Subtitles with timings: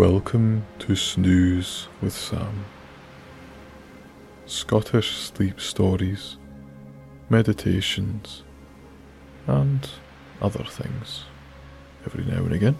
[0.00, 2.64] Welcome to Snooze with Sam.
[4.46, 6.38] Scottish sleep stories,
[7.28, 8.42] meditations,
[9.46, 9.86] and
[10.40, 11.24] other things
[12.06, 12.78] every now and again.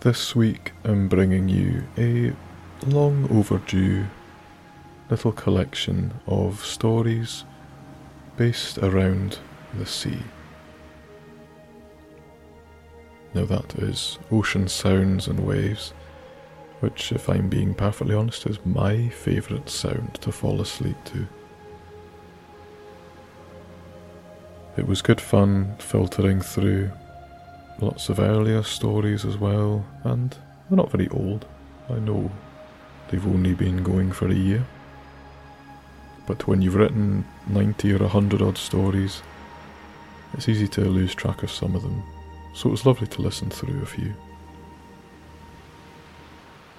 [0.00, 2.34] This week I'm bringing you a
[2.86, 4.04] long overdue
[5.08, 7.44] little collection of stories
[8.36, 9.38] based around
[9.72, 10.20] the sea.
[13.34, 15.92] Now, that is ocean sounds and waves,
[16.78, 21.26] which, if I'm being perfectly honest, is my favourite sound to fall asleep to.
[24.76, 26.92] It was good fun filtering through
[27.80, 30.30] lots of earlier stories as well, and
[30.70, 31.44] they're not very old.
[31.90, 32.30] I know
[33.08, 34.64] they've only been going for a year.
[36.26, 39.22] But when you've written 90 or 100 odd stories,
[40.34, 42.02] it's easy to lose track of some of them
[42.54, 44.14] so it was lovely to listen through a few.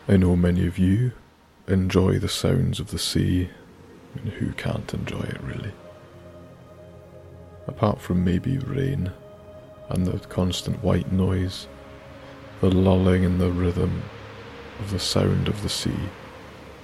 [0.08, 1.12] I know many of you
[1.68, 3.50] enjoy the sounds of the sea,
[4.16, 5.72] and who can't enjoy it really?
[7.68, 9.12] Apart from maybe rain
[9.90, 11.68] and the constant white noise,
[12.62, 14.04] the lulling and the rhythm
[14.80, 16.10] of the sound of the sea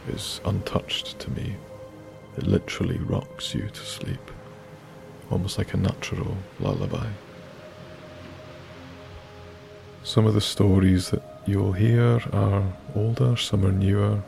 [0.09, 1.55] is untouched to me.
[2.37, 4.31] It literally rocks you to sleep,
[5.29, 7.07] almost like a natural lullaby.
[10.03, 14.23] Some of the stories that you'll hear are older, some are newer.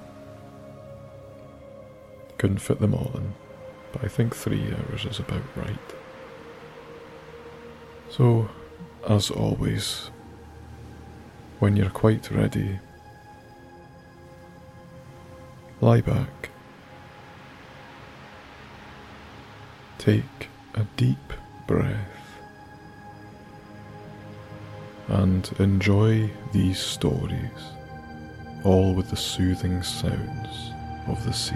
[2.38, 3.34] Couldn't fit them all in,
[3.92, 5.96] but I think three hours is about right.
[8.10, 8.50] So,
[9.10, 10.12] as always,
[11.60, 12.80] when you're quite ready,
[15.82, 16.50] lie back,
[19.98, 21.34] take a deep
[21.66, 22.13] breath
[25.08, 27.74] and enjoy these stories,
[28.64, 30.72] all with the soothing sounds
[31.08, 31.56] of the sea.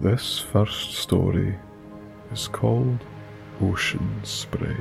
[0.00, 1.56] This first story
[2.32, 2.98] is called
[3.62, 4.76] Ocean Spray.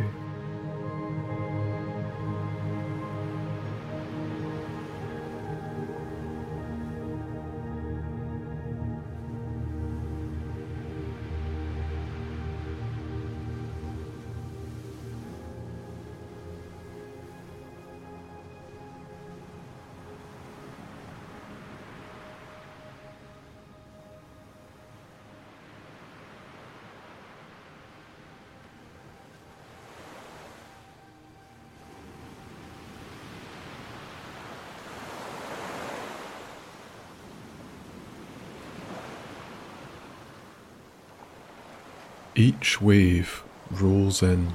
[42.42, 44.54] Each wave rolls in,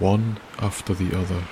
[0.00, 1.44] one after the other.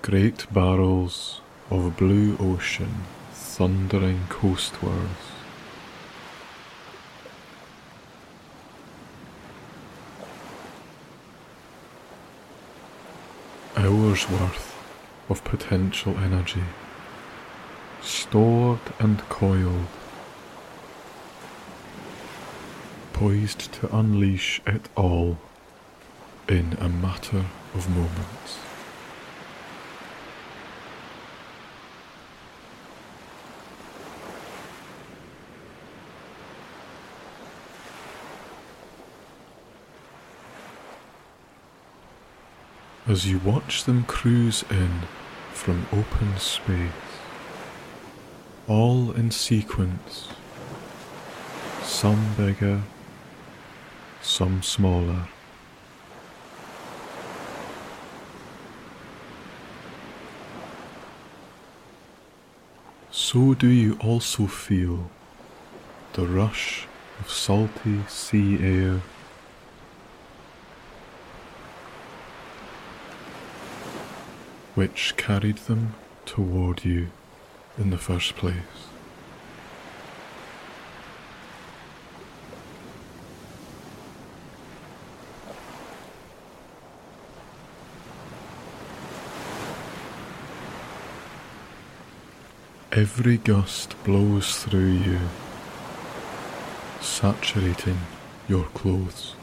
[0.00, 3.04] Great barrels of blue ocean
[3.34, 5.24] thundering coastwards.
[13.76, 14.74] Hours worth
[15.28, 16.64] of potential energy
[18.02, 19.86] stored and coiled,
[23.12, 25.38] poised to unleash it all
[26.48, 27.44] in a matter
[27.74, 28.58] of moments.
[43.06, 45.00] As you watch them cruise in
[45.52, 47.19] from open space,
[48.70, 50.28] all in sequence,
[51.82, 52.80] some bigger,
[54.22, 55.26] some smaller.
[63.10, 65.10] So do you also feel
[66.12, 66.86] the rush
[67.18, 69.00] of salty sea air.
[74.76, 75.94] Which carried them
[76.24, 77.08] toward you
[77.78, 78.56] in the first place.
[92.92, 95.20] Every gust blows through you,
[97.00, 97.98] saturating
[98.48, 99.34] your clothes.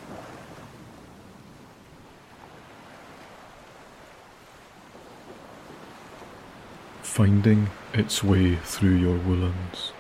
[7.02, 9.92] Finding its way through your woolens.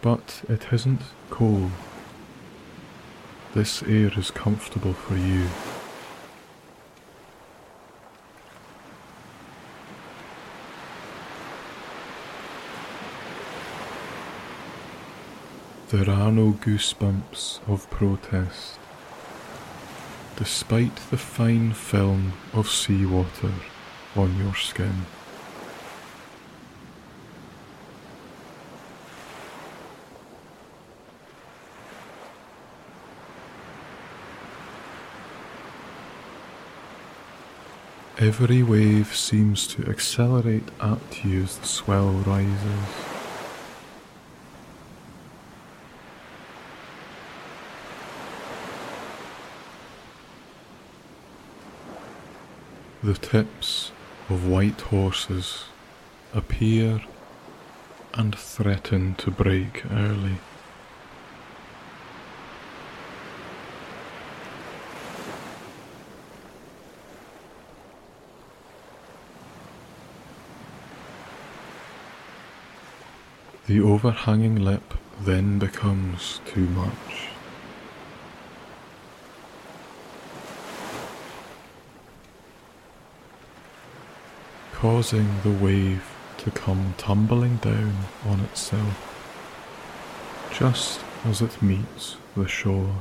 [0.00, 1.72] But it isn't cold.
[3.54, 5.48] This air is comfortable for you.
[15.90, 18.78] There are no goosebumps of protest,
[20.36, 23.54] despite the fine film of seawater
[24.14, 25.06] on your skin.
[38.18, 43.07] Every wave seems to accelerate at you as the swell rises.
[53.08, 53.90] The tips
[54.28, 55.64] of white horses
[56.34, 57.00] appear
[58.12, 60.36] and threaten to break early.
[73.66, 77.37] The overhanging lip then becomes too much.
[84.90, 86.02] Causing the wave
[86.38, 87.94] to come tumbling down
[88.26, 88.96] on itself,
[90.50, 92.94] just as it meets the shore.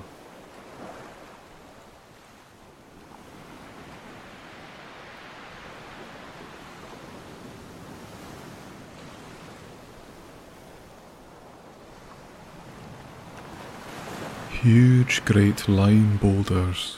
[14.51, 16.97] Huge great lime boulders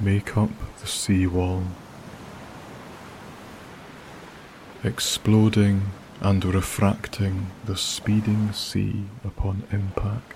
[0.00, 0.48] make up
[0.80, 1.64] the sea wall,
[4.86, 5.82] exploding
[6.20, 10.32] and refracting the speeding sea upon impact.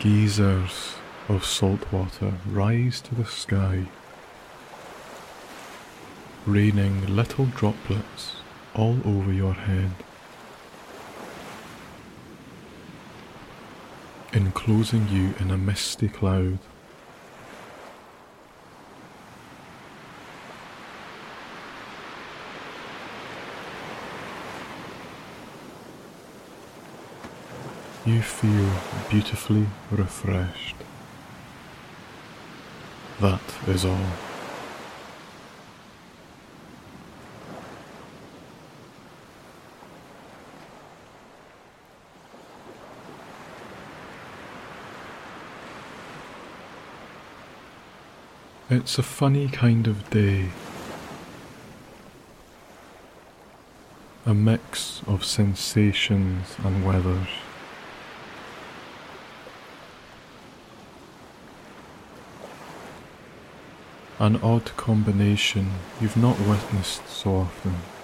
[0.00, 0.94] Geysers
[1.28, 3.86] of salt water rise to the sky
[6.46, 8.36] raining little droplets
[8.74, 9.90] all over your head,
[14.38, 16.58] enclosing you in a misty cloud.
[28.06, 28.70] You feel
[29.10, 30.76] beautifully refreshed.
[33.20, 34.27] That is all.
[48.70, 50.50] It's a funny kind of day.
[54.26, 57.28] A mix of sensations and weathers.
[64.18, 67.97] An odd combination you've not witnessed so often.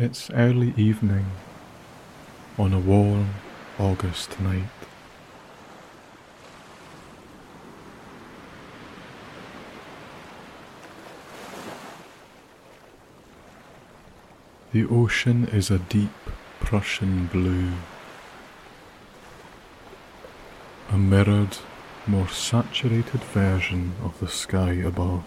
[0.00, 1.26] It's early evening
[2.56, 3.30] on a warm
[3.80, 4.62] August night.
[14.70, 16.14] The ocean is a deep
[16.60, 17.72] Prussian blue,
[20.90, 21.58] a mirrored,
[22.06, 25.24] more saturated version of the sky above.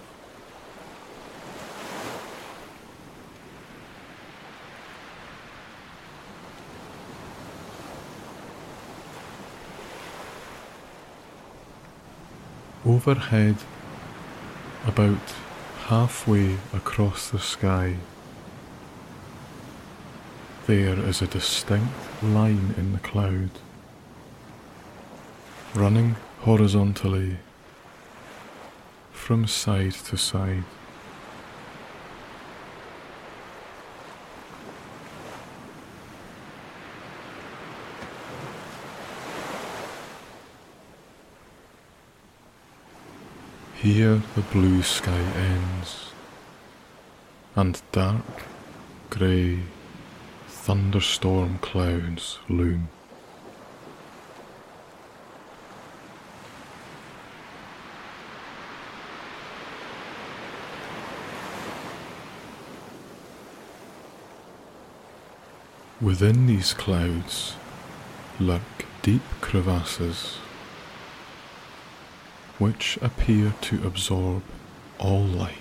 [12.93, 13.55] Overhead,
[14.85, 15.25] about
[15.85, 17.95] halfway across the sky,
[20.67, 23.51] there is a distinct line in the cloud,
[25.73, 27.37] running horizontally
[29.13, 30.65] from side to side.
[43.81, 46.11] Here the blue sky ends,
[47.55, 48.43] and dark,
[49.09, 49.61] grey,
[50.47, 52.89] thunderstorm clouds loom.
[65.99, 67.55] Within these clouds
[68.39, 68.61] lurk
[69.01, 70.37] deep crevasses
[72.61, 74.43] which appear to absorb
[74.99, 75.57] all light.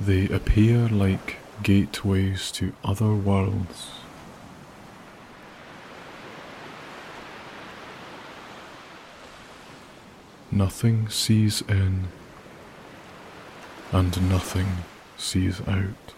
[0.00, 3.90] They appear like gateways to other worlds.
[10.50, 12.08] Nothing sees in,
[13.92, 14.66] and nothing
[15.16, 16.14] sees out.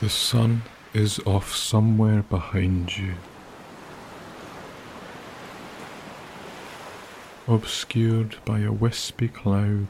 [0.00, 0.62] The sun
[0.94, 3.14] is off somewhere behind you.
[7.50, 9.88] obscured by a wispy cloud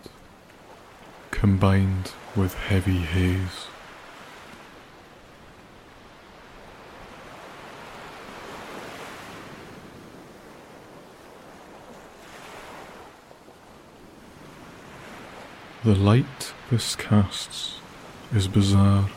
[1.40, 3.66] combined with heavy haze.
[15.82, 17.80] The light this casts
[18.34, 19.08] is bizarre.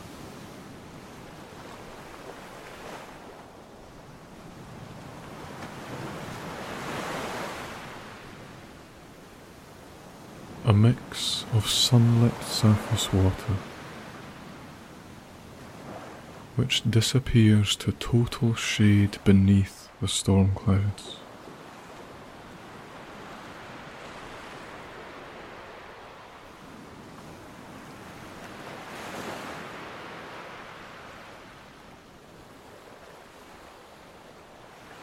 [10.66, 13.56] a mix of sunlit surface water
[16.56, 21.16] which disappears to total shade beneath the storm clouds.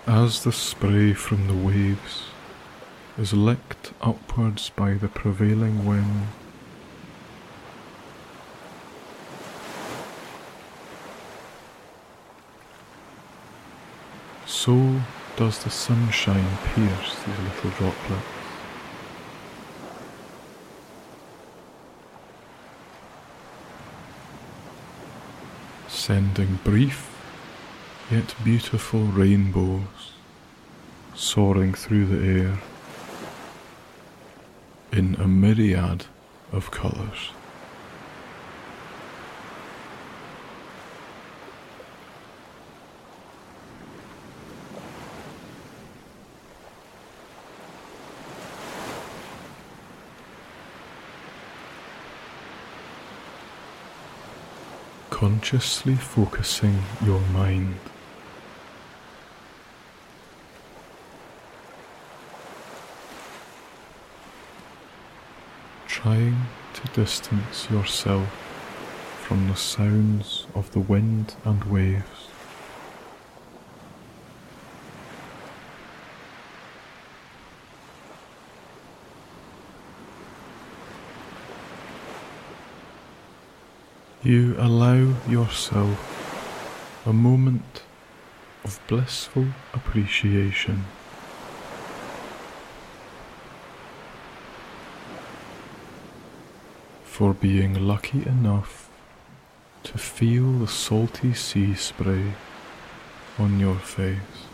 [0.07, 2.23] As the spray from the waves
[3.19, 6.40] is licked upwards by the prevailing wind.
[14.51, 15.01] So
[15.37, 18.25] does the sunshine pierce these little droplets.
[25.87, 27.09] Sending brief
[28.11, 30.11] yet beautiful rainbows
[31.15, 32.59] soaring through the air
[34.91, 36.05] in a myriad
[36.51, 37.31] of colours.
[55.31, 57.75] Consciously focusing your mind
[65.87, 66.35] trying
[66.73, 68.27] to distance yourself
[69.21, 72.30] from the sounds of the wind and waves.
[84.31, 85.99] You allow yourself
[87.05, 87.83] a moment
[88.63, 90.85] of blissful appreciation.
[97.03, 98.89] for being lucky enough
[99.83, 102.35] to feel the salty sea spray
[103.37, 104.50] on your face.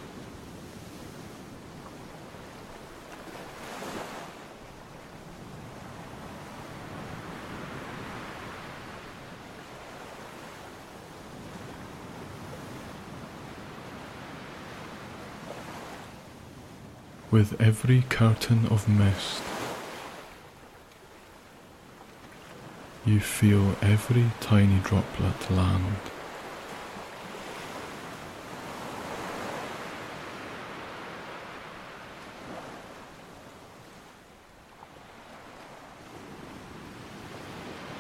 [17.38, 19.44] With every curtain of mist
[23.06, 25.98] You feel every tiny droplet land.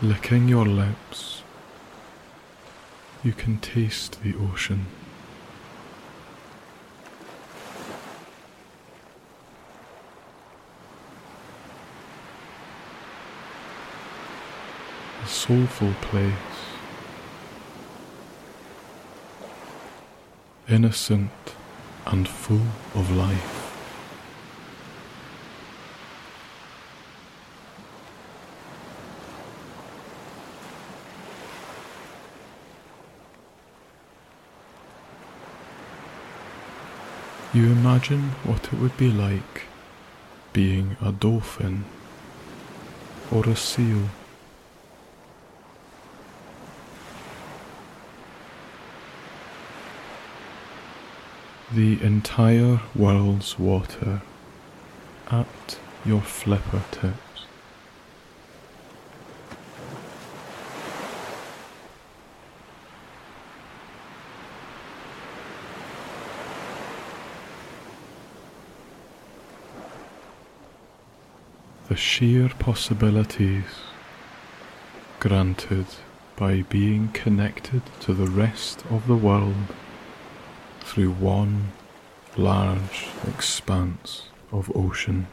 [0.02, 1.44] Licking your lips,
[3.24, 4.88] you can taste the ocean.
[15.48, 16.34] Soulful place
[20.68, 21.32] innocent
[22.06, 23.64] and full of life.
[37.54, 39.64] You imagine what it would be like
[40.52, 41.86] being a dolphin
[43.32, 44.10] or a seal.
[51.74, 54.22] The entire world's water
[55.30, 57.18] at your flipper tips.
[71.90, 73.66] The sheer possibilities
[75.20, 75.88] granted
[76.38, 79.74] by being connected to the rest of the world
[80.98, 81.72] through one
[82.38, 85.28] large expanse of ocean.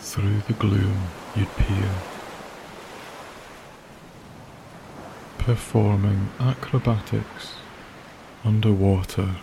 [0.00, 0.96] Through the gloom
[1.36, 1.90] you'd peer,
[5.60, 7.56] performing acrobatics
[8.46, 9.36] underwater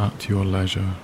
[0.00, 0.94] at your leisure.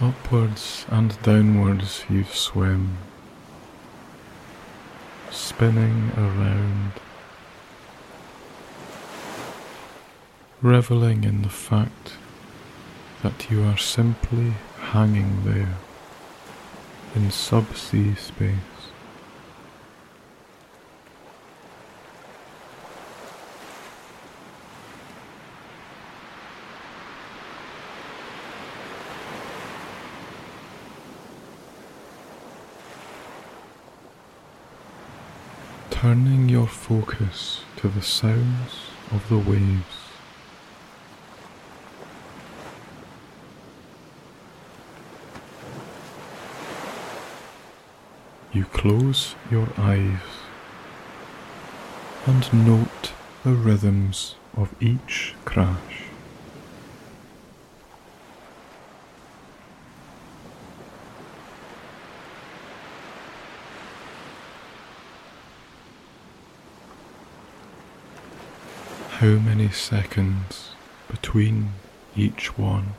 [0.00, 2.96] Upwards and downwards you swim,
[5.30, 6.92] spinning around,
[10.66, 12.14] reveling in the fact
[13.22, 15.76] that you are simply hanging there
[17.14, 18.50] in subsea space.
[35.90, 40.05] Turning your focus to the sounds of the waves.
[48.56, 50.18] You close your eyes
[52.24, 53.12] and note
[53.44, 56.04] the rhythms of each crash.
[69.10, 70.70] How many seconds
[71.10, 71.72] between
[72.16, 72.94] each one?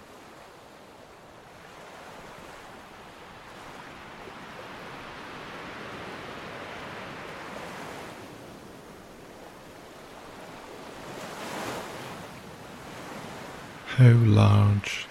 [13.97, 15.07] How large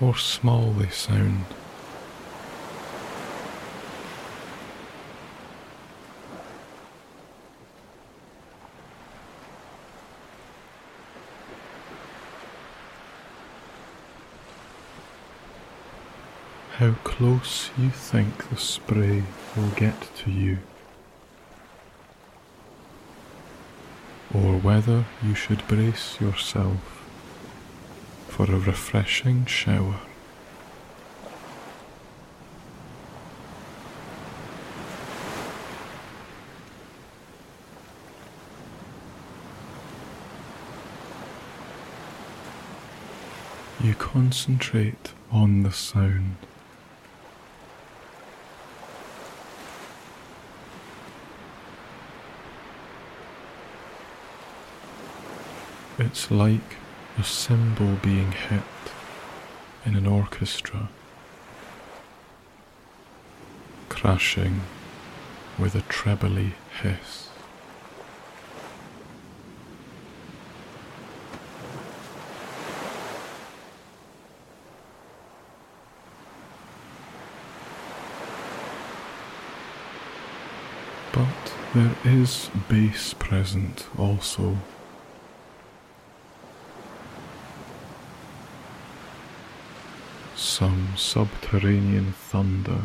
[0.00, 1.44] or small they sound.
[16.76, 19.22] How close you think the spray
[19.54, 20.56] will get to you,
[24.32, 26.99] or whether you should brace yourself
[28.46, 30.00] for a refreshing shower.
[43.82, 46.36] You concentrate on the sound.
[55.98, 56.76] It's like
[57.18, 58.62] a cymbal being hit
[59.84, 60.88] in an orchestra,
[63.88, 64.60] crashing
[65.58, 67.28] with a trebly hiss.
[81.12, 84.56] But there is bass present also.
[90.60, 92.82] some subterranean thunder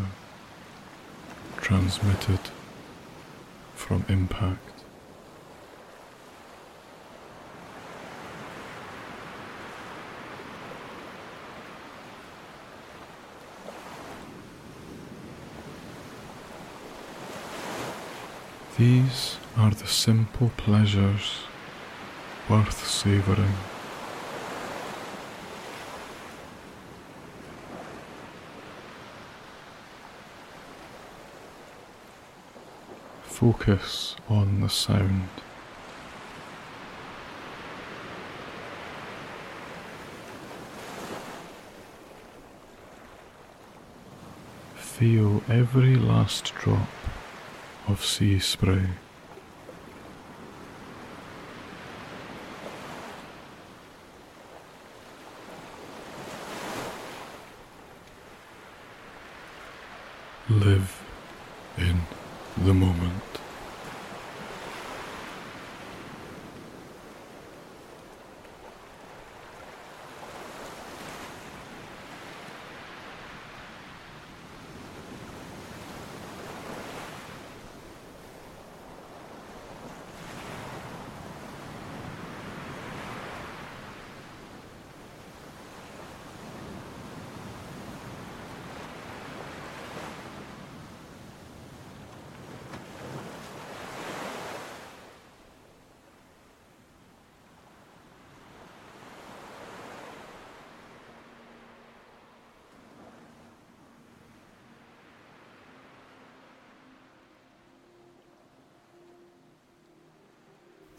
[1.58, 2.40] transmitted
[3.74, 4.84] from impact.
[18.78, 21.42] These are the simple pleasures
[22.48, 23.75] worth savoring.
[33.46, 35.30] Focus on the sound.
[44.74, 46.90] Feel every last drop
[47.88, 48.88] of sea spray.
[60.50, 61.04] Live
[61.78, 62.02] in
[62.58, 63.26] the moment.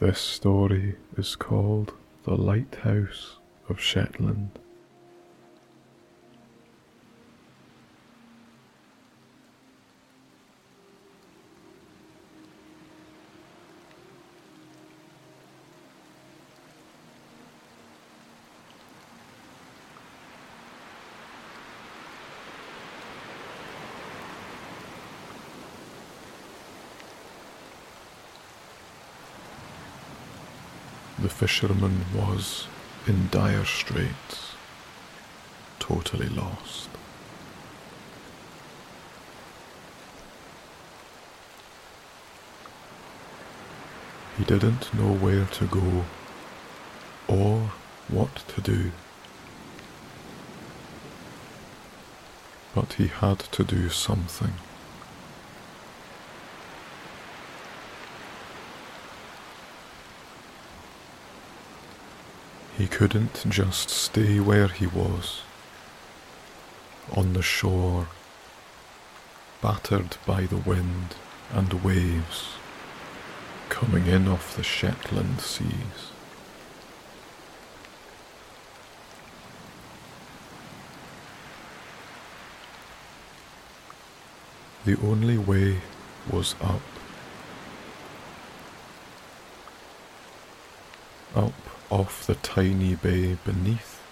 [0.07, 1.93] This story is called
[2.23, 3.39] The Lighthouse
[3.69, 4.57] of Shetland.
[31.37, 32.67] Fisherman was
[33.07, 34.53] in dire straits,
[35.79, 36.89] totally lost.
[44.39, 46.07] He didn't know where to go
[47.29, 47.71] or
[48.09, 48.93] what to do.
[52.75, 54.55] But he had to do something.
[62.77, 65.41] He couldn't just stay where he was,
[67.11, 68.09] on the shore,
[69.63, 71.15] battered by the wind
[71.53, 72.49] and waves
[73.71, 76.13] coming in off the Shetland seas.
[84.85, 85.81] The only way
[86.31, 86.96] was up.
[91.97, 94.03] Off the tiny bay beneath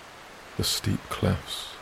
[0.57, 1.75] the steep cliffs.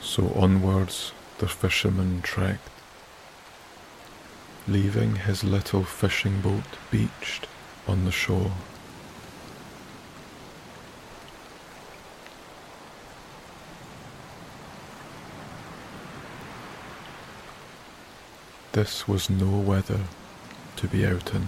[0.00, 2.70] So onwards the fisherman trekked,
[4.68, 7.48] leaving his little fishing boat beached
[7.88, 8.52] on the shore.
[18.76, 20.00] This was no weather
[20.76, 21.46] to be out in.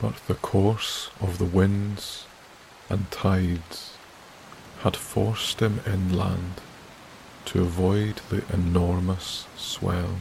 [0.00, 2.26] But the course of the winds
[2.88, 3.94] and tides
[4.82, 6.60] had forced him inland
[7.46, 10.18] to avoid the enormous swell.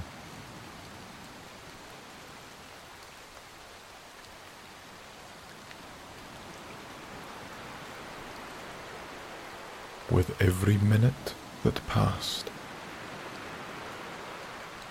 [10.10, 12.50] With every minute that passed.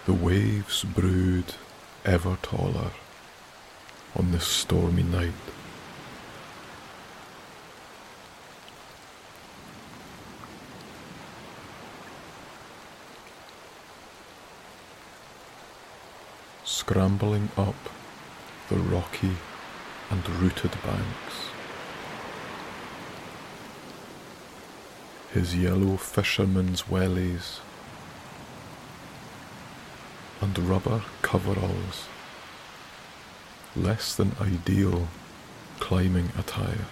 [0.07, 1.55] The waves brewed
[2.05, 2.91] ever taller
[4.17, 5.33] on this stormy night.
[16.65, 17.75] Scrambling up
[18.69, 19.37] the rocky
[20.11, 21.58] and rooted banks.
[25.33, 27.61] His yellow fisherman's wellies
[30.41, 32.07] and rubber coveralls,
[33.77, 35.09] less than ideal
[35.81, 36.87] climbing attire.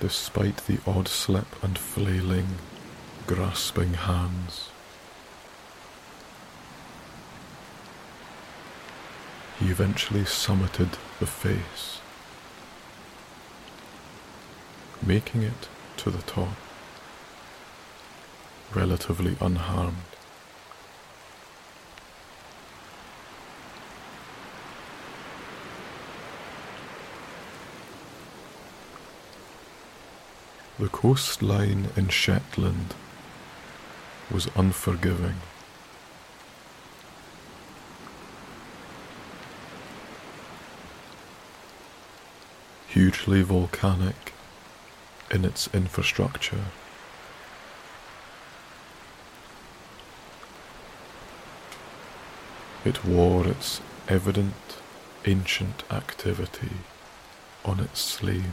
[0.00, 2.56] Despite the odd slip and flailing,
[3.28, 4.71] grasping hands.
[9.62, 12.00] He eventually summited the face,
[15.00, 16.48] making it to the top,
[18.74, 19.96] relatively unharmed.
[30.80, 32.96] The coastline in Shetland
[34.28, 35.36] was unforgiving.
[42.92, 44.34] Hugely volcanic
[45.30, 46.66] in its infrastructure.
[52.84, 54.76] It wore its evident
[55.24, 56.72] ancient activity
[57.64, 58.44] on its sleeve.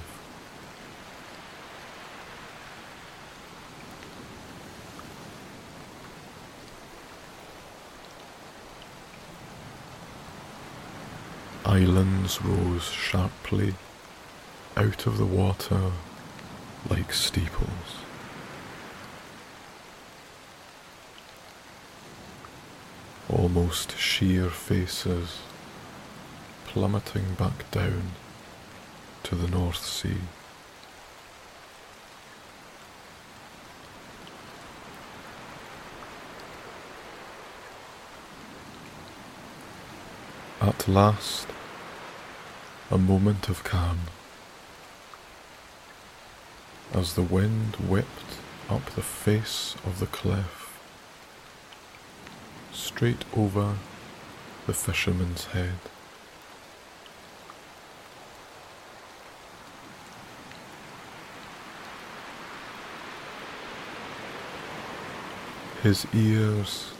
[11.66, 13.76] Islands rose sharply
[14.78, 15.92] out of the water
[16.90, 18.04] like steeples.
[23.30, 25.40] Almost sheer faces
[26.66, 28.12] plummeting back down
[29.24, 30.18] to the North Sea.
[40.62, 41.48] At last,
[42.92, 44.00] a moment of calm
[46.94, 48.38] as the wind whipped
[48.70, 50.80] up the face of the cliff
[52.72, 53.76] straight over
[54.68, 55.80] the fisherman's head.
[65.84, 66.92] His ears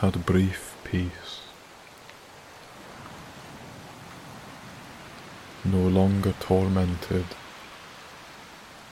[0.00, 1.46] had brief peace.
[5.66, 7.24] no longer tormented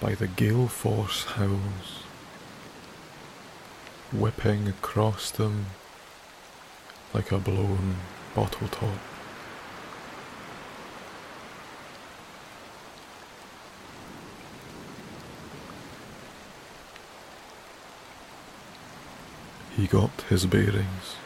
[0.04, 2.02] by the gale force howls
[4.12, 5.64] whipping across them
[7.14, 7.96] like a blown
[8.34, 8.98] bottle top.
[19.74, 21.16] He got his bearings,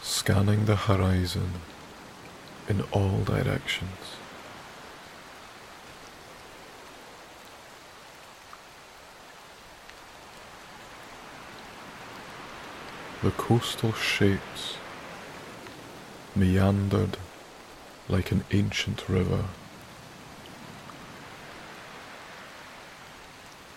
[0.00, 1.50] scanning the horizon
[2.70, 4.21] in all directions.
[13.22, 14.74] The coastal shapes
[16.34, 17.18] meandered
[18.08, 19.44] like an ancient river,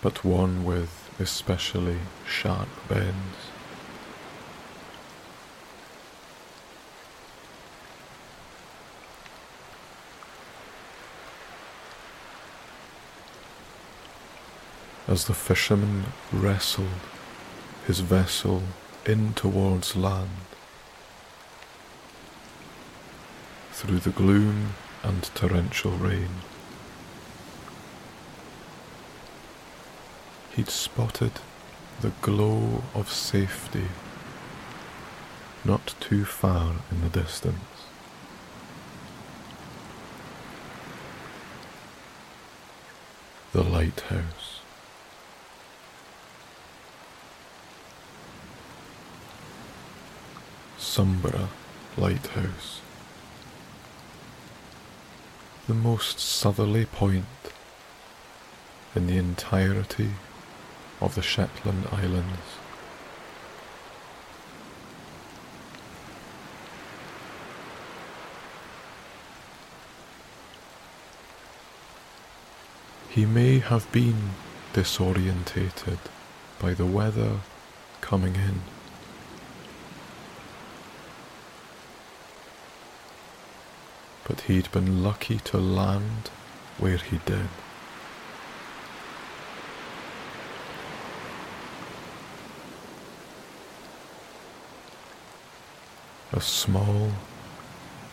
[0.02, 3.36] but one with especially sharp bends.
[15.08, 16.88] as the fisherman wrestled
[17.86, 18.60] his vessel
[19.08, 20.30] in towards land.
[23.72, 26.30] Through the gloom and torrential rain,
[30.54, 31.32] he'd spotted
[32.00, 33.88] the glow of safety
[35.64, 37.56] not too far in the distance.
[43.52, 44.55] The lighthouse.
[50.96, 51.50] Sumburgh
[51.98, 52.80] Lighthouse.
[55.66, 57.26] The most southerly point
[58.94, 60.12] in the entirety
[61.02, 62.48] of the Shetland Islands.
[73.10, 74.30] He may have been
[74.72, 75.98] disorientated
[76.58, 77.40] by the weather
[78.00, 78.75] coming in.
[84.26, 86.30] But he'd been lucky to land
[86.78, 87.48] where he did.
[96.32, 97.12] A small,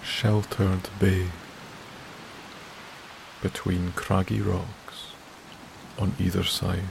[0.03, 1.27] sheltered bay
[3.41, 5.13] between craggy rocks
[5.97, 6.83] on either side.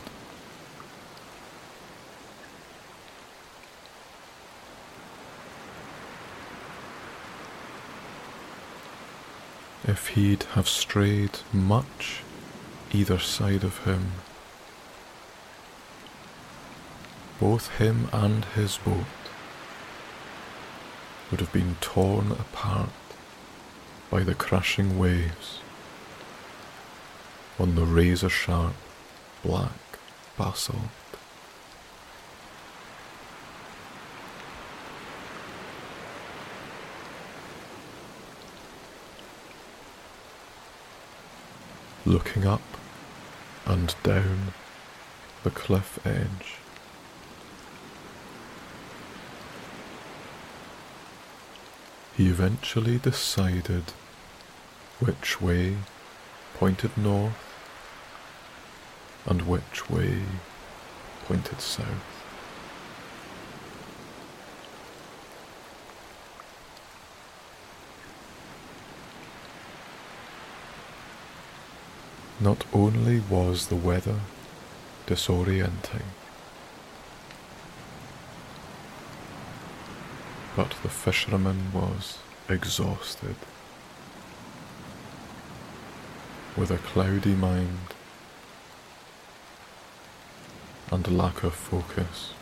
[9.86, 12.22] If he'd have strayed much
[12.92, 14.12] either side of him.
[17.40, 19.04] Both him and his boat
[21.30, 22.90] would have been torn apart
[24.10, 25.60] by the crashing waves
[27.58, 28.74] on the razor sharp
[29.42, 29.98] black
[30.36, 31.01] basalt.
[42.04, 42.62] Looking up
[43.64, 44.54] and down
[45.44, 46.56] the cliff edge.
[52.16, 53.84] He eventually decided
[54.98, 55.76] which way
[56.54, 57.34] pointed north
[59.24, 60.22] and which way
[61.26, 62.21] pointed south.
[72.42, 74.18] Not only was the weather
[75.06, 76.06] disorienting,
[80.56, 83.36] but the fisherman was exhausted.
[86.56, 87.94] With a cloudy mind
[90.90, 92.32] and lack of focus,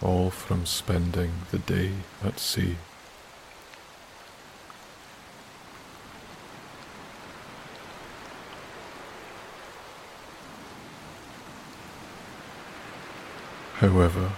[0.00, 1.92] all from spending the day
[2.24, 2.76] at sea.
[13.80, 14.32] However,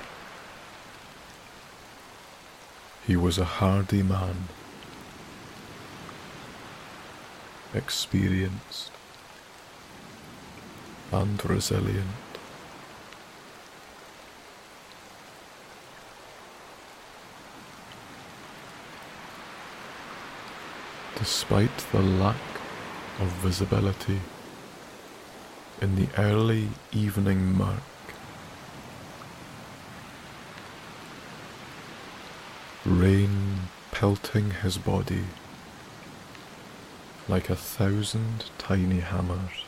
[3.07, 4.49] he was a hardy man,
[7.73, 8.91] experienced
[11.13, 12.09] and resilient.
[21.15, 22.37] Despite the lack
[23.21, 24.21] of visibility
[25.81, 27.98] in the early evening murk,
[32.89, 35.25] rain pelting his body
[37.29, 39.65] like a thousand tiny hammers.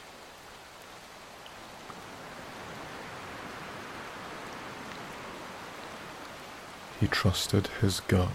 [6.99, 8.29] He trusted his gut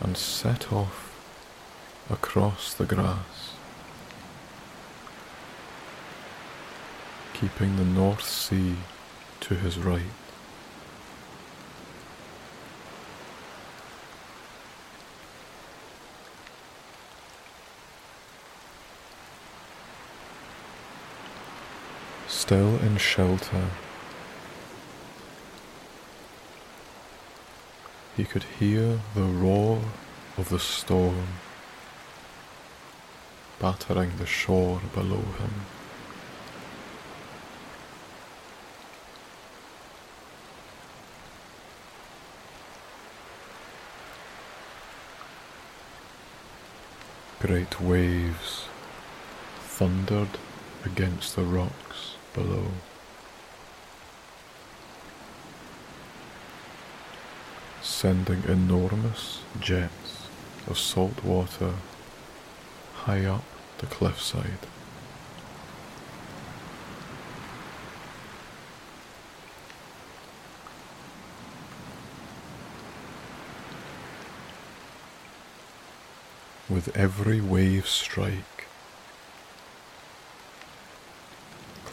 [0.00, 1.14] and set off
[2.10, 3.52] across the grass,
[7.34, 8.76] keeping the North Sea
[9.40, 10.27] to his right.
[22.48, 23.66] Still in shelter.
[28.16, 29.82] He could hear the roar
[30.38, 31.26] of the storm
[33.60, 35.52] battering the shore below him.
[47.40, 48.64] Great waves
[49.60, 50.38] thundered
[50.86, 52.68] against the rocks below.
[57.82, 60.28] Sending enormous jets
[60.68, 61.72] of salt water
[62.94, 63.44] high up
[63.78, 64.66] the cliffside.
[76.68, 78.57] With every wave strike,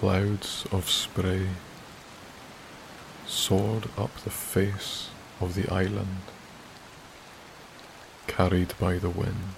[0.05, 1.47] Clouds of spray
[3.25, 5.09] soared up the face
[5.41, 6.21] of the island,
[8.27, 9.55] carried by the wind.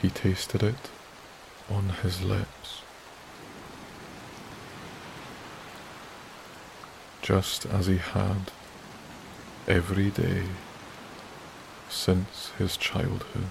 [0.00, 0.90] He tasted it
[1.68, 2.82] on his lips.
[7.20, 8.52] Just as he had
[9.68, 10.42] every day
[11.88, 13.46] since his childhood.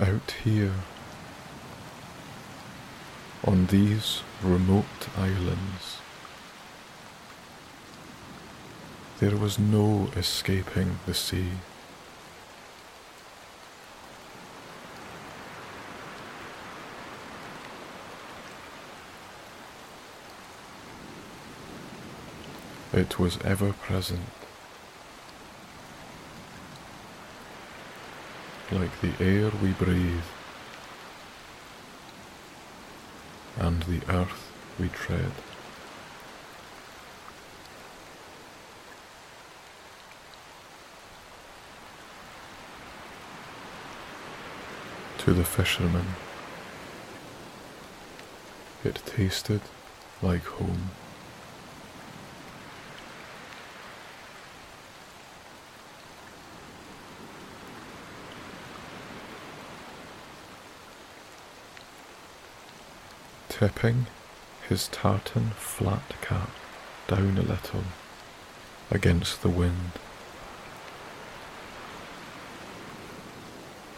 [0.00, 0.72] Out here,
[3.44, 4.84] on these remote
[5.16, 5.98] islands,
[9.18, 11.50] there was no escaping the sea.
[22.98, 24.28] It was ever present,
[28.72, 30.24] like the air we breathe,
[33.56, 35.30] and the earth we tread.
[45.18, 46.16] To the fisherman,
[48.82, 49.60] it tasted
[50.20, 50.90] like home.
[63.58, 64.06] Tipping
[64.68, 66.48] his tartan flat cap
[67.08, 67.82] down a little
[68.88, 69.90] against the wind.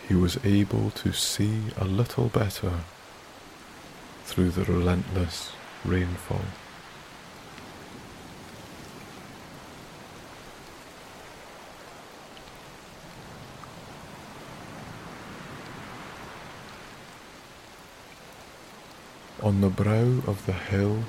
[0.09, 2.73] He was able to see a little better
[4.25, 5.53] through the relentless
[5.85, 6.47] rainfall.
[19.51, 21.03] On the brow of the hill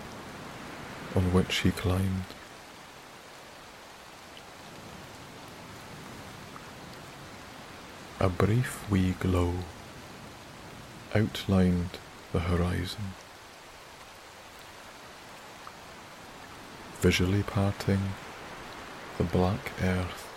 [1.16, 2.26] on which he climbed.
[8.20, 9.54] A brief wee glow
[11.14, 12.00] outlined
[12.34, 13.14] the horizon,
[17.00, 18.02] visually parting
[19.20, 20.28] the black earth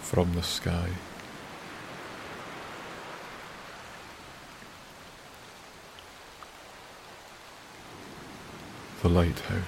[0.00, 0.88] from the sky.
[9.02, 9.62] The lighthouse.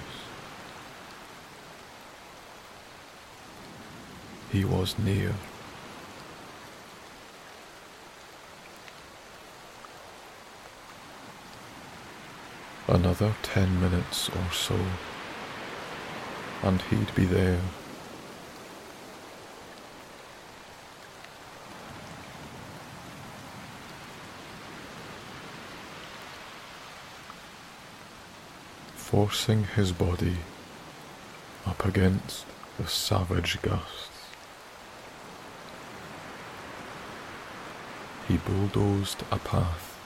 [4.51, 5.33] He was near.
[12.87, 14.77] Another ten minutes or so,
[16.61, 17.59] and he'd be there.
[29.13, 30.37] Forcing his body
[31.67, 32.47] up against
[32.79, 34.09] the savage gusts.
[38.27, 39.99] He bulldozed a path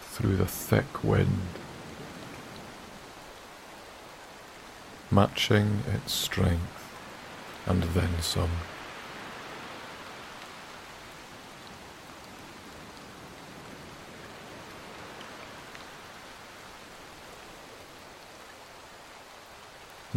[0.00, 1.42] through the thick wind,
[5.10, 6.90] matching its strength
[7.66, 8.75] and then some.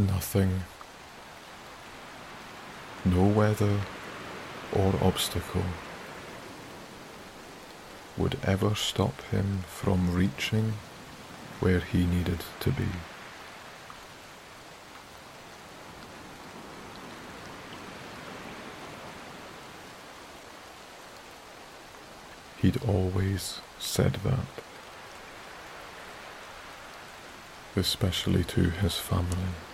[0.08, 0.64] Nothing,
[3.04, 3.82] no weather
[4.72, 5.66] or obstacle
[8.16, 10.76] would ever stop him from reaching
[11.60, 12.88] where he needed to be.
[22.62, 24.46] He'd always said that,
[27.76, 29.69] especially to his family.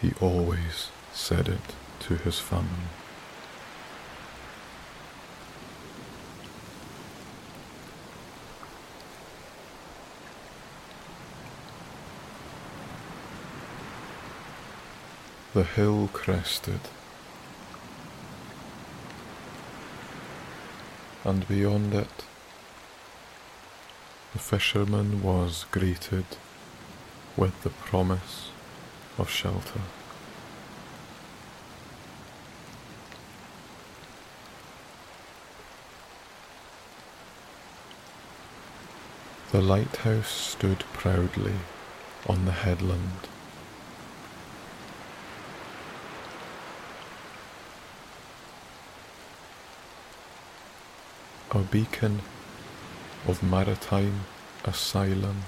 [0.00, 2.88] He always said it to his family.
[15.52, 16.80] The hill crested,
[21.24, 22.24] and beyond it,
[24.32, 26.24] the fisherman was greeted
[27.36, 28.49] with the promise
[29.18, 29.80] of shelter.
[39.52, 41.54] The lighthouse stood proudly
[42.28, 43.26] on the headland.
[51.50, 52.20] A beacon
[53.26, 54.20] of maritime
[54.64, 55.42] asylum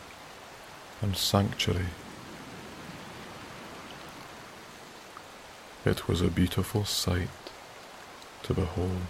[1.01, 1.87] and sanctuary.
[5.85, 7.29] It was a beautiful sight
[8.45, 9.03] to behold.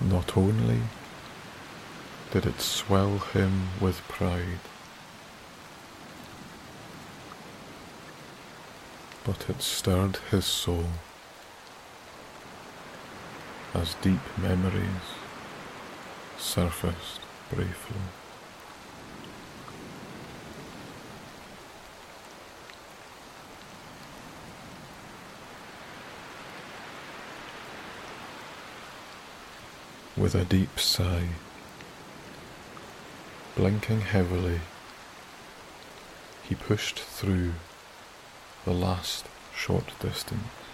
[0.00, 0.80] Not only
[2.30, 4.60] did it swell him with pride,
[9.24, 10.86] but it stirred his soul
[13.74, 14.84] as deep memories
[16.38, 17.96] surfaced briefly.
[30.16, 31.28] With a deep sigh,
[33.58, 34.60] Blinking heavily,
[36.48, 37.54] he pushed through
[38.64, 40.67] the last short distance.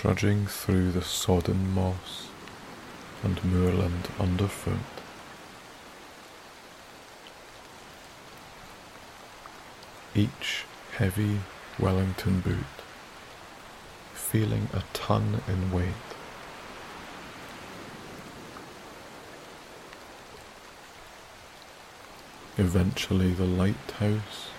[0.00, 2.28] Trudging through the sodden moss
[3.24, 4.78] and moorland underfoot,
[10.14, 10.66] each
[10.98, 11.40] heavy
[11.80, 12.54] Wellington boot
[14.14, 15.88] feeling a ton in weight.
[22.56, 24.50] Eventually, the lighthouse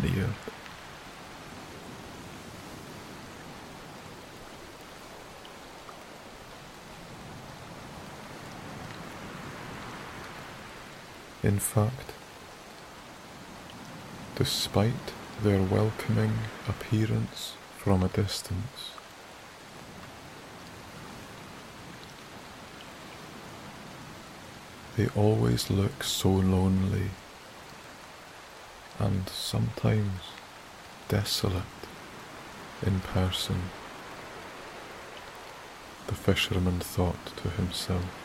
[0.00, 0.53] neared.
[11.44, 12.12] In fact,
[14.36, 16.32] despite their welcoming
[16.66, 18.92] appearance from a distance,
[24.96, 27.10] they always look so lonely
[28.98, 30.22] and sometimes
[31.08, 31.62] desolate
[32.86, 33.64] in person,
[36.06, 38.23] the fisherman thought to himself.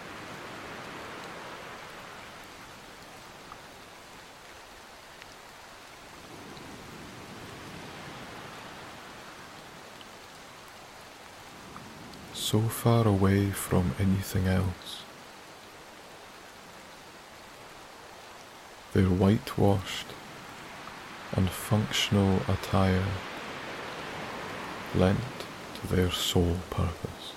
[12.51, 15.03] So far away from anything else.
[18.93, 20.07] Their whitewashed
[21.33, 23.05] and functional attire
[24.95, 25.19] lent
[25.75, 27.33] to their sole purpose.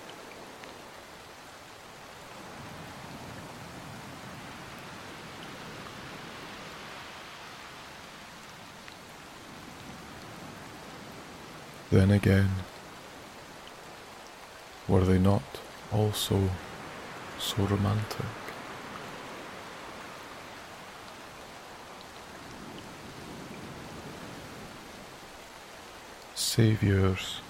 [11.90, 12.48] Then again,
[14.92, 15.42] were they not
[15.90, 16.50] also
[17.38, 18.26] so romantic?
[26.34, 27.40] saviours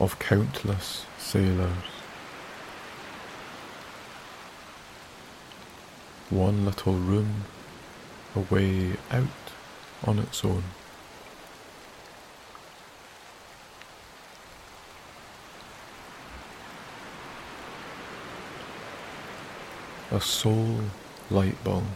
[0.00, 1.70] of countless sailors.
[6.30, 7.44] One little room
[8.34, 9.44] away out
[10.02, 10.64] on its own.
[20.14, 20.78] A sole
[21.28, 21.86] light bulb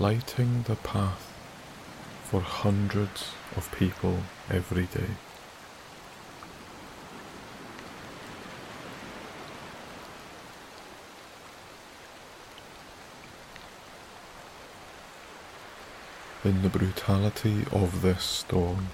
[0.00, 1.32] lighting the path
[2.24, 4.18] for hundreds of people
[4.50, 5.10] every day.
[16.42, 18.88] In the brutality of this storm,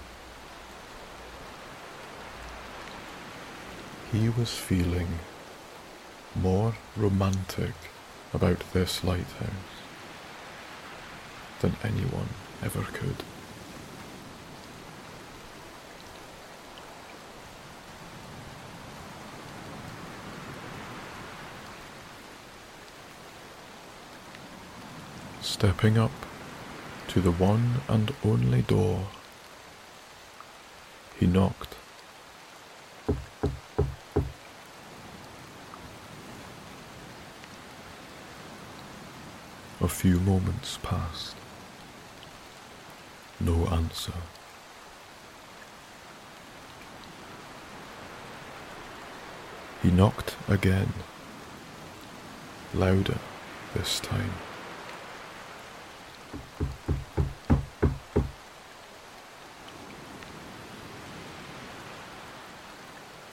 [4.11, 5.17] he was feeling
[6.35, 7.73] more romantic
[8.33, 9.49] about this lighthouse
[11.61, 12.29] than anyone
[12.63, 13.17] ever could.
[25.41, 26.11] Stepping up
[27.07, 29.07] to the one and only door,
[31.17, 31.75] he knocked.
[40.03, 41.33] Few moments passed.
[43.39, 44.11] No answer.
[49.81, 50.91] He knocked again,
[52.73, 53.17] louder
[53.73, 54.33] this time.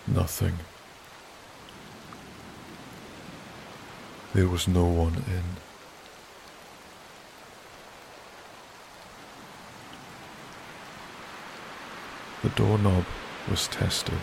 [0.06, 0.54] Nothing.
[4.34, 5.69] There was no one in.
[12.42, 13.04] The doorknob
[13.50, 14.18] was tested.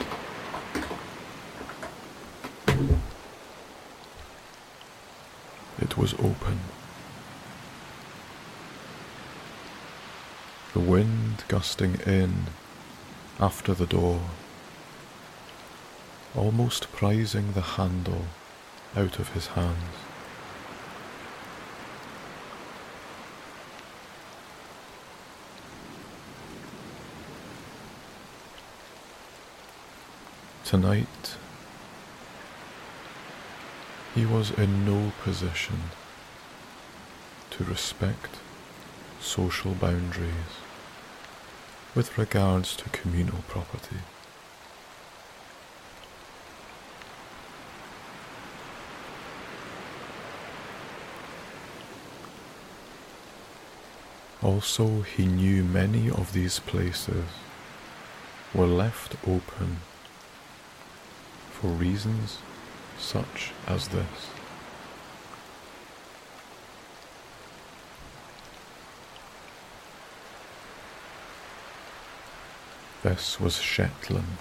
[5.79, 6.59] It was open.
[10.73, 12.47] The wind gusting in
[13.39, 14.21] after the door,
[16.35, 18.25] almost prizing the handle
[18.95, 20.06] out of his hands.
[30.67, 31.37] Tonight,
[34.13, 35.79] he was in no position
[37.51, 38.35] to respect
[39.21, 40.59] social boundaries
[41.95, 44.01] with regards to communal property.
[54.43, 57.23] Also, he knew many of these places
[58.53, 59.77] were left open
[61.59, 62.37] for reasons
[62.99, 64.29] such as this.
[73.01, 74.37] This was Shetland.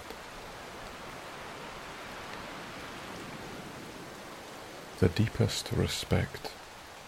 [4.99, 6.51] The deepest respect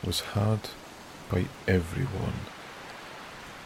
[0.03, 0.70] was had
[1.32, 2.39] by everyone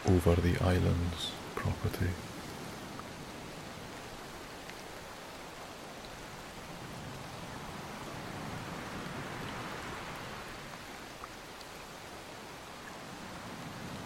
[0.06, 2.10] over the island's property.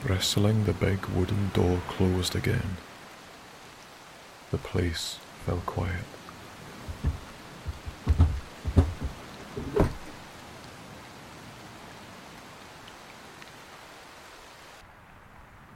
[0.09, 2.79] Wrestling the big wooden door closed again,
[4.51, 6.07] the place fell quiet.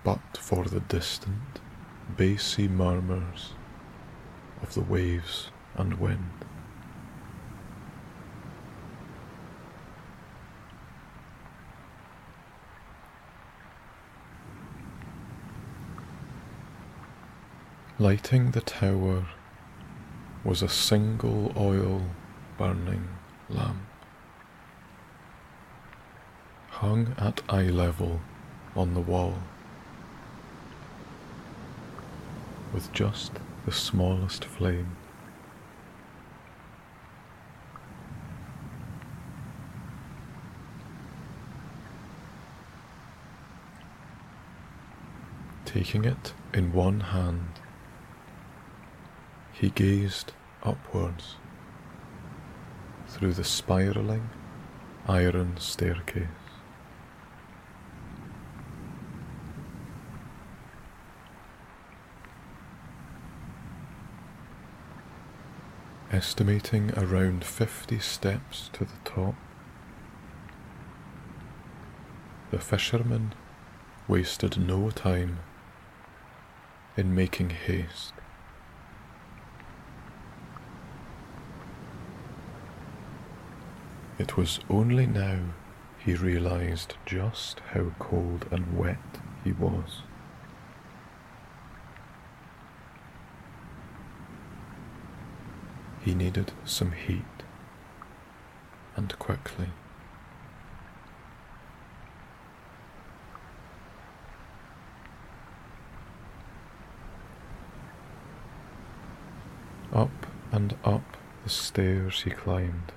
[0.03, 1.61] But for the distant,
[2.17, 3.53] bassy murmurs
[4.63, 6.42] of the waves and wind.
[18.03, 19.27] Lighting the tower
[20.43, 22.03] was a single oil
[22.59, 23.07] burning
[23.49, 23.87] lamp,
[26.71, 28.21] hung at eye level
[28.75, 29.39] on the wall,
[32.75, 33.35] with just
[33.67, 34.97] the smallest flame.
[45.65, 47.61] Taking it in one hand,
[49.63, 50.33] he gazed
[50.65, 51.37] upwards
[53.07, 54.29] through the spiralling
[55.07, 56.27] iron staircase.
[66.11, 69.37] Estimating around 50 steps to the top,
[72.51, 73.33] the fisherman
[74.09, 75.39] wasted no time
[76.97, 78.13] in making haste.
[84.23, 85.41] It was only now
[85.99, 90.03] he realized just how cold and wet he was.
[96.05, 97.25] He needed some heat,
[98.95, 99.71] and quickly.
[109.93, 112.93] Up and up the stairs he climbed.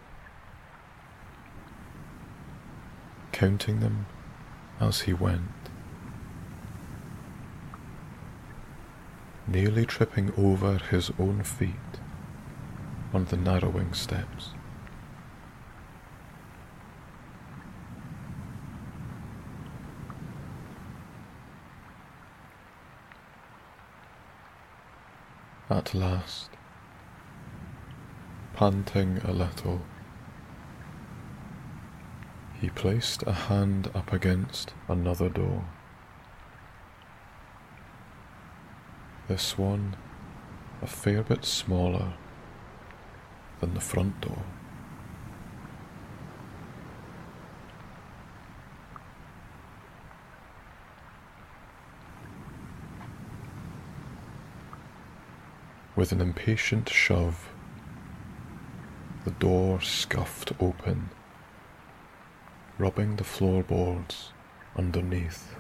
[3.36, 4.06] Counting them
[4.80, 5.42] as he went,
[9.46, 12.00] nearly tripping over his own feet
[13.14, 14.52] on the narrowing steps.
[25.70, 26.52] At last,
[28.54, 29.82] panting a little,
[32.62, 35.66] he placed a hand up against another door.
[39.28, 39.95] This one
[40.82, 42.14] a fair bit smaller
[43.60, 44.43] than the front door.
[55.95, 57.49] With an impatient shove,
[59.24, 61.10] the door scuffed open
[62.78, 64.32] rubbing the floorboards
[64.76, 65.55] underneath.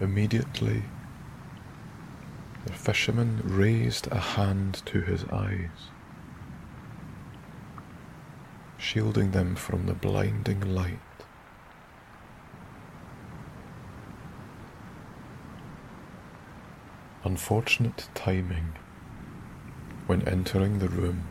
[0.00, 0.84] Immediately,
[2.64, 5.90] the fisherman raised a hand to his eyes,
[8.78, 11.00] shielding them from the blinding light.
[17.28, 18.72] Unfortunate timing
[20.06, 21.28] when entering the room.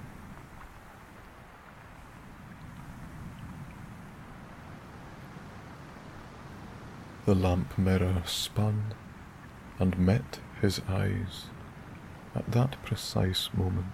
[7.26, 8.93] The lamp mirror spun
[9.80, 11.48] and met his eyes
[12.36, 13.88] at that precise moment.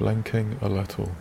[0.00, 1.12] Blinking a little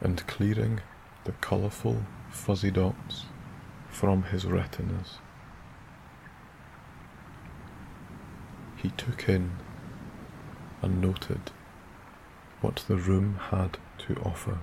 [0.00, 0.80] and clearing
[1.24, 3.26] the colourful fuzzy dots
[3.88, 5.18] from his retinas.
[8.76, 9.52] He took in
[10.80, 11.50] and noted
[12.60, 14.58] what the room had to offer.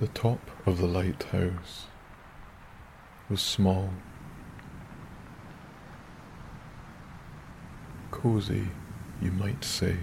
[0.00, 1.86] The top of the lighthouse
[3.28, 3.90] was small,
[8.22, 8.68] cozy,
[9.22, 9.96] you might say.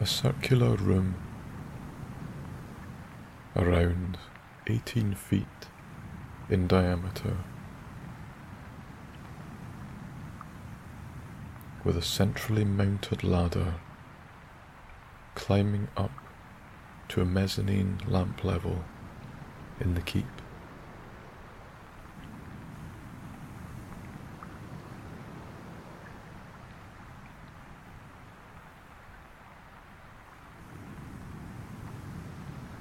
[0.00, 1.16] A circular room
[3.54, 4.18] around
[4.66, 5.46] 18 feet
[6.48, 7.36] in diameter.
[11.84, 13.74] with a centrally mounted ladder
[15.34, 16.21] climbing up
[17.12, 18.82] to a mezzanine lamp level
[19.80, 20.24] in the keep.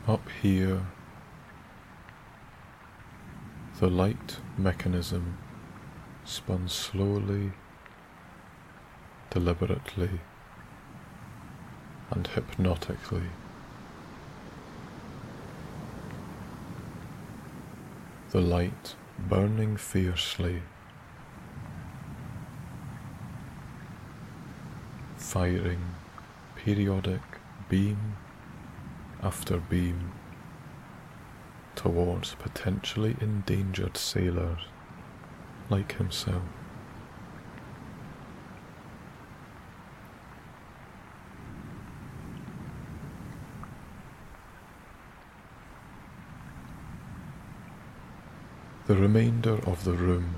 [0.07, 0.81] Up here,
[3.81, 5.37] the light mechanism
[6.23, 7.51] spun slowly
[9.29, 10.21] deliberately
[12.11, 13.23] and hypnotically.
[18.31, 20.61] The light burning fiercely,
[25.17, 25.95] firing
[26.55, 27.19] periodic
[27.67, 28.15] beam
[29.21, 30.13] after beam
[31.75, 34.61] towards potentially endangered sailors
[35.69, 36.60] like himself.
[48.91, 50.35] The remainder of the room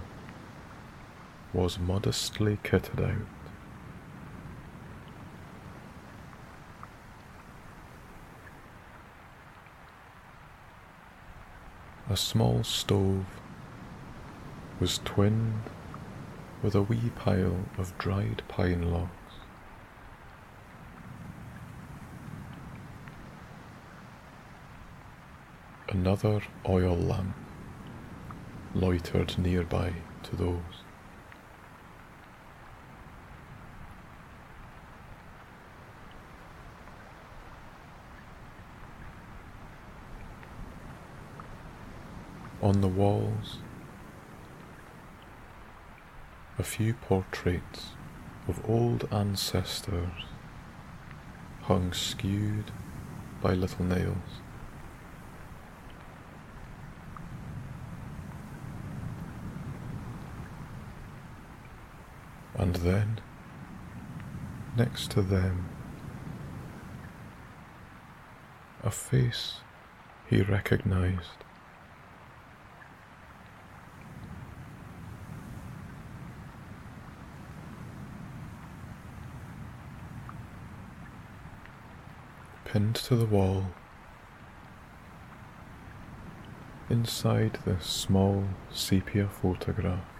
[1.54, 3.26] was modestly kitted out.
[12.08, 13.26] A small stove
[14.80, 15.64] was twinned
[16.62, 19.10] with a wee pile of dried pine logs.
[25.90, 27.36] Another oil lamp
[28.74, 29.94] loitered nearby
[30.24, 30.84] to those.
[42.62, 43.58] On the walls,
[46.58, 47.88] a few portraits
[48.48, 50.24] of old ancestors
[51.64, 52.72] hung skewed
[53.42, 54.42] by little nails.
[62.64, 63.20] And then,
[64.78, 65.68] next to them,
[68.82, 69.56] a face
[70.30, 71.44] he recognized.
[82.64, 83.66] Pinned to the wall,
[86.90, 90.13] inside this small sepia photograph,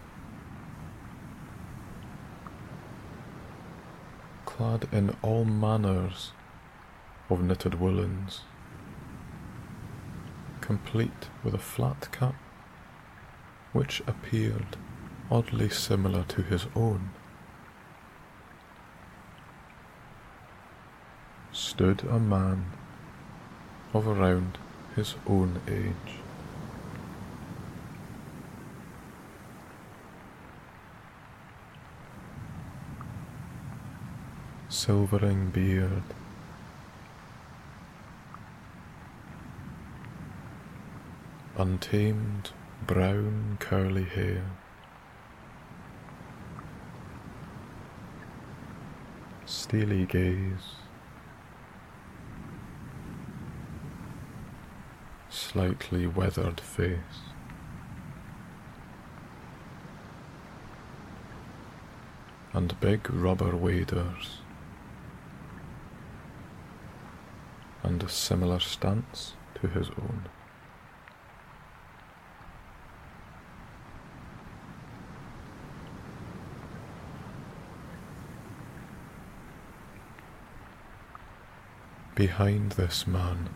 [4.56, 6.30] clad in all manners
[7.28, 8.42] of knitted woolens,
[10.60, 12.36] complete with a flat cap
[13.72, 14.76] which appeared
[15.28, 17.10] oddly similar to his own,
[21.50, 22.66] stood a man
[23.92, 24.58] of around
[24.94, 26.23] his own age.
[34.84, 36.02] Silvering beard.
[41.56, 42.50] Untamed
[42.86, 44.44] brown curly hair.
[49.46, 50.76] Steely gaze.
[55.30, 56.98] Slightly weathered face.
[62.52, 64.43] and big rubber waders.
[67.84, 70.24] and a similar stance to his own.
[82.14, 83.50] Behind this man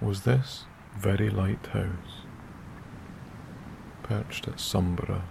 [0.00, 0.64] was this
[0.96, 2.22] very lighthouse
[4.02, 5.22] perched at Sumburgh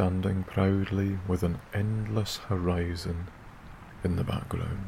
[0.00, 3.26] standing proudly with an endless horizon
[4.02, 4.86] in the background.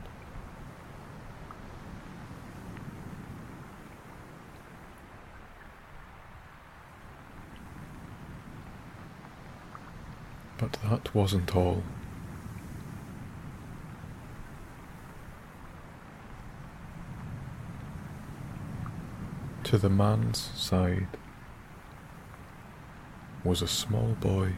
[10.57, 11.83] But that wasn't all.
[19.65, 21.09] To the man's side
[23.45, 24.55] was a small boy.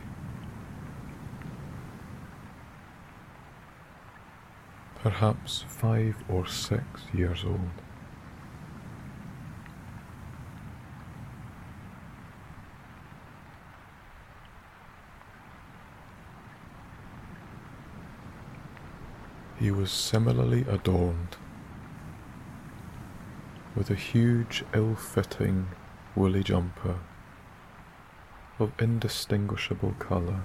[5.04, 6.82] Perhaps five or six
[7.12, 7.60] years old.
[19.58, 21.36] He was similarly adorned
[23.76, 25.68] with a huge, ill fitting
[26.16, 27.00] woolly jumper
[28.58, 30.40] of indistinguishable colour.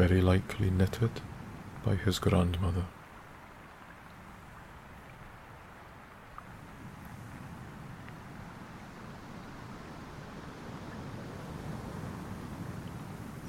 [0.00, 1.20] Very likely knitted
[1.84, 2.86] by his grandmother.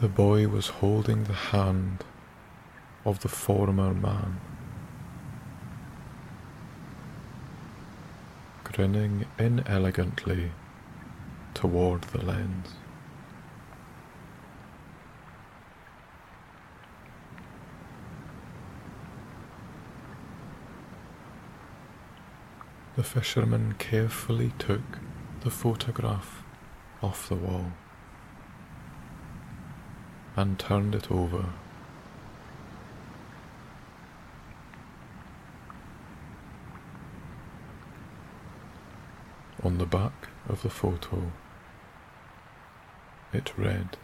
[0.02, 2.04] The boy was holding the hand
[3.06, 4.42] of the former man,
[8.66, 10.52] grinning inelegantly
[11.54, 12.74] toward the lens.
[22.98, 24.82] The fisherman carefully took
[25.42, 26.44] the photograph
[27.02, 27.72] off the wall
[30.36, 31.46] and turned it over.
[39.64, 41.32] On the back of the photo,
[43.32, 43.96] it read,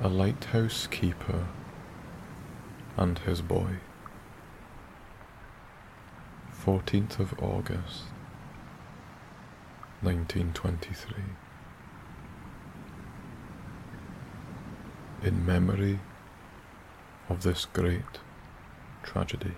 [0.00, 1.48] A lighthouse keeper
[2.96, 3.78] and his boy.
[6.64, 8.04] 14th of August,
[10.02, 11.16] 1923.
[15.22, 16.00] in memory
[17.28, 18.20] of this great
[19.02, 19.54] tragedy.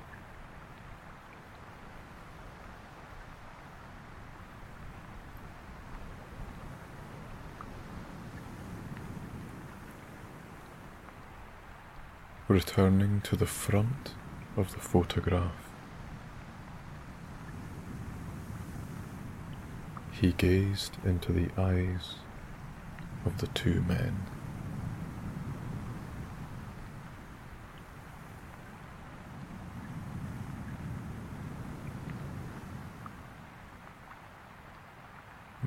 [12.48, 14.14] Returning to the front
[14.56, 15.71] of the photograph,
[20.22, 22.14] he gazed into the eyes
[23.26, 24.16] of the two men.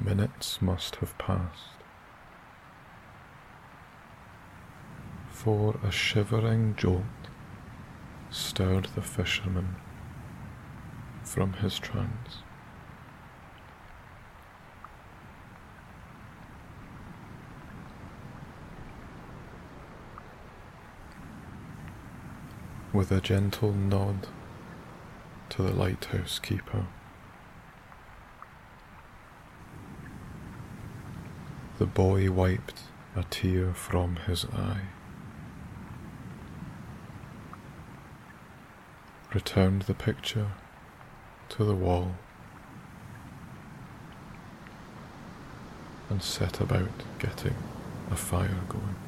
[0.02, 1.60] Minutes must have passed.
[5.32, 7.04] For a shivering jolt
[8.30, 9.76] stirred the fisherman
[11.24, 12.38] from his trance.
[22.96, 24.26] With a gentle nod
[25.50, 26.86] to the lighthouse keeper.
[31.78, 32.84] The boy wiped
[33.14, 34.84] a tear from his eye,
[39.34, 40.52] returned the picture
[41.50, 42.16] to the wall,
[46.10, 47.56] and set about getting
[48.10, 49.05] a fire going.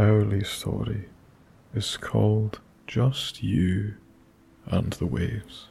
[0.00, 1.10] early story
[1.74, 3.96] is called Just You
[4.64, 5.66] and the Waves.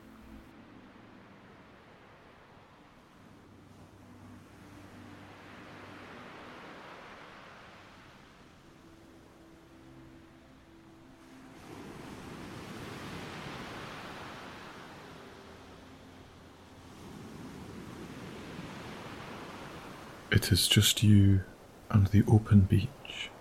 [20.31, 21.41] It is just you
[21.89, 23.31] and the open beach.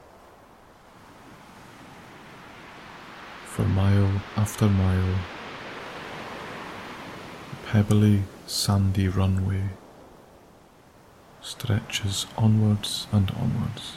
[3.58, 5.18] For mile after mile,
[7.50, 9.70] the pebbly, sandy runway
[11.42, 13.96] stretches onwards and onwards,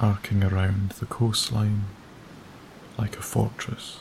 [0.00, 1.84] arcing around the coastline
[2.98, 4.00] like a fortress.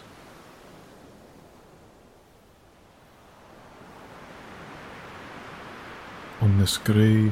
[6.42, 7.32] On this grey,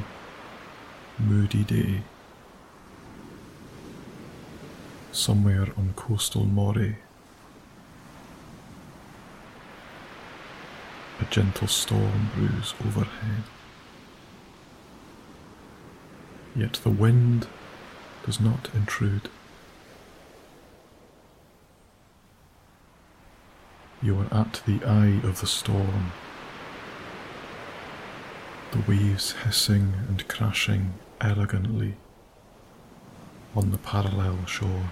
[1.18, 2.00] moody day,
[5.20, 6.96] somewhere on coastal Moray,
[11.20, 13.42] a gentle storm brews overhead.
[16.56, 17.46] Yet the wind
[18.24, 19.28] does not intrude.
[24.02, 26.12] You are at the eye of the storm,
[28.72, 31.96] the waves hissing and crashing elegantly
[33.54, 34.90] on the parallel shore.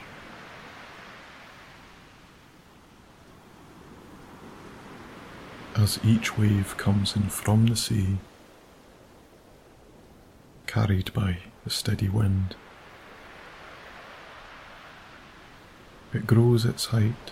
[5.78, 8.18] As each wave comes in from the sea,
[10.66, 12.56] carried by the steady wind,
[16.12, 17.30] it grows its height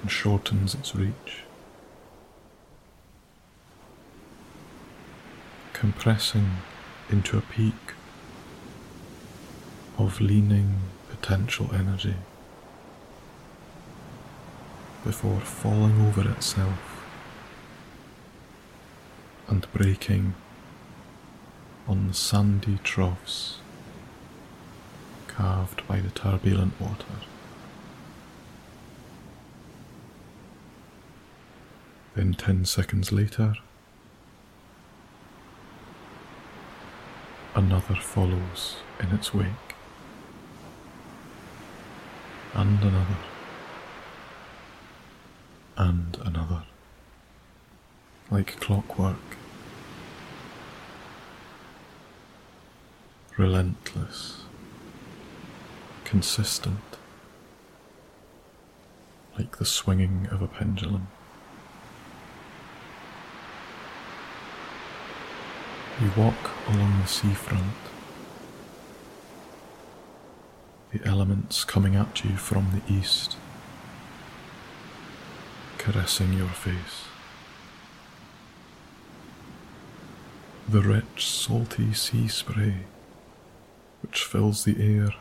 [0.00, 1.42] and shortens its reach,
[5.74, 6.52] compressing
[7.10, 7.74] into a peak
[9.98, 12.16] of leaning potential energy
[15.08, 17.02] before falling over itself
[19.48, 20.34] and breaking
[21.88, 23.60] on the sandy troughs
[25.26, 27.22] carved by the turbulent water.
[32.14, 33.54] Then, ten seconds later,
[37.54, 39.74] another follows in its wake,
[42.52, 43.16] and another,
[45.78, 46.64] and another,
[48.32, 49.16] like clockwork,
[53.36, 54.42] relentless,
[56.04, 56.80] consistent,
[59.38, 61.06] like the swinging of a pendulum.
[66.02, 67.62] You walk along the seafront,
[70.92, 73.36] the elements coming at you from the east,
[75.90, 77.06] caressing your face.
[80.68, 82.74] The rich, salty sea spray
[84.02, 85.14] which fills the air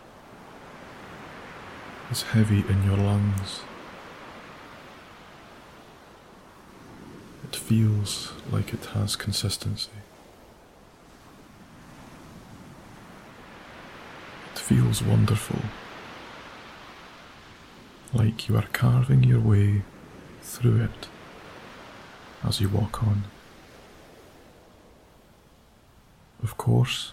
[2.11, 3.61] is heavy in your lungs.
[7.45, 9.89] It feels like it has consistency.
[14.53, 15.61] It feels wonderful,
[18.13, 19.83] like you are carving your way
[20.47, 21.07] through it
[22.43, 23.25] as you walk on.
[26.41, 27.11] Of course,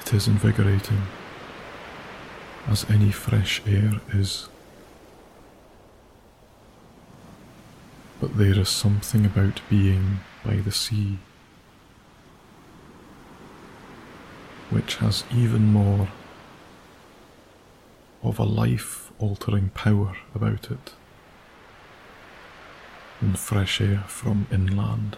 [0.00, 1.02] it is invigorating,
[2.68, 4.48] as any fresh air is.
[8.20, 11.18] But there is something about being by the sea
[14.68, 16.08] which has even more
[18.22, 20.92] of a life altering power about it
[23.20, 25.16] than fresh air from inland.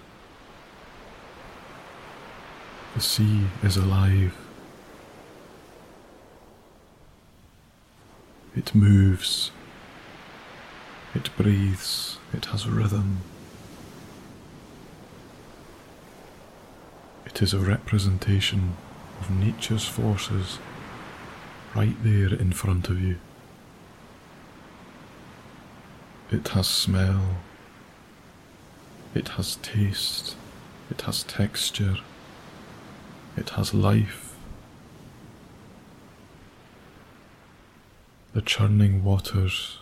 [2.94, 4.36] The sea is alive.
[8.54, 9.50] It moves.
[11.14, 12.18] It breathes.
[12.32, 13.18] It has rhythm.
[17.24, 18.76] It is a representation
[19.20, 20.58] of nature's forces
[21.74, 23.16] right there in front of you.
[26.30, 27.36] It has smell,
[29.14, 30.36] it has taste,
[30.90, 31.96] it has texture,
[33.36, 34.34] it has life.
[38.34, 39.78] The churning waters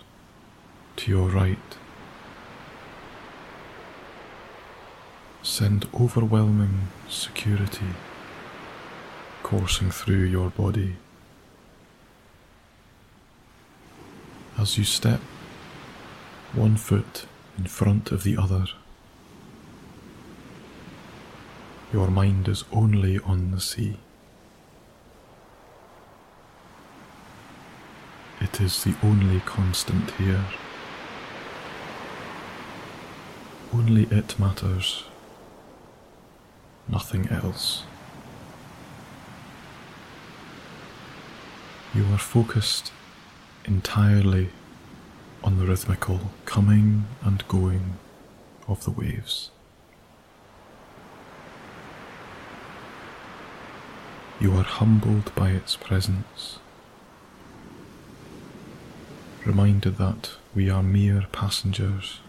[0.96, 1.58] to your right
[5.42, 7.94] send overwhelming security
[9.42, 10.96] coursing through your body.
[14.58, 15.20] As you step
[16.52, 17.26] one foot
[17.56, 18.66] in front of the other,
[21.92, 23.96] your mind is only on the sea.
[28.40, 30.44] It is the only constant here.
[33.72, 35.04] only it matters,
[36.88, 37.84] nothing else.
[41.94, 42.92] You are focused
[43.64, 44.50] entirely
[45.42, 47.98] on the rhythmical coming and going
[48.68, 49.50] of the waves.
[54.40, 56.58] You are humbled by its presence,
[59.44, 62.20] reminded that we are mere passengers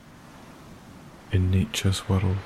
[1.31, 2.37] in nature's world.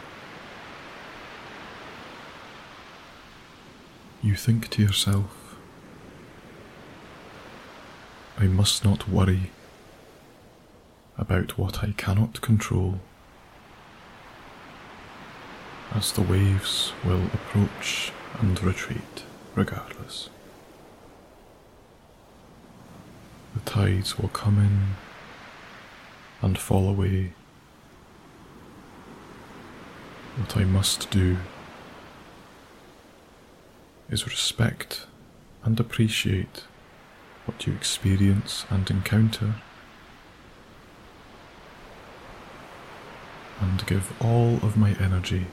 [4.21, 5.44] You think to yourself,
[8.37, 9.51] I must not worry
[11.17, 12.99] about what I cannot control,
[15.93, 19.23] as the waves will approach and retreat
[19.55, 20.29] regardless.
[23.53, 24.95] The tides will come in
[26.41, 27.31] and fall away.
[30.35, 31.37] What I must do
[34.09, 35.07] is respect
[35.63, 36.65] and appreciate
[37.45, 39.55] what you experience and encounter,
[43.61, 45.47] and give all of my energy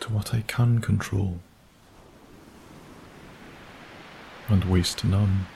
[0.00, 1.38] to what I can control.
[4.48, 5.46] And waste none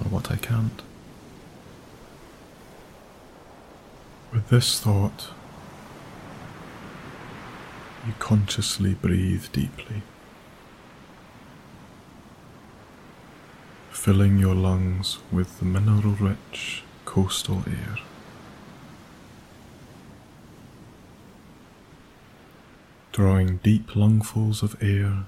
[0.00, 0.82] on what I can't.
[4.32, 5.28] With this thought,
[8.04, 10.02] you consciously breathe deeply,
[14.04, 17.96] filling your lungs with the mineral rich coastal air.
[23.12, 25.24] Drawing deep lungfuls of air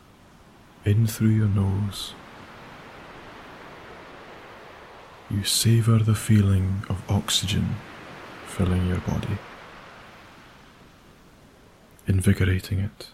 [0.84, 2.12] in through your nose.
[5.30, 7.76] You savour the feeling of oxygen
[8.46, 9.38] filling your body,
[12.06, 13.08] invigorating it,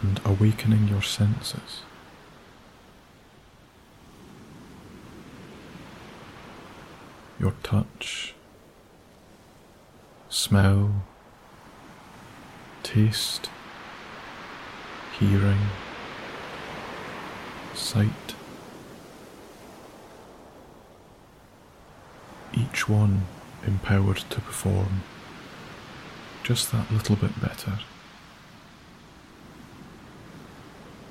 [0.00, 1.82] and awakening your senses.
[7.42, 8.34] Your touch,
[10.28, 11.02] smell,
[12.84, 13.50] taste,
[15.18, 15.58] hearing,
[17.74, 18.36] sight.
[22.54, 23.22] Each one
[23.66, 25.02] empowered to perform
[26.44, 27.80] just that little bit better.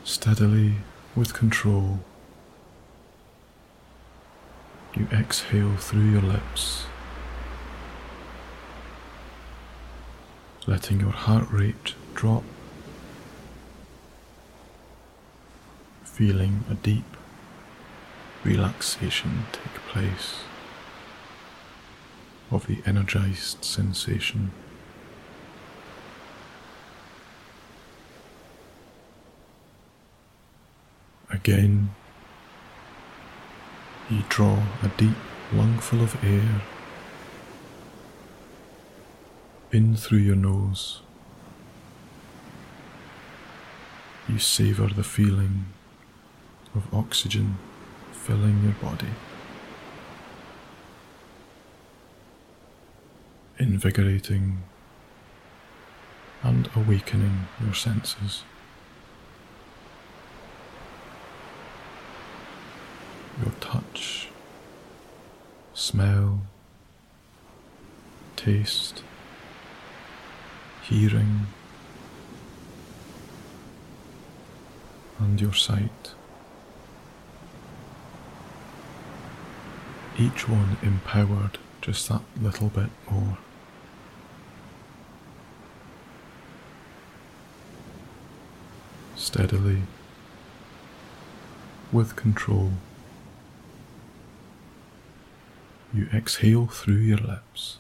[0.06, 0.76] Steadily,
[1.14, 2.00] with control,
[4.96, 6.86] you exhale through your lips,
[10.68, 12.44] letting your heart rate drop
[16.04, 17.06] feeling a deep
[18.44, 20.42] relaxation take place
[22.52, 24.52] of the energized sensation.
[31.30, 31.96] Again,
[34.12, 35.16] you draw a deep
[35.54, 36.62] lungful of air
[39.72, 41.02] in through your nose.
[44.28, 45.68] You savor the feeling
[46.76, 47.58] of oxygen
[48.12, 49.14] filling your body,
[53.58, 54.64] invigorating
[56.44, 58.44] and awakening your senses.
[63.40, 64.30] Your touch,
[65.74, 66.42] smell,
[68.36, 69.04] taste,
[70.84, 71.48] hearing,
[75.20, 76.14] and your sight.
[80.22, 83.38] each one empowered just that little bit more.
[89.16, 89.82] Steadily,
[91.92, 92.72] with control,
[95.94, 97.78] you exhale through your lips,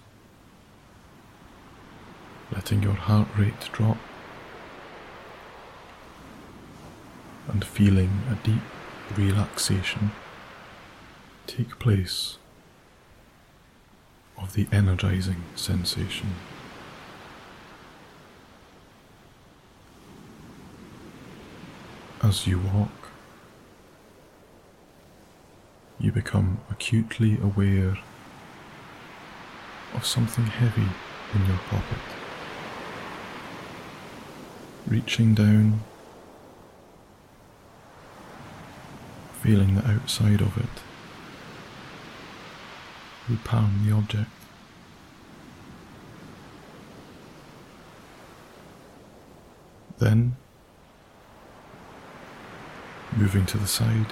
[2.51, 3.97] letting your heart rate drop
[7.47, 8.61] and feeling a deep
[9.17, 10.11] relaxation
[11.47, 12.37] take place
[14.37, 16.31] of the energizing sensation.
[22.23, 23.00] As you walk,
[26.01, 27.95] you become acutely aware
[29.93, 30.87] of something heavy
[31.35, 31.99] in your pocket.
[34.87, 35.81] Reaching down,
[39.41, 40.81] feeling the outside of it,
[43.29, 44.29] you palm the object.
[49.99, 50.35] Then,
[53.15, 54.07] moving to the side,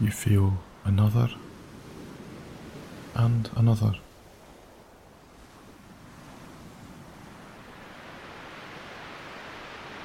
[0.00, 0.54] you feel
[0.84, 1.28] another
[3.14, 3.94] and another.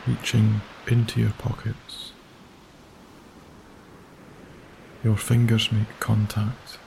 [0.05, 2.11] Reaching into your pockets.
[5.03, 6.77] Your fingers make contact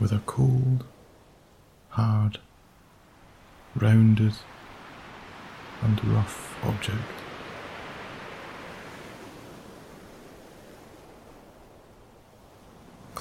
[0.00, 0.84] with a cold,
[1.90, 2.38] hard,
[3.76, 4.34] rounded,
[5.82, 7.23] and rough object.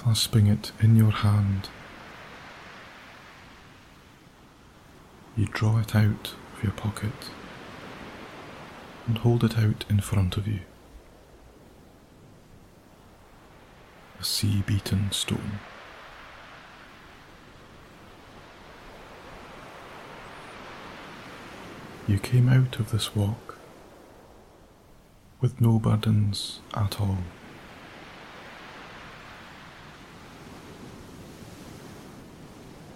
[0.04, 1.70] Clasping it in your hand,
[5.38, 7.30] you draw it out of your pocket
[9.08, 10.60] and hold it out in front of you.
[14.20, 15.60] A sea beaten stone.
[22.08, 23.58] You came out of this walk
[25.40, 27.20] with no burdens at all.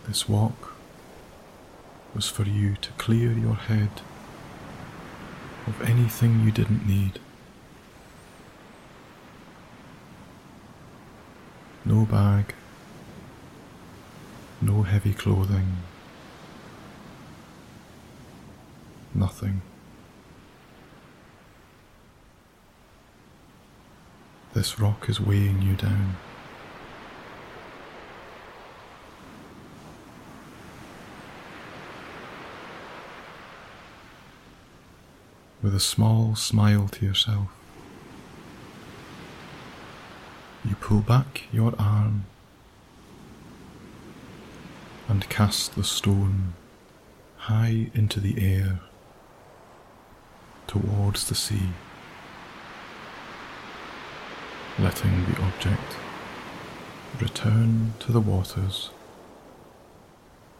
[0.07, 0.73] This walk
[2.15, 3.89] was for you to clear your head
[5.67, 7.19] of anything you didn't need.
[11.83, 12.53] No bag,
[14.61, 15.75] no heavy clothing,
[19.13, 19.61] nothing.
[24.53, 26.15] This rock is weighing you down.
[35.67, 37.49] With a small smile to yourself,
[40.63, 42.23] you pull back your arm
[45.09, 46.53] and cast the stone
[47.35, 48.79] high into the air
[50.67, 51.71] towards the sea,
[54.79, 55.97] letting the object
[57.19, 58.91] return to the waters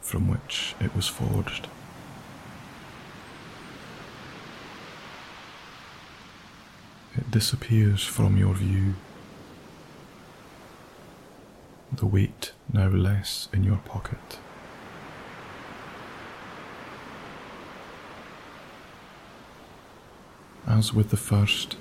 [0.01, 1.69] from which it was forged.
[7.17, 8.95] It disappears from your view,
[11.91, 14.39] the weight now less in your pocket.
[20.67, 21.77] as with the first.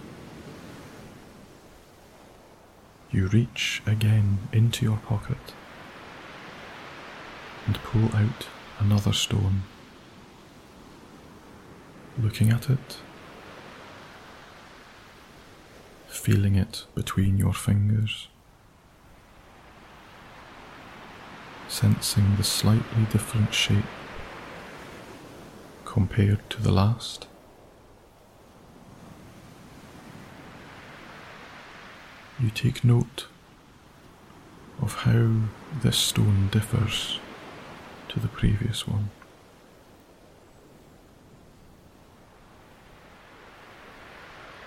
[3.11, 5.55] You reach again into your pocket
[7.67, 8.47] and pull out
[8.79, 9.63] another stone.
[12.19, 12.99] Looking at it,
[16.17, 18.29] feeling it between your fingers,
[21.69, 23.85] sensing the slightly different shape
[25.85, 27.27] compared to the last.
[32.39, 33.27] you take note
[34.83, 35.49] of how
[35.83, 37.19] this stone differs
[38.09, 39.11] to the previous one.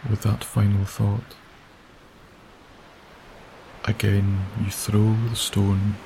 [0.10, 1.36] With that final thought,
[3.86, 5.98] again you throw the stone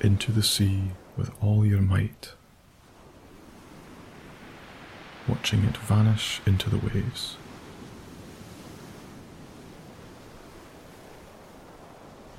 [0.00, 2.32] into the sea with all your might,
[5.28, 7.36] watching it vanish into the waves.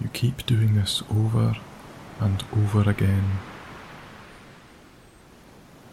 [0.02, 1.56] You keep doing this over
[2.20, 3.40] and over again,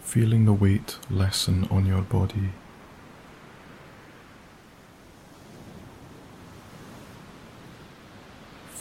[0.03, 2.51] feeling the weight lessen on your body.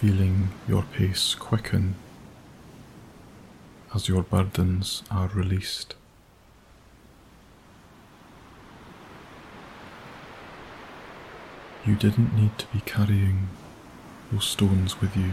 [0.03, 1.95] Feeling your pace quicken
[3.95, 5.95] as your burdens are released.
[11.85, 13.47] You didn't need to be carrying
[14.29, 15.31] those stones with you.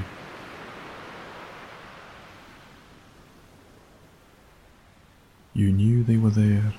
[5.53, 6.75] You knew they were there.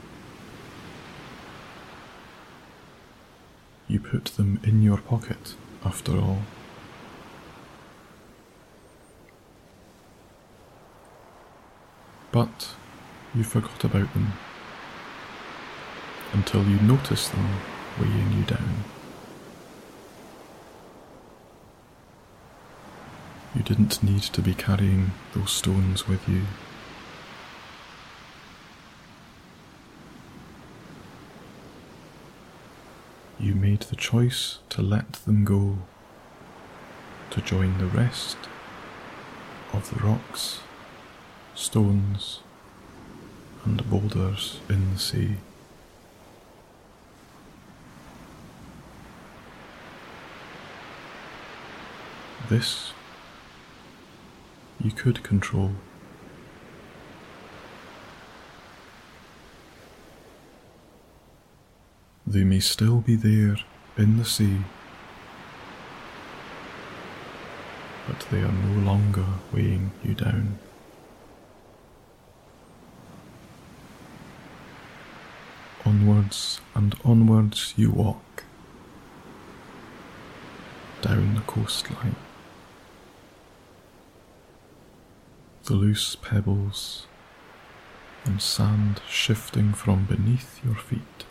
[3.89, 6.43] You put them in your pocket, after all.
[12.31, 12.75] But
[13.35, 14.33] you forgot about them
[16.33, 17.47] until you noticed them
[17.99, 18.85] weighing you down.
[23.53, 26.43] You didn't need to be carrying those stones with you.
[33.37, 35.79] You made the choice to let them go,
[37.31, 38.37] to join the rest
[39.73, 40.61] of the rocks,
[41.61, 42.39] stones,
[43.63, 45.35] and boulders in the sea.
[52.49, 52.93] This
[54.83, 55.73] you could control.
[62.25, 63.57] They may still be there
[63.97, 64.57] in the sea,
[68.07, 70.57] but they are no longer weighing you down.
[75.91, 78.45] Onwards and onwards you walk
[81.01, 82.15] down the coastline.
[85.65, 87.07] The loose pebbles
[88.23, 91.25] and sand shifting from beneath your feet.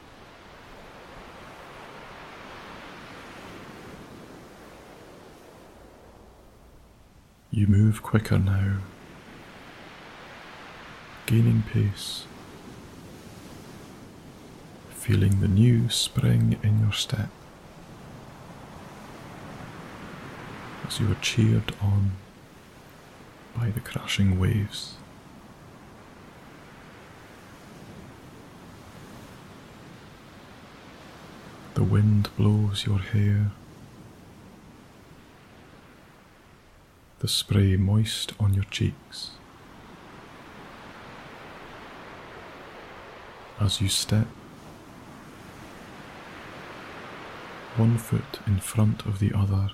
[7.51, 8.81] You move quicker now,
[11.24, 12.27] gaining pace,
[15.11, 17.31] feeling the new spring in your step
[20.87, 22.12] as you are cheered on
[23.57, 24.95] by the crashing waves.
[31.74, 33.51] The wind blows your hair
[37.19, 39.32] the spray moist on your cheeks.
[43.59, 44.28] As you step,
[47.77, 49.71] one foot in front of the other,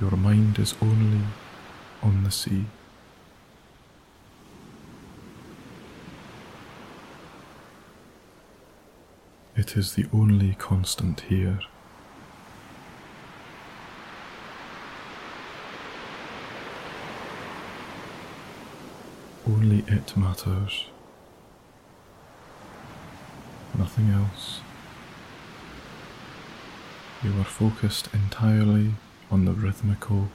[0.00, 1.22] your mind is only
[2.02, 2.64] on the sea.
[9.54, 11.60] It is the only constant here.
[19.46, 20.86] Only it matters.
[23.78, 24.60] Nothing else.
[27.22, 28.94] You are focused entirely
[29.30, 30.28] on the rhythmical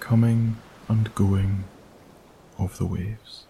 [0.00, 0.56] coming
[0.88, 1.64] and going
[2.58, 3.44] of the waves.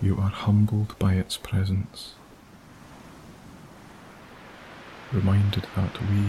[0.00, 2.14] You are humbled by its presence
[5.12, 6.22] reminded that we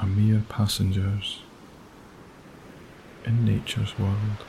[0.00, 1.40] are mere passengers
[3.24, 4.44] in nature's world.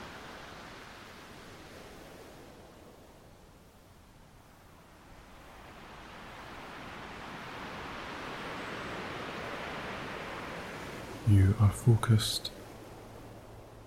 [11.27, 12.51] You are focused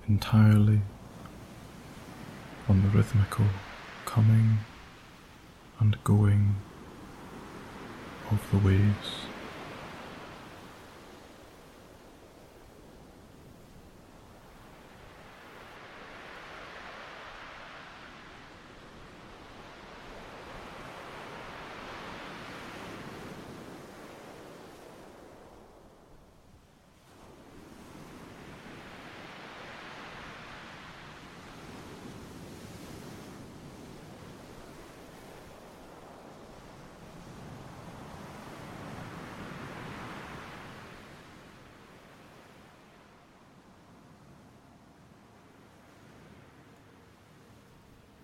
[0.08, 0.80] entirely
[2.68, 3.46] on the rhythmical
[4.04, 4.58] coming
[5.80, 6.56] and going
[8.30, 9.31] of the waves.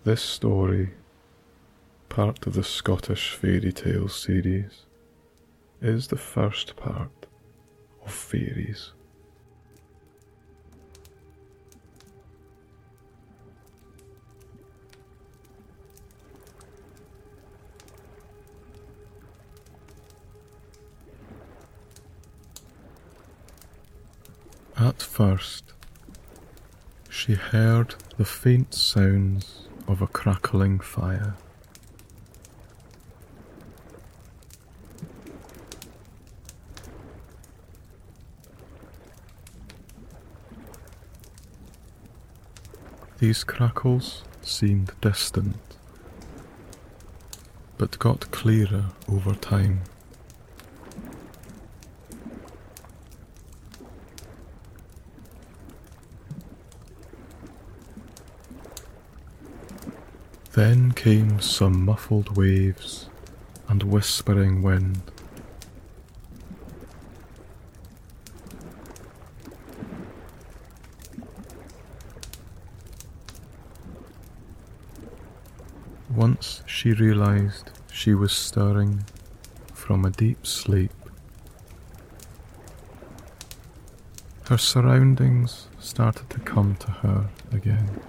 [0.09, 0.89] This story,
[2.09, 4.87] part of the Scottish Fairy Tales series,
[5.83, 7.27] is the first part
[8.03, 8.93] of Fairies.
[24.75, 25.75] At first,
[27.11, 31.35] she heard the faint sounds of a crackling fire.
[43.19, 45.57] These crackles seemed distant,
[47.77, 49.81] but got clearer over time.
[60.53, 63.09] Then came some muffled waves
[63.69, 65.01] and whispering wind.
[76.11, 79.05] Once she realized she was stirring
[79.73, 80.91] from a deep sleep.
[84.49, 88.01] Her surroundings started to come to her again.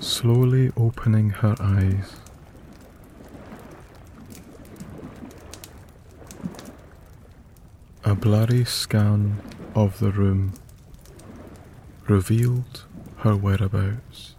[0.00, 2.16] Slowly opening her eyes,
[8.06, 9.40] A blurry scan
[9.74, 10.52] of the room
[12.06, 12.84] revealed
[13.16, 14.34] her whereabouts.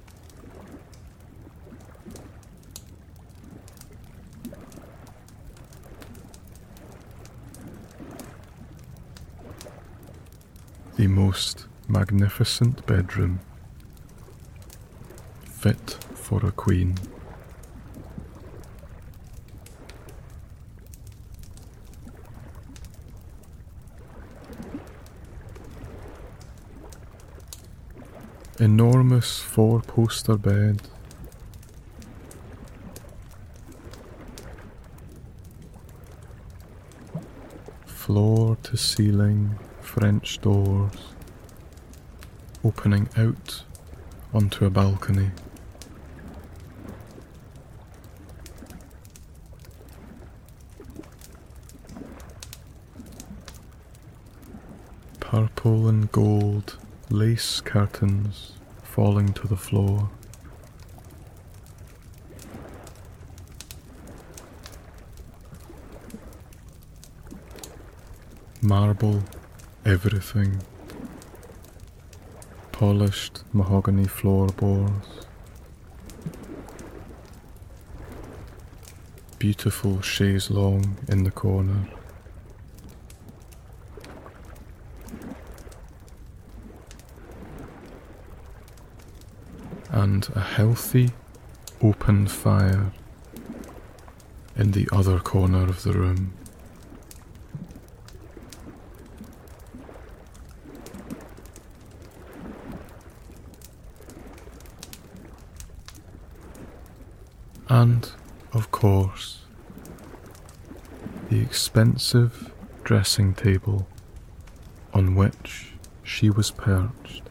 [10.95, 13.39] The most magnificent bedroom.
[15.43, 16.95] Fit for a queen.
[28.57, 30.81] enormous four poster bed.
[37.85, 41.13] Floor to ceiling French doors
[42.63, 43.63] opening out
[44.33, 45.29] onto a balcony.
[55.65, 56.77] Purple and gold
[57.09, 58.51] lace curtains
[58.83, 60.11] falling to the floor.
[68.61, 69.23] Marble,
[69.83, 70.61] everything.
[72.71, 75.25] Polished mahogany floorboards.
[79.39, 81.87] Beautiful chaise longue in the corner.
[90.15, 91.09] And a healthy,
[91.81, 92.93] open fire
[94.55, 96.31] in the other corner of the room.
[107.67, 108.09] And,
[108.53, 109.39] of course,
[111.29, 112.53] the expensive
[112.85, 113.85] dressing table
[114.93, 115.73] on which
[116.03, 117.24] she was perched.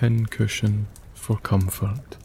[0.00, 2.16] Pincushion for comfort.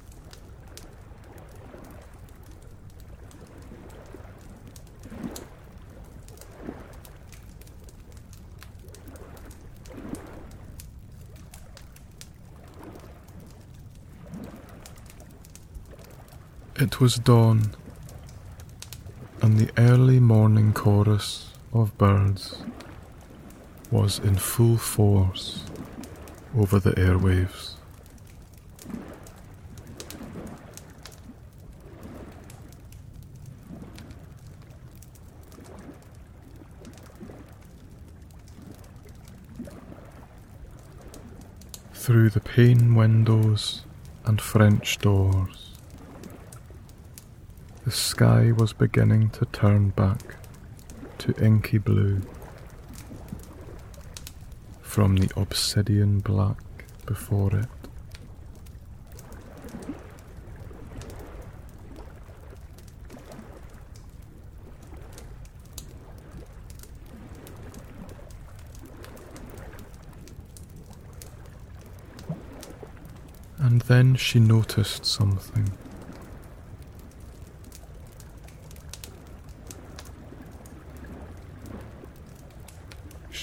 [16.76, 17.72] It was dawn,
[19.42, 22.62] and the early morning chorus of birds
[23.90, 25.64] was in full force
[26.56, 27.72] over the airwaves.
[41.94, 43.84] Through the pane windows
[44.26, 45.72] and French doors,
[47.86, 50.36] the sky was beginning to turn back
[51.20, 52.22] to inky blue
[54.94, 57.66] from the obsidian black before it.
[73.58, 75.72] And then she noticed something.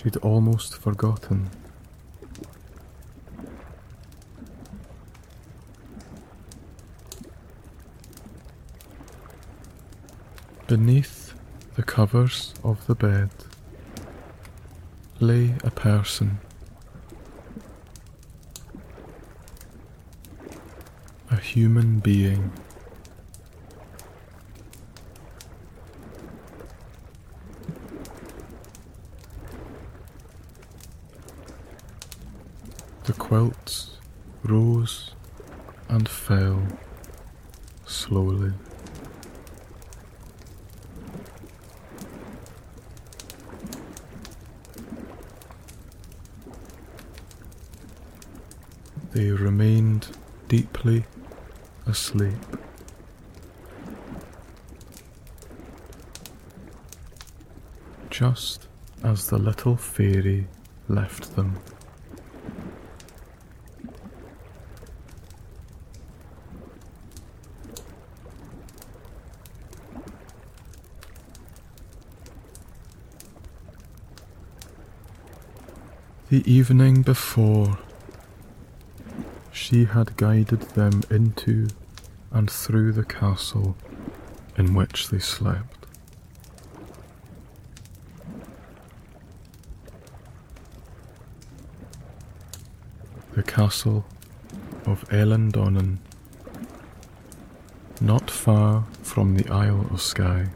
[0.02, 1.50] She'd almost forgotten.
[10.66, 11.34] Beneath
[11.74, 13.30] the covers of the bed
[15.18, 16.38] lay a person.
[21.30, 22.52] A human being.
[33.04, 33.98] The quilts
[34.42, 35.12] rose
[35.88, 36.62] and fell
[37.86, 38.52] slowly.
[49.12, 50.08] They remained
[50.48, 51.04] deeply
[51.86, 52.34] asleep.
[58.20, 58.68] just
[59.02, 60.46] as the little fairy
[60.88, 61.58] left them.
[76.30, 77.76] The evening before,
[79.50, 81.66] she had guided them into
[82.30, 83.76] and through the castle
[84.56, 85.86] in which they slept.
[93.32, 94.04] The castle
[94.86, 95.98] of Eilean Donan,
[98.00, 100.46] not far from the Isle of Skye.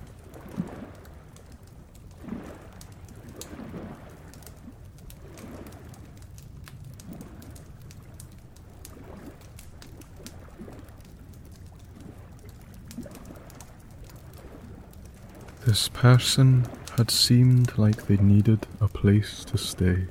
[15.74, 20.04] This person had seemed like they needed a place to stay.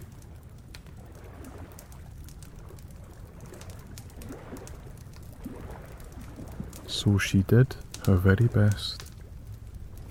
[6.86, 9.06] So she did her very best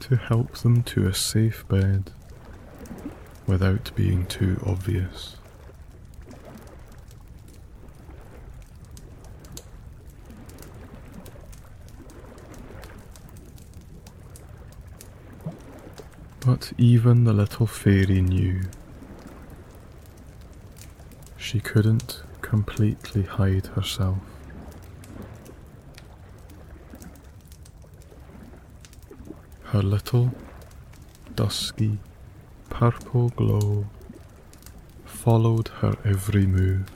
[0.00, 2.12] to help them to a safe bed
[3.46, 5.36] without being too obvious.
[16.78, 18.62] Even the little fairy knew
[21.36, 24.18] she couldn't completely hide herself.
[29.64, 30.32] Her little
[31.34, 31.98] dusky
[32.68, 33.86] purple glow
[35.04, 36.88] followed her every move.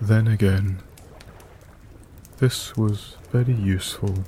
[0.00, 0.80] Then again,
[2.36, 4.22] this was very useful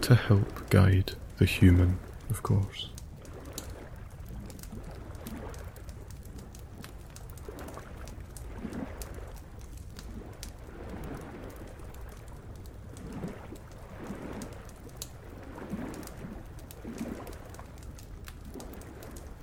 [0.00, 1.98] to help guide the human,
[2.30, 2.88] of course.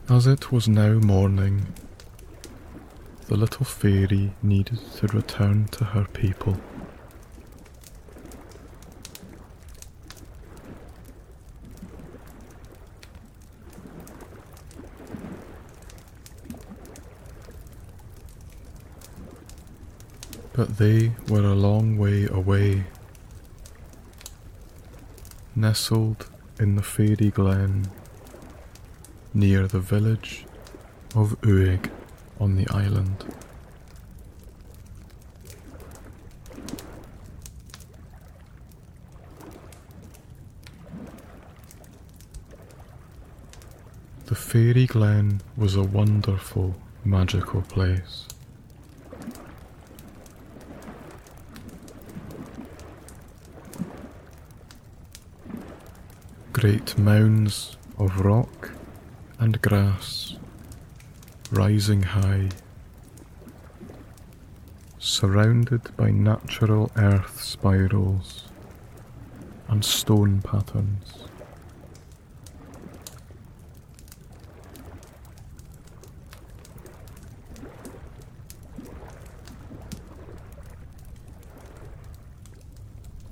[0.10, 1.68] As it was now morning,
[3.30, 6.58] the little fairy needed to return to her people.
[20.54, 22.86] But they were a long way away,
[25.56, 26.28] nestled
[26.60, 27.92] in the fairy glen
[29.36, 30.48] near the village
[31.16, 31.92] of Uig
[32.40, 33.26] on the island.
[44.26, 48.26] The Fairy Glen was a wonderful, magical place.
[56.54, 58.72] Great mounds of rock
[59.40, 60.39] and grass
[61.52, 62.50] rising high,
[65.00, 68.46] surrounded by natural earth spirals
[69.68, 71.24] and stone patterns.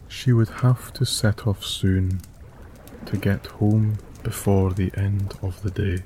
[0.07, 2.19] She would have to set off soon
[3.05, 6.03] to get home before the end of the day.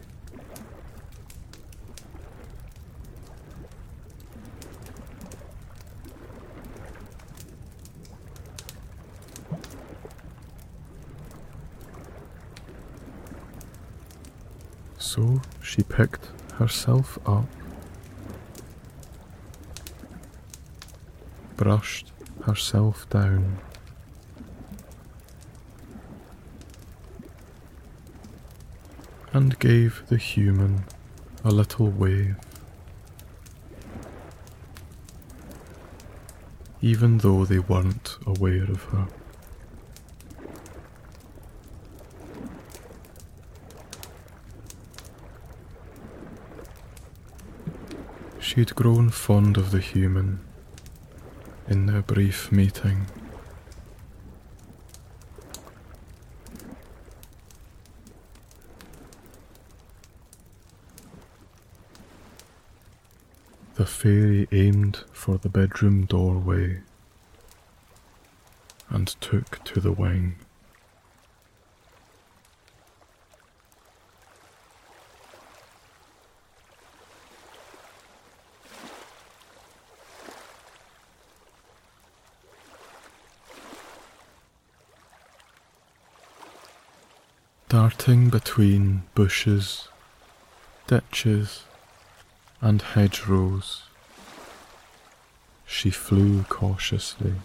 [14.97, 16.29] So she picked
[16.81, 17.45] herself up,
[21.55, 22.11] brushed
[22.45, 23.59] herself down,
[29.31, 30.83] and gave the human
[31.43, 32.35] a little wave.
[36.81, 39.07] Even though they weren't aware of her.
[48.53, 50.41] She'd grown fond of the human
[51.69, 53.05] in their brief meeting.
[63.75, 66.81] The fairy aimed for the bedroom doorway
[68.89, 70.35] and took to the wing.
[87.71, 89.87] Darting between bushes,
[90.87, 91.63] ditches,
[92.59, 93.83] and hedgerows,
[95.65, 97.35] she flew cautiously.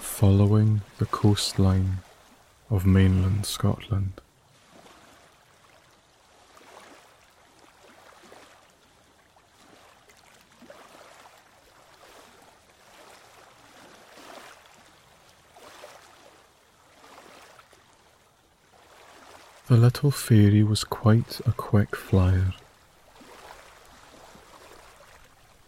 [0.00, 1.98] Following the coastline
[2.68, 4.20] of mainland Scotland.
[19.66, 22.52] The little fairy was quite a quick flyer,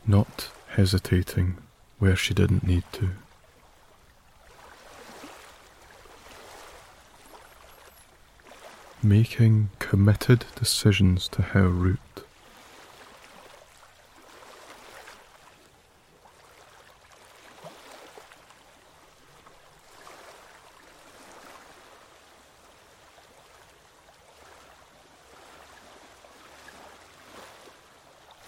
[0.05, 1.57] not hesitating
[2.01, 3.11] where she didn't need to.
[9.01, 12.06] Making committed decisions to her route.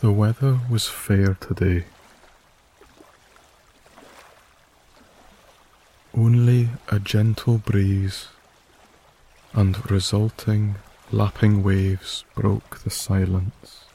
[0.08, 1.84] The weather was fair today.
[6.16, 8.28] Only a gentle breeze
[9.52, 10.76] and resulting
[11.12, 13.87] lapping waves broke the silence.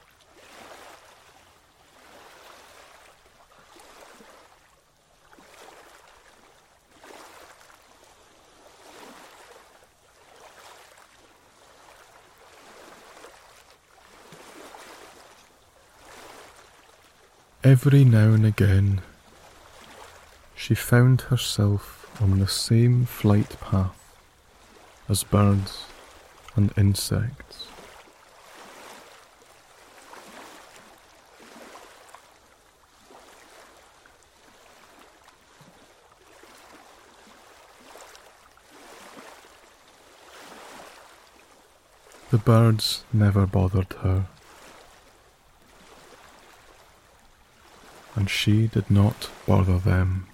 [17.66, 19.02] Every now and again,
[20.54, 23.96] she found herself on the same flight path
[25.08, 25.86] as birds
[26.58, 27.68] and insects.
[42.30, 44.26] The birds never bothered her.
[48.16, 50.28] And she did not bother them.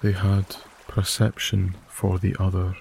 [0.00, 0.56] They had
[0.86, 2.76] perception for the other.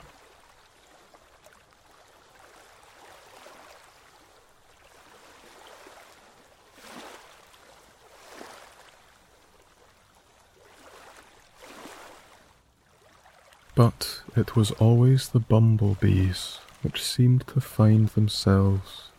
[13.75, 19.09] But it was always the bumblebees which seemed to find themselves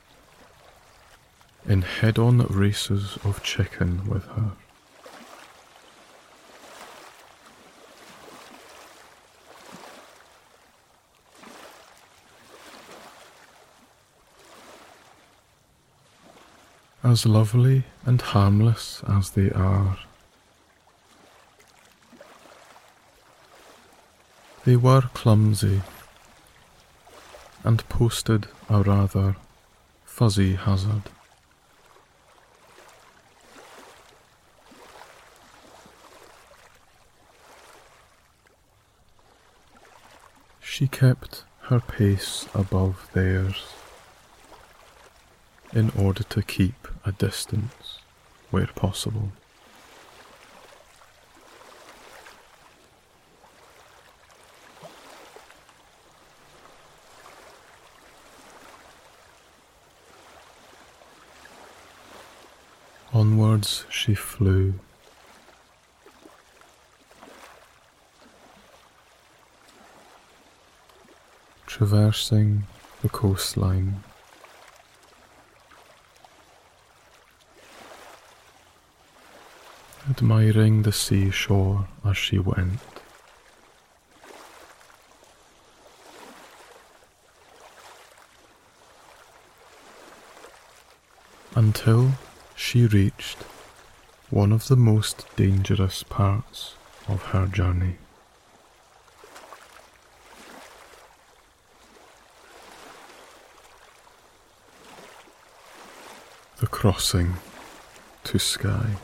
[1.69, 4.53] in head on races of chicken with her.
[17.05, 19.99] As lovely and harmless as they are,
[24.65, 25.83] they were clumsy
[27.63, 29.37] and posted a rather
[30.05, 31.03] fuzzy hazard.
[40.79, 43.75] She kept her pace above theirs
[45.73, 47.99] in order to keep a distance
[48.53, 49.33] where possible.
[63.13, 64.75] Onwards she flew
[71.79, 72.65] traversing
[73.03, 74.03] the coastline.
[80.11, 82.81] Admiring the seashore as she went.
[91.55, 92.11] Until
[92.57, 93.39] she reached
[94.31, 96.75] one of the most dangerous parts
[97.07, 97.99] of her journey.
[106.79, 107.35] crossing
[108.23, 108.95] to Skye.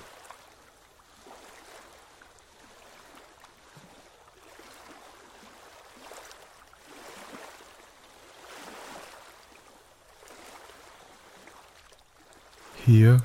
[12.87, 13.23] Here,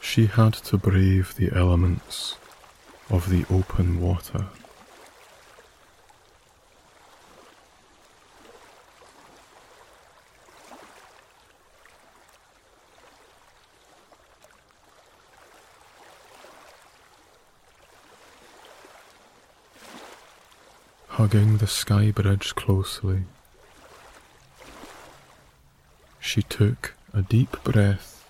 [0.00, 2.38] she had to brave the elements
[3.08, 4.46] of the open water.
[21.20, 23.24] Hugging the Skye Bridge closely,
[26.18, 28.26] she took a deep breath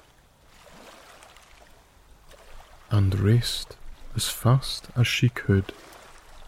[2.90, 3.76] and raced
[4.16, 5.72] as fast as she could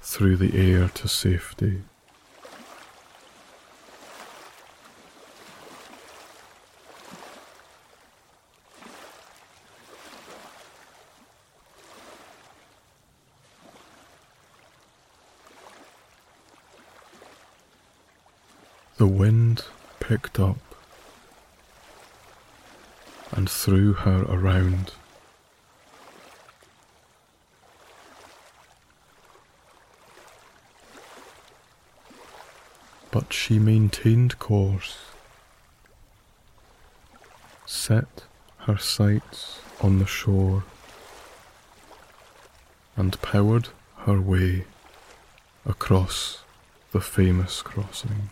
[0.01, 1.83] through the air to safety.
[19.03, 19.65] The wind
[19.99, 20.61] picked up
[23.33, 24.93] and threw her around.
[33.11, 34.99] But she maintained course,
[37.67, 38.23] set
[38.69, 40.63] her sights on the shore,
[42.97, 43.71] and powered
[44.07, 44.67] her way
[45.67, 46.45] across
[46.93, 48.31] the famous crossing.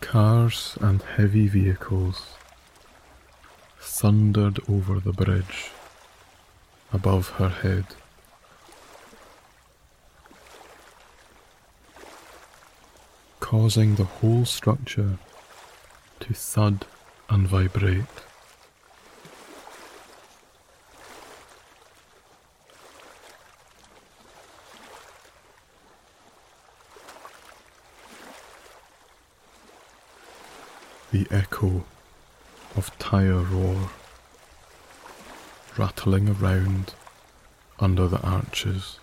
[0.00, 2.34] Cars and heavy vehicles
[3.78, 5.70] thundered over the bridge
[6.92, 7.84] above her head.
[13.38, 15.18] Causing the whole structure
[16.18, 16.84] to thud
[17.30, 18.23] and vibrate.
[31.14, 31.84] The echo
[32.74, 33.88] of tire roar
[35.78, 36.92] rattling around
[37.78, 38.98] under the arches.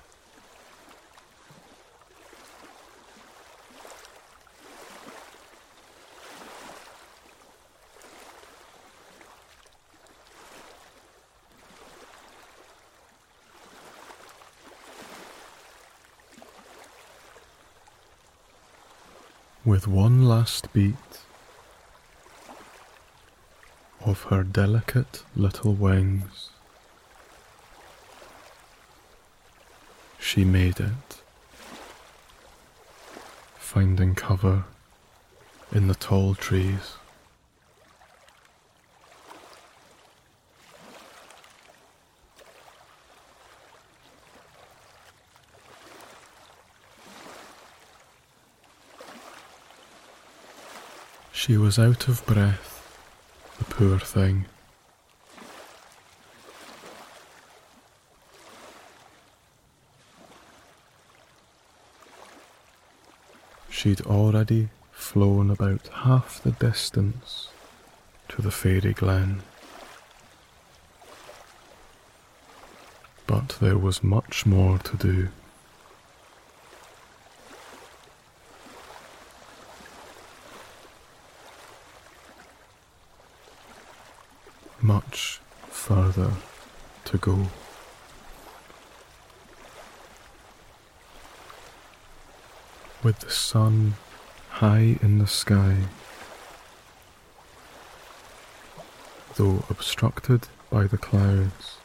[19.64, 20.96] With one last beat,
[24.12, 26.50] of her delicate little wings.
[30.20, 31.22] She made it,
[33.58, 34.66] finding cover
[35.72, 36.96] in the tall trees.
[51.32, 52.81] She was out of breath
[53.72, 54.45] poor thing.
[63.69, 67.48] She'd already flown about half the distance
[68.27, 69.41] to the fairy glen.
[73.26, 75.30] But there was much more to do.
[84.81, 85.39] much
[85.69, 86.31] further
[87.22, 87.48] to go.
[93.03, 93.95] With the sun
[94.49, 95.77] high in the sky,
[99.35, 101.77] though obstructed by the clouds,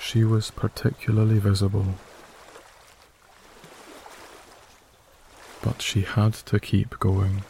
[0.00, 1.94] she was particularly visible.
[5.62, 7.44] But she had to keep going.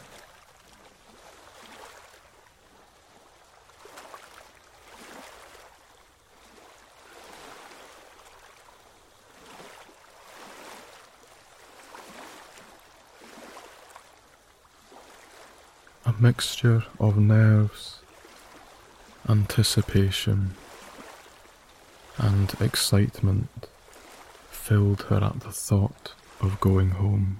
[16.22, 17.98] Mixture of nerves,
[19.28, 20.54] anticipation,
[22.16, 23.48] and excitement
[24.48, 27.38] filled her at the thought of going home.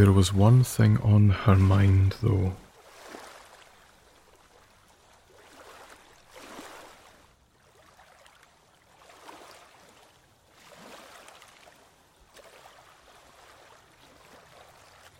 [0.00, 2.54] There was one thing on her mind, though.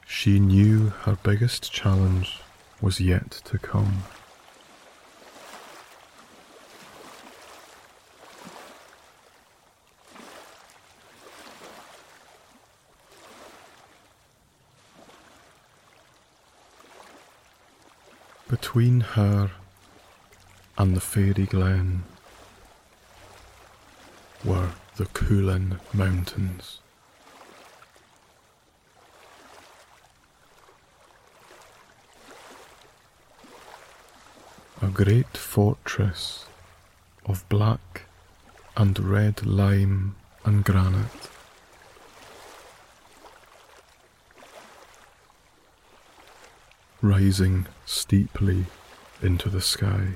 [0.06, 2.38] She knew her biggest challenge
[2.80, 4.04] was yet to come.
[18.78, 19.50] Between her
[20.78, 22.04] and the fairy glen
[24.44, 26.78] were the Cuillin Mountains.
[34.80, 36.46] A great fortress
[37.26, 38.02] of black
[38.76, 40.14] and red lime
[40.44, 41.37] and granite.
[47.00, 48.66] Rising steeply
[49.22, 50.08] into the sky,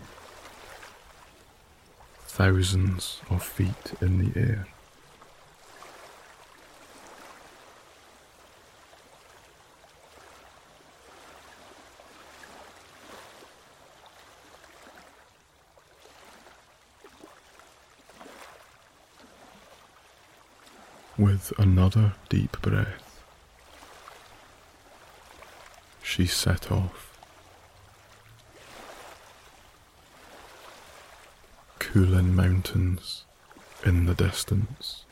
[2.27, 4.67] thousands of feet in the air.
[21.19, 23.11] With another deep breath,
[26.12, 27.18] she set off.
[31.78, 33.24] Cuillin Mountains
[33.82, 35.06] in the distance.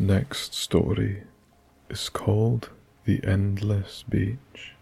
[0.00, 1.22] Next story
[1.88, 2.70] is called
[3.04, 4.72] The Endless Beach.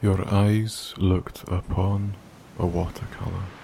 [0.00, 2.14] Your eyes looked upon
[2.58, 3.59] a watercolor.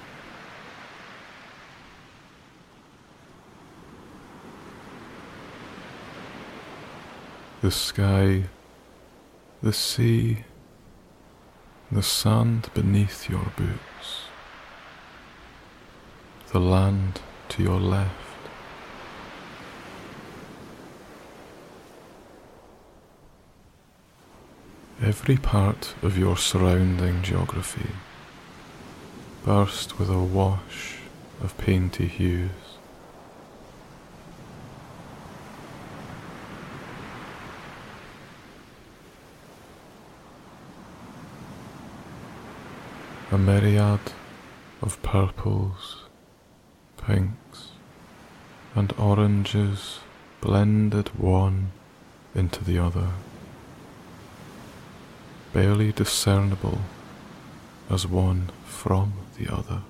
[7.63, 8.45] The sky,
[9.63, 10.45] the sea,
[11.91, 14.27] the sand beneath your boots,
[16.53, 18.13] the land to your left.
[25.03, 27.91] Every part of your surrounding geography
[29.45, 30.97] burst with a wash
[31.43, 32.66] of painty hues.
[43.37, 44.01] A myriad
[44.81, 46.05] of purples,
[46.97, 47.73] pinks,
[48.75, 49.99] and oranges
[50.41, 51.71] blended one
[52.35, 53.11] into the other,
[55.53, 56.79] barely discernible
[57.91, 59.83] as one from the other.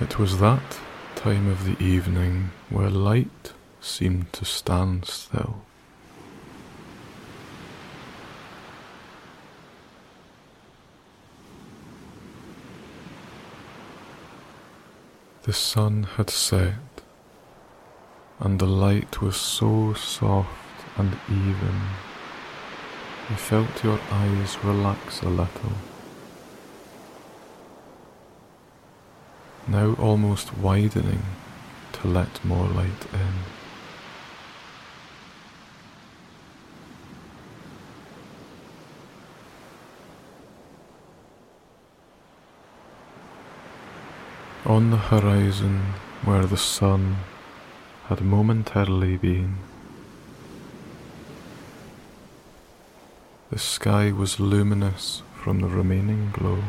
[0.00, 0.80] It was that
[1.22, 5.62] time of the evening where light seemed to stand still.
[15.44, 16.74] The sun had set,
[18.40, 20.48] and the light was so soft
[20.96, 21.80] and even,
[23.30, 25.91] you felt your eyes relax a little.
[29.68, 31.22] Now almost widening
[31.92, 33.34] to let more light in.
[44.64, 45.80] On the horizon,
[46.24, 47.16] where the sun
[48.06, 49.56] had momentarily been,
[53.50, 56.62] the sky was luminous from the remaining glow.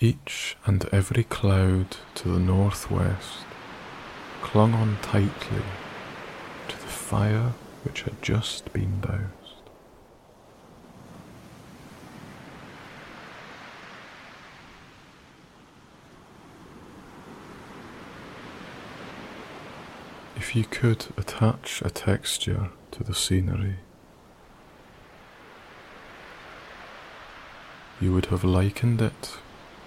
[0.00, 3.44] Each and every cloud to the northwest
[4.42, 5.62] clung on tightly
[6.68, 7.52] to the fire
[7.82, 9.24] which had just been doused.
[20.36, 23.78] If you could attach a texture to the scenery,
[28.00, 29.38] you would have likened it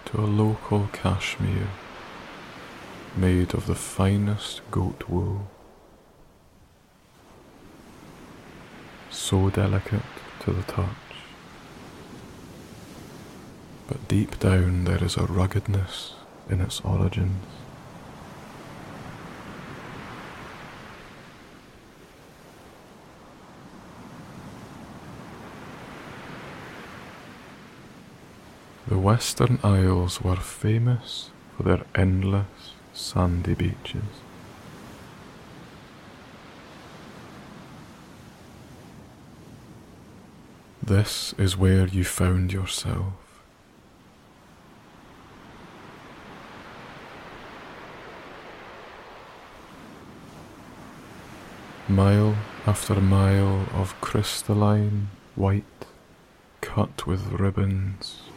[0.06, 1.70] to a local cashmere
[3.16, 5.48] made of the finest goat wool,
[9.10, 10.02] so delicate
[10.40, 10.88] to the touch.
[13.88, 16.14] But deep down there is a ruggedness
[16.50, 17.61] in its origins.
[28.92, 34.04] The Western Isles were famous for their endless sandy beaches.
[40.84, 43.14] This is where you found yourself.
[51.88, 52.36] Mile
[52.68, 55.86] after mile of crystalline white
[56.60, 58.31] cut with ribbons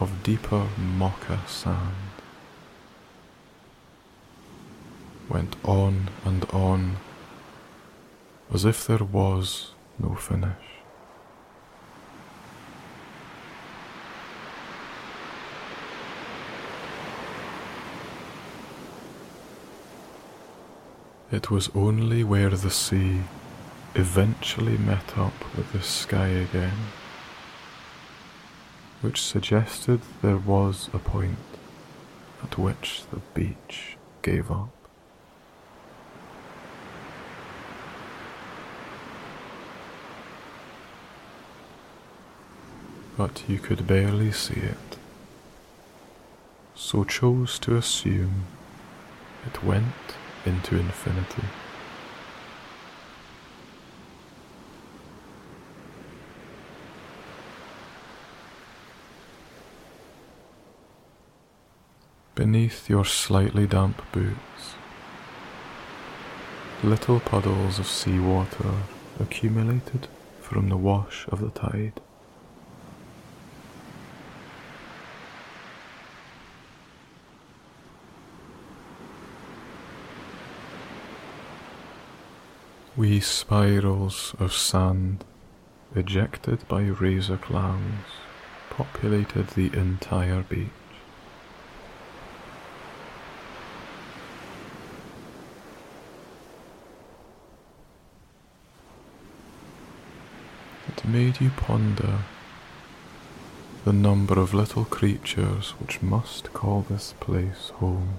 [0.00, 2.10] of deeper mocha sand
[5.28, 6.96] went on and on
[8.52, 10.70] as if there was no finish.
[21.32, 23.20] It was only where the sea
[23.94, 26.76] eventually met up with the sky again,
[29.00, 31.38] which suggested there was a point
[32.42, 34.68] at which the beach gave up.
[43.16, 44.96] But you could barely see it,
[46.74, 48.44] so chose to assume
[49.46, 49.84] it went
[50.46, 51.44] into infinity.
[62.40, 64.74] Beneath your slightly damp boots,
[66.82, 68.76] little puddles of seawater
[69.20, 70.08] accumulated
[70.40, 72.00] from the wash of the tide.
[82.96, 85.26] Wee spirals of sand,
[85.94, 88.06] ejected by razor clams,
[88.70, 90.79] populated the entire beach.
[101.04, 102.18] Made you ponder
[103.84, 108.18] the number of little creatures which must call this place home.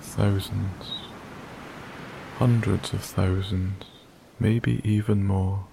[0.00, 0.92] thousands,
[2.38, 3.84] hundreds of thousands,
[4.38, 5.64] maybe even more.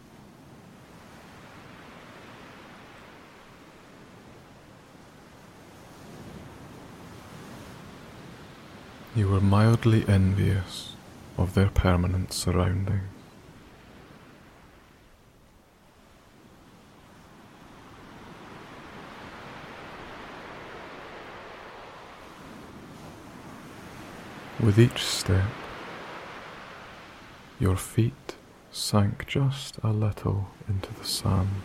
[9.18, 10.94] You were mildly envious
[11.40, 13.02] of their permanent surroundings.
[24.60, 25.50] With each step,
[27.60, 28.36] your feet
[28.72, 31.64] sank just a little into the sand.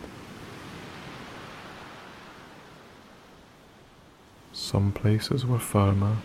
[4.51, 6.17] Some places were firmer,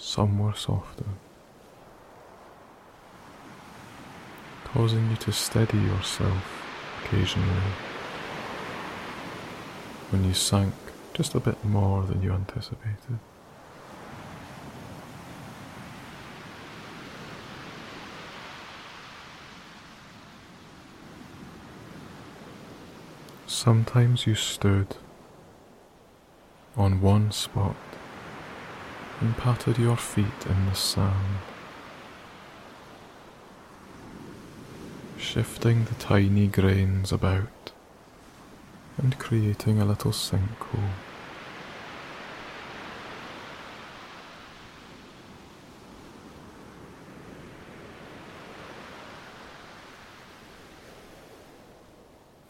[0.00, 1.04] some were softer,
[4.64, 6.64] causing you to steady yourself
[7.04, 7.72] occasionally
[10.08, 10.72] when you sank
[11.12, 13.18] just a bit more than you anticipated.
[23.46, 24.96] Sometimes you stood
[26.74, 27.76] on one spot
[29.20, 31.38] and patted your feet in the sand,
[35.18, 37.72] shifting the tiny grains about
[38.96, 40.90] and creating a little sinkhole.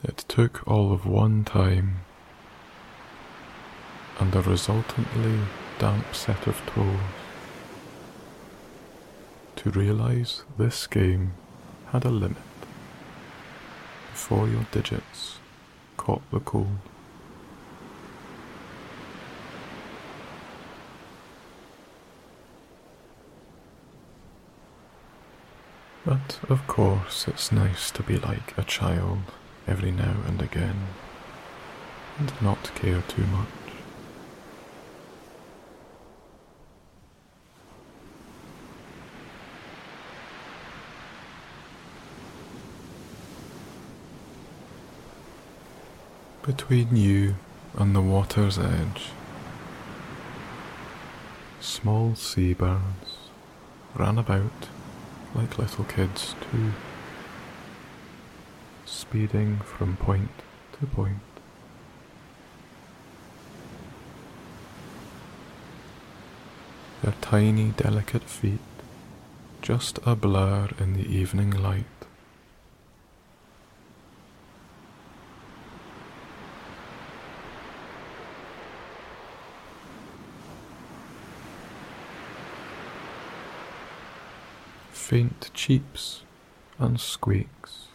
[0.03, 1.97] It took all of one time,
[4.19, 5.41] and the resultantly
[5.81, 7.01] damp set of toes
[9.57, 11.33] to realise this game
[11.87, 12.37] had a limit
[14.13, 15.39] before your digits
[15.97, 16.67] caught the cold.
[26.05, 29.21] But of course, it's nice to be like a child
[29.67, 30.89] every now and again
[32.19, 33.60] and not care too much.
[46.57, 47.37] Between you
[47.79, 49.11] and the water's edge,
[51.61, 53.31] small seabirds
[53.95, 54.67] ran about
[55.33, 56.73] like little kids too,
[58.85, 60.33] speeding from point
[60.73, 61.21] to point.
[67.03, 68.59] Their tiny, delicate feet
[69.63, 72.00] just a blur in the evening light.
[85.11, 86.23] Faint cheeps
[86.79, 87.89] and squeaks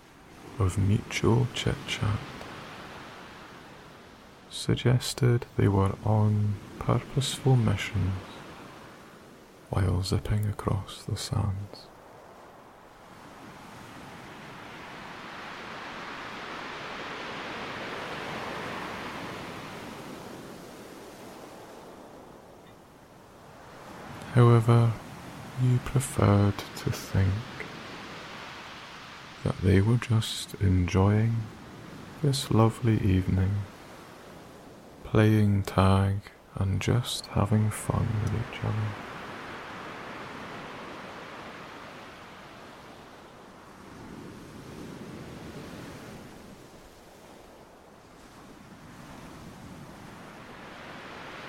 [0.60, 2.20] of mutual chit chat
[4.50, 8.22] suggested they were on purposeful missions
[9.70, 11.88] while zipping across the sands.
[24.34, 24.92] However,
[25.64, 27.32] you preferred to think
[29.44, 31.36] that they were just enjoying
[32.22, 33.52] this lovely evening,
[35.04, 36.18] playing tag
[36.56, 38.74] and just having fun with each other.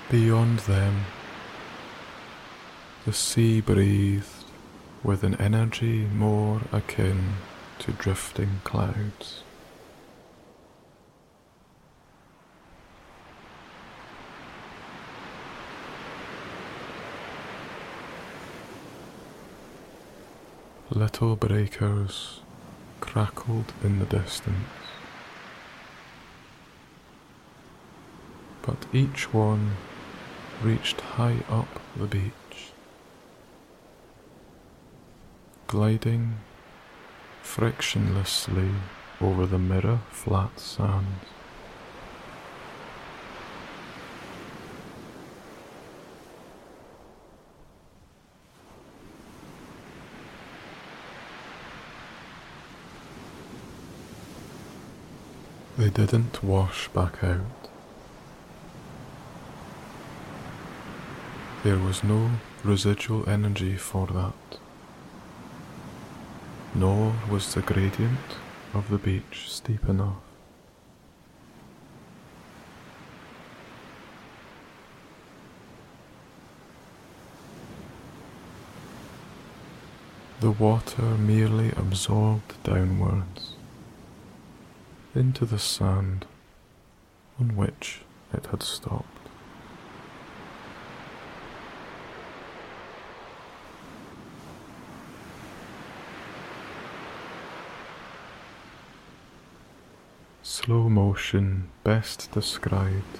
[0.09, 1.05] Beyond them,
[3.07, 4.43] the sea breathed
[5.01, 7.35] with an energy more akin
[7.79, 9.43] to drifting clouds.
[20.89, 22.41] Little breakers
[22.99, 24.57] crackled in the distance,
[28.63, 29.77] but each one
[30.61, 32.46] reached high up the beach.
[35.67, 36.37] Gliding
[37.43, 38.73] frictionlessly
[39.19, 41.25] over the mirror flat sands.
[55.77, 57.69] They didn't wash back out.
[61.63, 62.31] There was no
[62.63, 64.57] residual energy for that
[66.77, 68.37] nor was the gradient
[68.73, 70.21] of the beach steep enough.
[80.39, 83.53] The water merely absorbed downwards
[85.15, 86.27] into the sand
[87.39, 88.01] on which
[88.31, 89.16] it had stopped.
[100.67, 103.19] Slow motion best described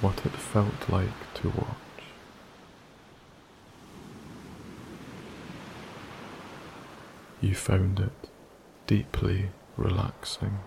[0.00, 1.76] what it felt like to watch.
[7.40, 8.28] You found it
[8.88, 10.58] deeply relaxing.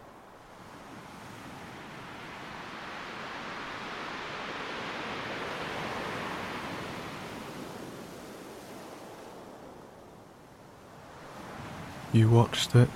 [12.14, 12.90] You watched it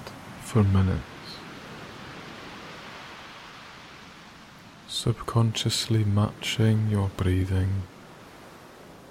[0.44, 1.17] for minutes.
[4.98, 7.84] Subconsciously matching your breathing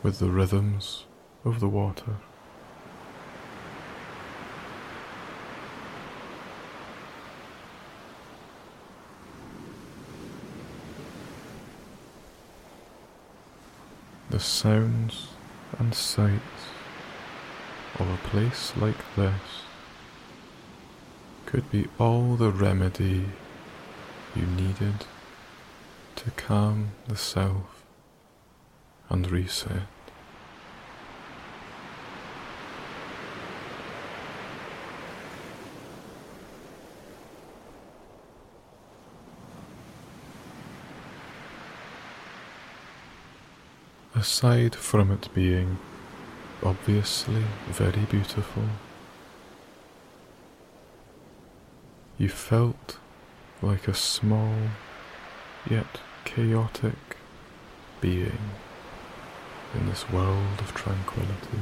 [0.02, 1.04] with the rhythms
[1.44, 2.16] of the water.
[14.30, 15.28] The sounds
[15.78, 16.42] and sights
[18.00, 19.62] of a place like this
[21.46, 23.26] could be all the remedy
[24.34, 25.06] you needed
[26.26, 27.84] to calm the self
[29.08, 29.86] and reset.
[44.16, 45.78] Aside from it being
[46.60, 48.64] obviously very beautiful,
[52.18, 52.98] you felt
[53.62, 54.56] like a small
[55.70, 57.16] yet chaotic
[58.00, 58.50] being
[59.74, 61.60] in this world of tranquility.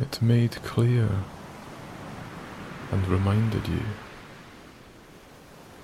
[0.00, 1.08] It made clear
[2.92, 3.82] and reminded you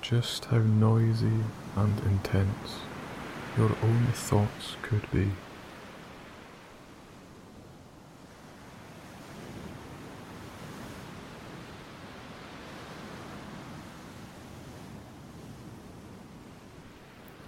[0.01, 1.43] just how noisy
[1.75, 2.79] and intense
[3.57, 5.31] your own thoughts could be.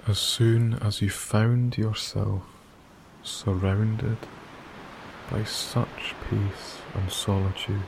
[0.07, 2.43] As soon as you found yourself
[3.23, 4.17] surrounded
[5.29, 7.84] by such peace and solitude,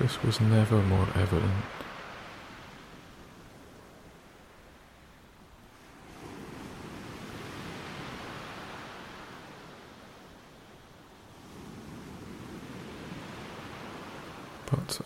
[0.00, 1.83] this was never more evident.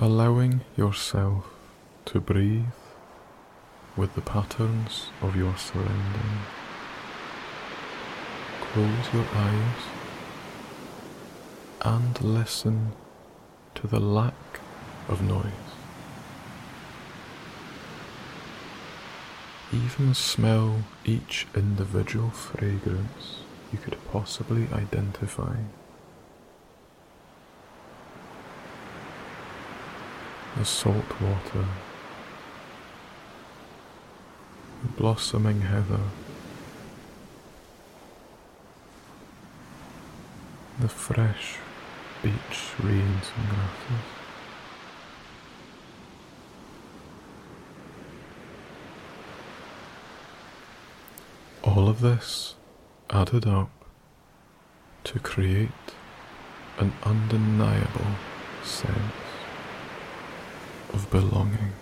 [0.01, 1.47] Allowing yourself
[2.05, 2.65] to breathe
[3.97, 6.47] with the patterns of your surroundings.
[8.61, 9.83] Close your eyes
[11.83, 12.93] and listen
[13.77, 14.61] to the lack
[15.09, 15.45] of noise.
[19.73, 23.39] Even smell each individual fragrance
[23.73, 25.57] you could possibly identify.
[30.57, 31.67] The salt water,
[34.83, 36.01] the blossoming heather,
[40.81, 41.59] the fresh
[42.23, 44.05] beach reeds and grasses.
[51.63, 52.55] All of this
[53.11, 53.71] added up
[55.05, 55.69] to create
[56.79, 58.17] an undeniable
[58.65, 59.18] sense
[60.93, 61.73] of belonging.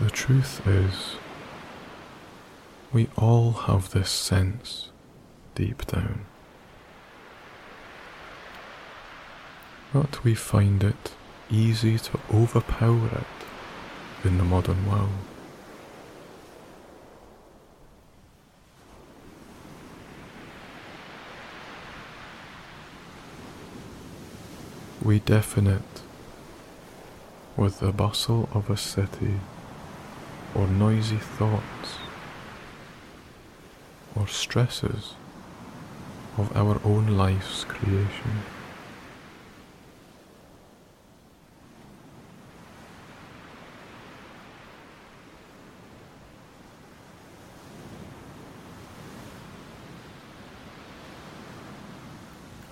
[0.00, 1.16] The truth is,
[2.92, 4.88] we all have this sense
[5.54, 6.24] deep down.
[9.92, 11.12] But we find it
[11.50, 15.29] easy to overpower it in the modern world.
[25.02, 26.02] We deafen it
[27.56, 29.40] with the bustle of a city
[30.54, 31.96] or noisy thoughts
[34.14, 35.14] or stresses
[36.36, 38.42] of our own life's creation.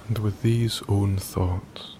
[0.08, 1.97] And with these own thoughts,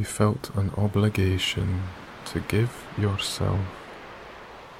[0.00, 1.82] you felt an obligation
[2.24, 3.60] to give yourself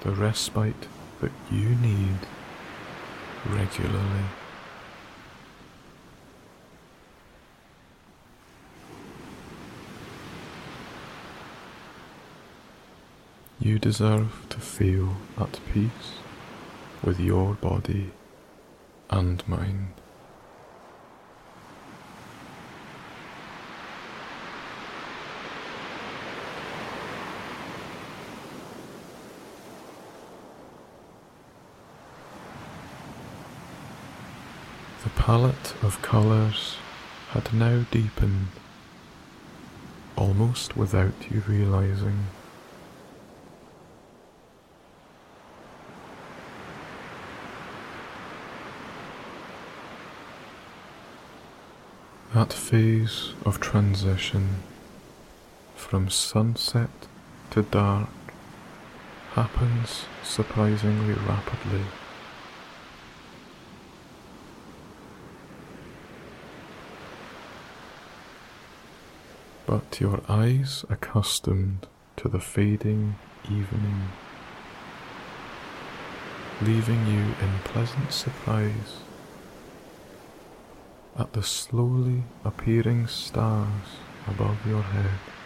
[0.00, 0.88] the respite
[1.20, 2.16] that you need
[3.46, 4.24] regularly.
[13.58, 15.90] You deserve to feel at peace
[17.04, 18.10] with your body
[19.10, 19.92] and mind.
[35.02, 36.76] The palette of colours
[37.28, 38.48] had now deepened,
[40.16, 42.26] almost without you realising.
[52.34, 54.56] That phase of transition
[55.76, 56.90] from sunset
[57.52, 58.08] to dark
[59.34, 61.84] happens surprisingly rapidly.
[69.70, 71.86] But your eyes accustomed
[72.16, 73.14] to the fading
[73.44, 74.08] evening,
[76.60, 79.04] leaving you in pleasant surprise
[81.16, 85.39] at the slowly appearing stars above your head.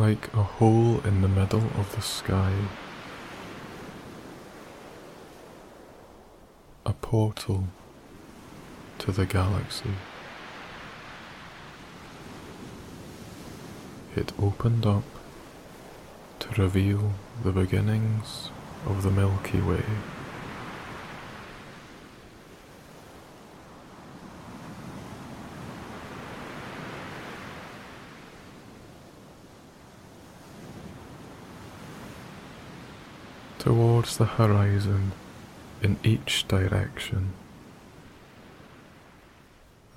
[0.00, 2.52] Like a hole in the middle of the sky,
[6.84, 7.64] a portal
[8.98, 9.94] to the galaxy.
[14.14, 15.04] It opened up
[16.40, 17.12] to reveal
[17.42, 18.50] the beginnings
[18.86, 19.84] of the Milky Way.
[33.66, 35.10] Towards the horizon
[35.82, 37.32] in each direction.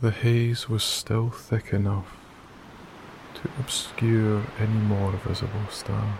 [0.01, 2.17] The haze was still thick enough
[3.35, 6.17] to obscure any more visible stars.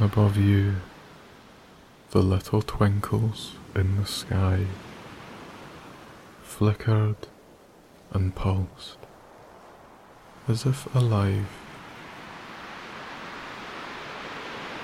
[0.00, 0.76] Above you,
[2.12, 4.64] the little twinkles in the sky
[6.52, 7.16] flickered
[8.12, 8.98] and pulsed,
[10.46, 11.48] as if alive,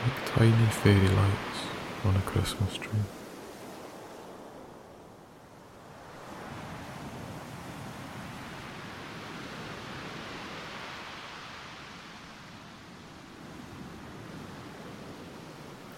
[0.03, 1.61] like tiny fairy lights
[2.07, 2.90] on a Christmas tree.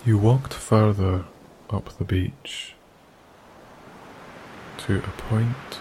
[0.05, 1.27] You walked further
[1.71, 2.75] up the beach
[4.91, 5.75] to a point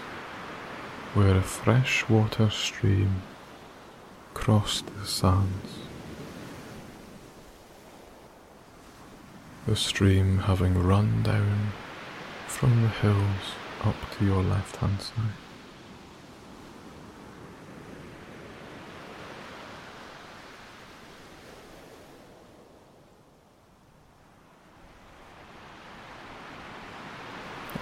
[1.14, 3.22] where a freshwater stream
[4.34, 5.78] crossed the sands.
[9.66, 11.72] The stream having run down
[12.46, 15.49] from the hills up to your left hand side.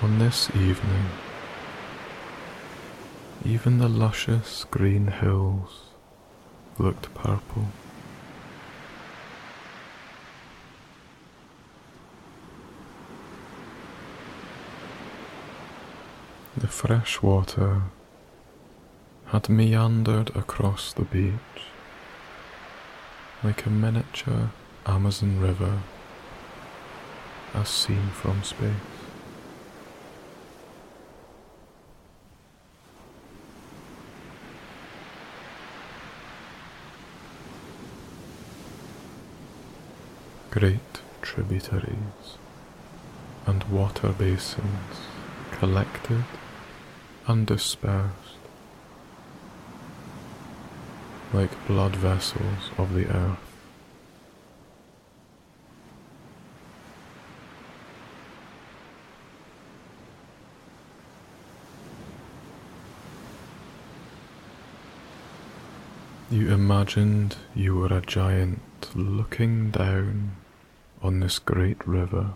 [0.09, 1.05] On this evening,
[3.45, 5.91] even the luscious green hills
[6.79, 7.67] looked purple.
[16.57, 17.83] The fresh water
[19.27, 21.67] had meandered across the beach
[23.45, 24.53] like a miniature
[24.87, 25.83] Amazon river
[27.53, 28.98] as seen from space.
[40.59, 42.37] Great tributaries
[43.47, 44.97] and water basins
[45.53, 46.25] collected
[47.29, 48.39] and dispersed
[51.33, 53.39] like blood vessels of the earth.
[66.31, 68.61] You imagined you were a giant
[68.97, 70.33] looking down
[71.03, 72.33] on this great river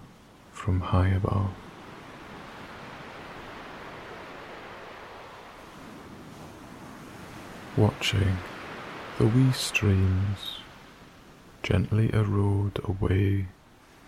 [0.53, 1.51] from high above.
[7.77, 8.39] Watching
[9.19, 10.59] the wee streams
[11.63, 13.47] gently erode away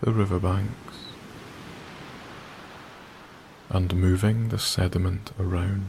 [0.01, 1.05] the riverbanks
[3.69, 5.87] and moving the sediment around.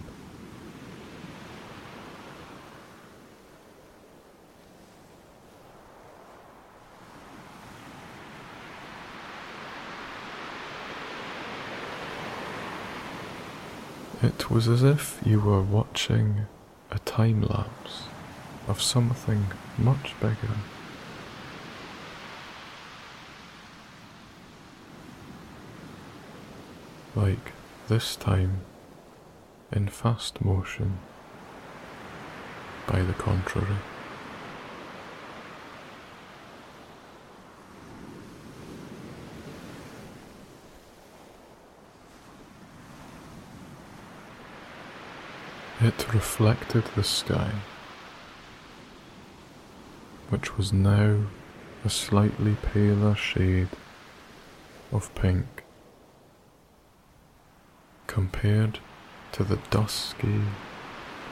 [14.27, 16.47] It was as if you were watching
[16.91, 18.03] a time lapse
[18.67, 19.47] of something
[19.79, 20.57] much bigger.
[27.15, 27.53] Like
[27.87, 28.63] this time
[29.71, 30.99] in fast motion,
[32.89, 33.77] by the contrary.
[45.87, 47.53] It reflected the sky,
[50.31, 51.27] which was now
[51.85, 53.69] a slightly paler shade
[54.91, 55.63] of pink
[58.09, 58.81] compared
[59.31, 60.41] to the dusky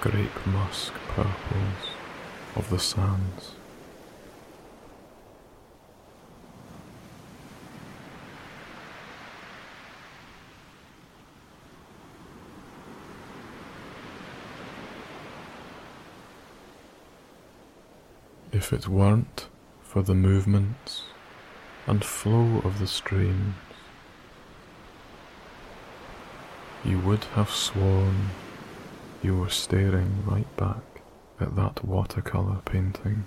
[0.01, 1.89] grape musk purples
[2.55, 3.57] of the sands.
[18.65, 19.49] If it weren't
[19.83, 21.03] for the movements
[21.87, 23.57] and flow of the streams,
[26.83, 28.31] you would have sworn
[29.23, 31.03] you were staring right back
[31.39, 33.27] at that watercolour painting.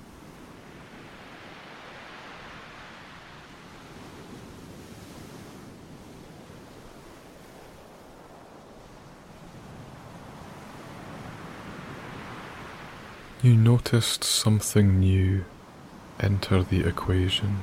[13.47, 15.45] You noticed something new
[16.19, 17.61] enter the equation.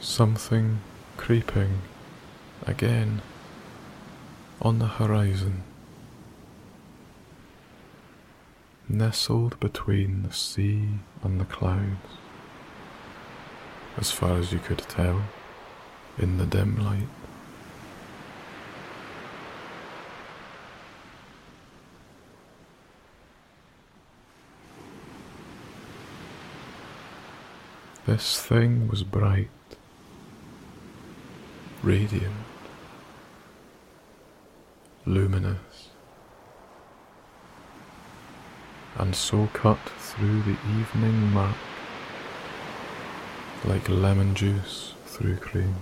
[0.00, 0.80] Something
[1.18, 1.82] creeping
[2.66, 3.20] again
[4.62, 5.64] on the horizon,
[8.88, 10.88] nestled between the sea
[11.22, 12.16] and the clouds,
[13.98, 15.24] as far as you could tell
[16.16, 17.08] in the dim light.
[28.08, 29.50] This thing was bright,
[31.82, 32.32] radiant,
[35.04, 35.90] luminous,
[38.96, 41.54] and so cut through the evening murk
[43.66, 45.76] like lemon juice through cream.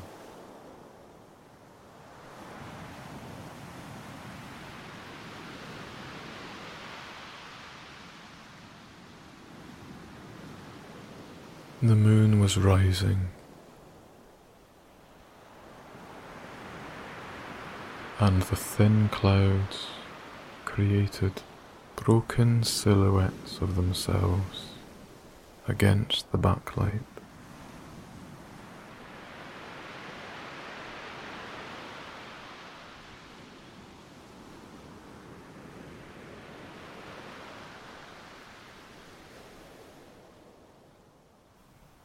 [11.83, 13.29] The moon was rising,
[18.19, 19.89] and the thin clouds
[20.65, 21.43] created
[21.95, 24.71] broken silhouettes of themselves
[25.69, 27.03] against the backlight.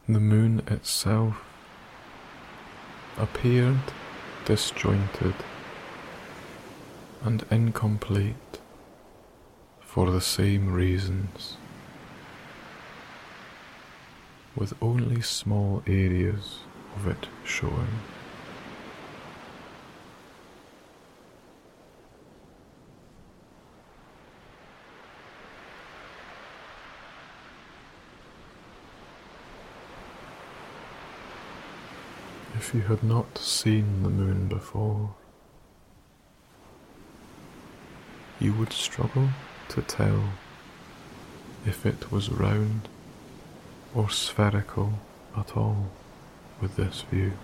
[0.08, 1.36] The moon itself
[3.16, 3.78] appeared
[4.44, 5.34] disjointed
[7.22, 8.58] and incomplete
[9.80, 11.56] for the same reasons,
[14.56, 16.58] with only small areas
[16.96, 18.00] of it showing.
[32.72, 35.14] If you had not seen the moon before,
[38.40, 39.28] you would struggle
[39.68, 40.30] to tell
[41.66, 42.88] if it was round
[43.94, 44.94] or spherical
[45.36, 45.90] at all
[46.62, 47.34] with this view.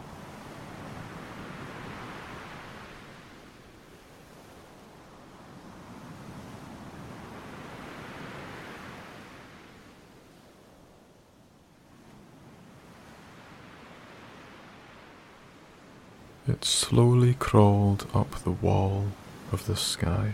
[16.59, 19.13] It slowly crawled up the wall
[19.53, 20.33] of the sky,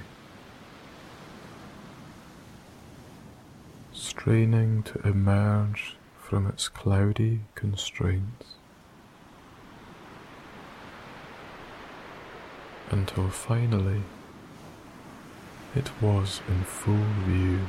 [3.93, 8.55] straining to emerge from its cloudy constraints
[12.91, 14.01] until finally
[15.75, 17.69] it was in full view.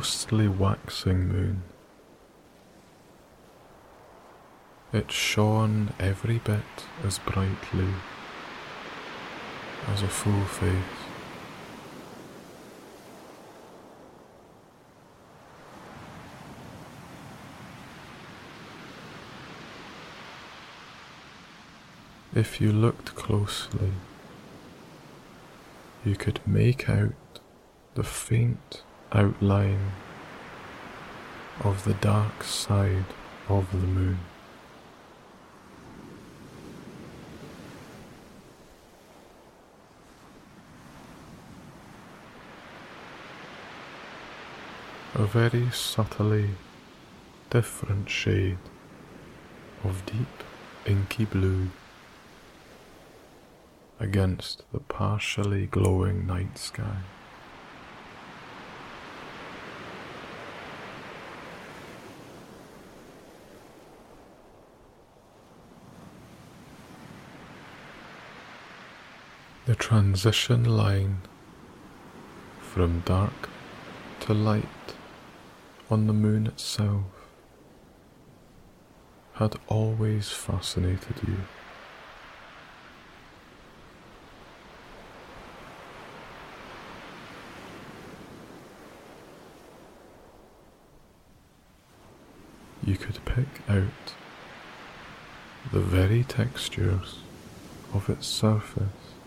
[0.00, 1.62] A mostly waxing moon.
[4.94, 7.88] It shone every bit as brightly
[9.88, 10.74] as a full face.
[22.34, 23.92] If you looked closely,
[26.06, 27.40] you could make out
[27.96, 28.82] the faint
[29.12, 29.92] outline
[31.64, 33.04] of the dark side
[33.48, 34.18] of the moon.
[45.14, 46.50] A very subtly
[47.50, 48.58] different shade
[49.84, 50.44] of deep
[50.86, 51.68] inky blue
[53.98, 56.98] against the partially glowing night sky.
[69.70, 71.20] The transition line
[72.60, 73.48] from dark
[74.18, 74.64] to light
[75.88, 77.04] on the moon itself
[79.34, 81.36] had always fascinated you.
[92.84, 94.14] You could pick out
[95.70, 97.20] the very textures
[97.94, 99.19] of its surface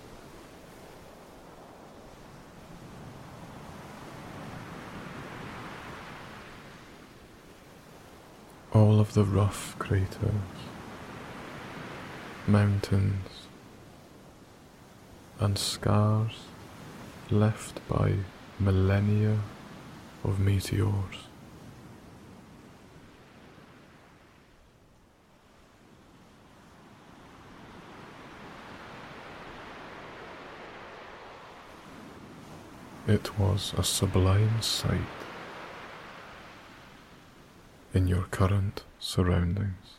[8.84, 10.57] all of the rough craters,
[12.45, 13.47] mountains,
[15.39, 16.35] and scars
[17.31, 18.14] left by
[18.60, 19.39] millennia
[20.26, 21.15] of meteors.
[33.07, 35.22] It was a sublime sight
[37.94, 39.98] in your current surroundings.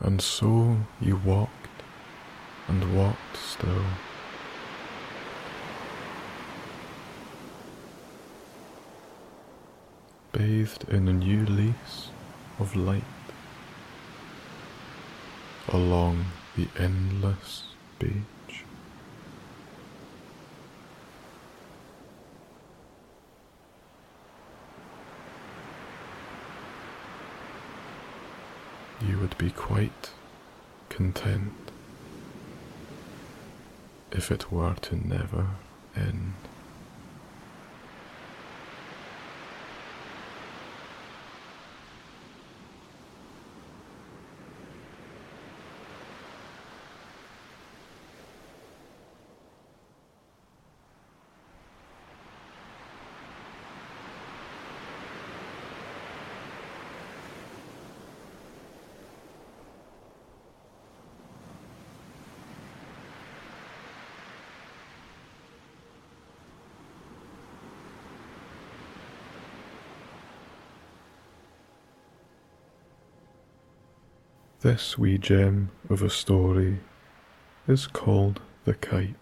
[0.00, 1.50] And so you walked
[2.66, 3.84] and walked still.
[10.32, 12.08] Bathed in a new lease
[12.58, 13.04] of light
[15.68, 16.26] along
[16.56, 17.62] the endless
[17.98, 18.64] beach.
[29.06, 30.10] You would be quite
[30.88, 31.52] content
[34.12, 35.46] if it were to never
[35.96, 36.34] end.
[74.70, 76.78] This wee gem of a story
[77.66, 79.16] is called the kite.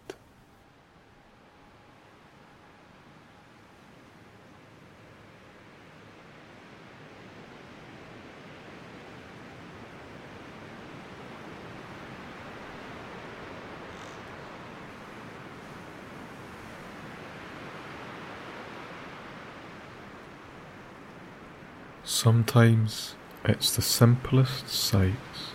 [22.05, 23.15] Sometimes
[23.49, 25.53] it's the simplest sights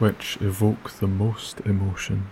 [0.00, 2.26] which evoke the most emotion.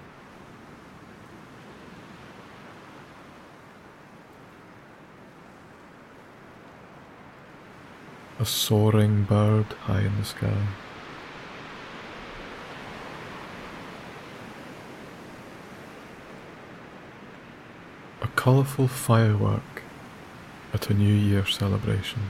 [8.41, 10.67] A soaring bird high in the sky.
[18.23, 19.83] A colourful firework
[20.75, 22.23] at a New Year celebration.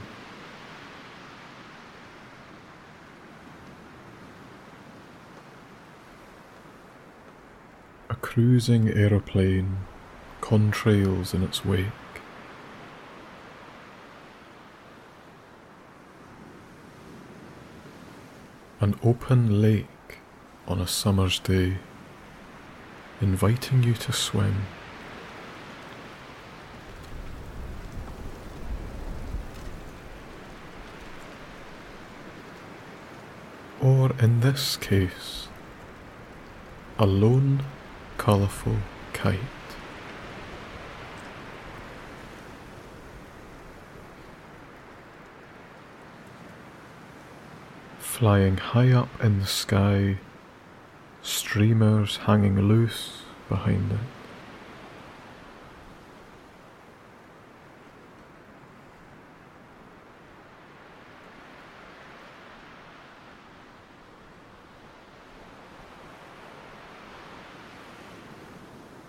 [8.21, 9.79] Cruising aeroplane
[10.41, 11.87] contrails in its wake.
[18.81, 20.19] An open lake
[20.67, 21.79] on a summer's day,
[23.21, 24.63] inviting you to swim.
[33.83, 35.49] Or in this case,
[36.99, 37.63] a lone
[38.31, 38.77] colourful
[39.13, 39.41] kite.
[47.99, 50.19] Flying high up in the sky,
[51.23, 54.20] streamers hanging loose behind it.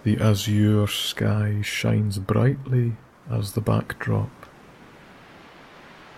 [0.04, 2.94] The azure sky shines brightly
[3.30, 4.32] as the backdrop,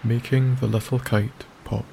[0.02, 1.84] making the little kite pop.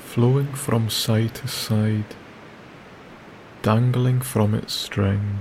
[0.00, 2.14] Flowing from side to side,
[3.62, 5.38] dangling from its string.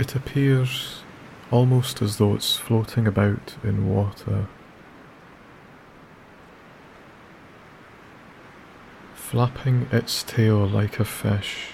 [0.00, 1.02] It appears
[1.50, 4.46] almost as though it's floating about in water.
[9.12, 11.72] Flapping its tail like a fish,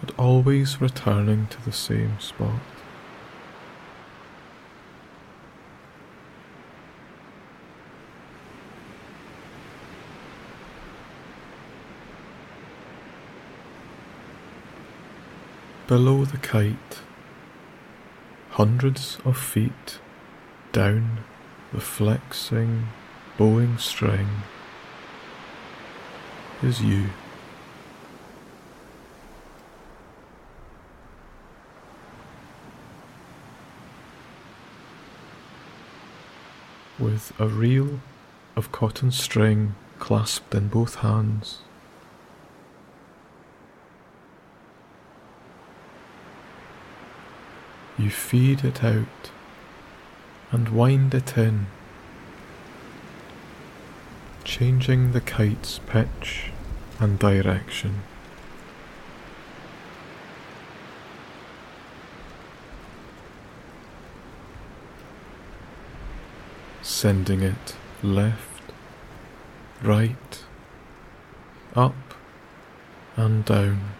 [0.00, 2.60] but always returning to the same spot.
[15.90, 17.00] Below the kite,
[18.50, 19.98] hundreds of feet
[20.70, 21.18] down
[21.72, 22.86] the flexing,
[23.36, 24.28] bowing string,
[26.62, 27.06] is you.
[37.00, 37.98] With a reel
[38.54, 41.62] of cotton string clasped in both hands,
[48.00, 49.30] You feed it out
[50.50, 51.66] and wind it in,
[54.42, 56.50] changing the kite's pitch
[56.98, 58.00] and direction.
[66.80, 68.72] Sending it left,
[69.82, 70.44] right,
[71.76, 72.14] up
[73.16, 73.99] and down.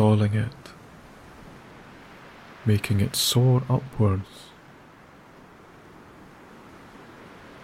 [0.00, 0.70] Stalling it,
[2.64, 4.48] making it soar upwards,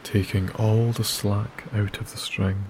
[0.02, 2.66] taking all the slack out of the string.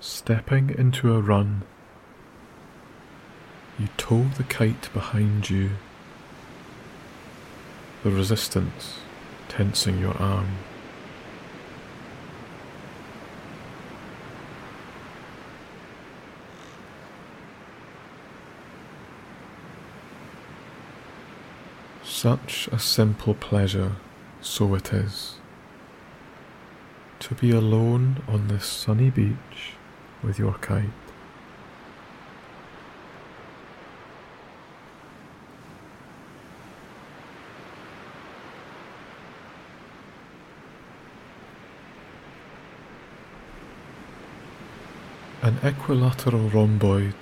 [0.00, 1.64] Stepping into a run
[3.78, 5.70] you tow the kite behind you,
[8.02, 8.98] the resistance
[9.48, 10.48] tensing your arm.
[22.02, 23.96] Such a simple pleasure,
[24.40, 25.36] so it is,
[27.20, 29.74] to be alone on this sunny beach
[30.22, 31.03] with your kite.
[45.64, 47.14] Equilateral rhomboid.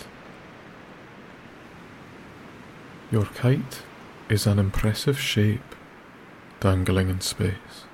[3.12, 3.82] Your kite
[4.28, 5.76] is an impressive shape
[6.58, 7.84] dangling in space.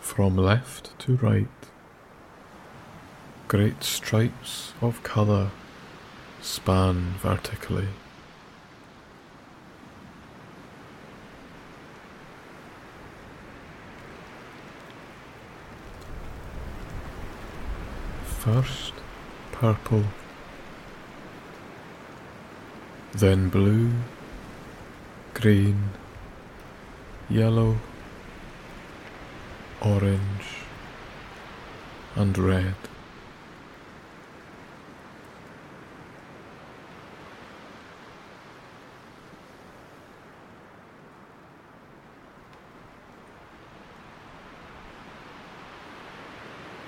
[0.00, 1.46] From left to right,
[3.46, 5.52] great stripes of colour
[6.40, 7.88] span vertically.
[18.44, 18.92] First
[19.52, 20.04] purple,
[23.14, 23.90] then blue,
[25.32, 25.88] green,
[27.30, 27.78] yellow,
[29.80, 30.58] orange,
[32.16, 32.74] and red.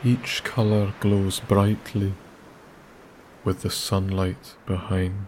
[0.07, 2.13] Each colour glows brightly
[3.43, 5.27] with the sunlight behind.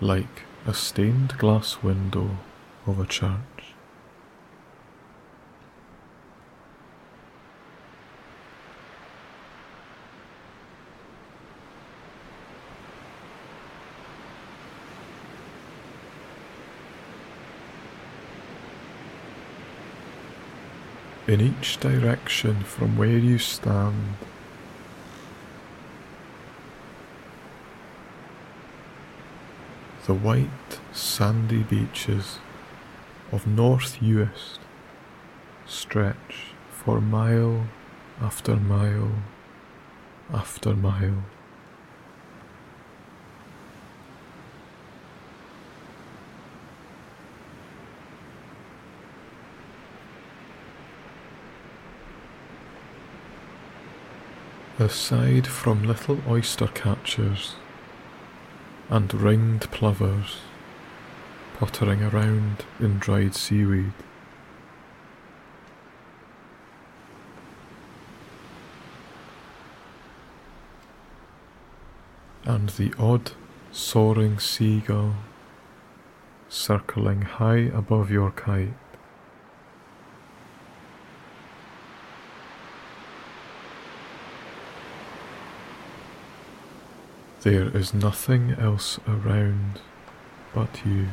[0.00, 2.38] Like a stained glass window
[2.86, 3.59] of a church.
[21.30, 24.16] in each direction from where you stand.
[30.08, 32.40] The white sandy beaches
[33.30, 34.58] of North Uist
[35.66, 37.66] stretch for mile
[38.20, 39.12] after mile
[40.32, 41.22] after mile.
[54.80, 57.56] Aside from little oyster catchers
[58.88, 60.38] and ringed plovers
[61.58, 63.92] pottering around in dried seaweed.
[72.44, 73.32] And the odd
[73.70, 75.16] soaring seagull
[76.48, 78.89] circling high above your kite.
[87.42, 89.80] There is nothing else around
[90.54, 91.06] but you.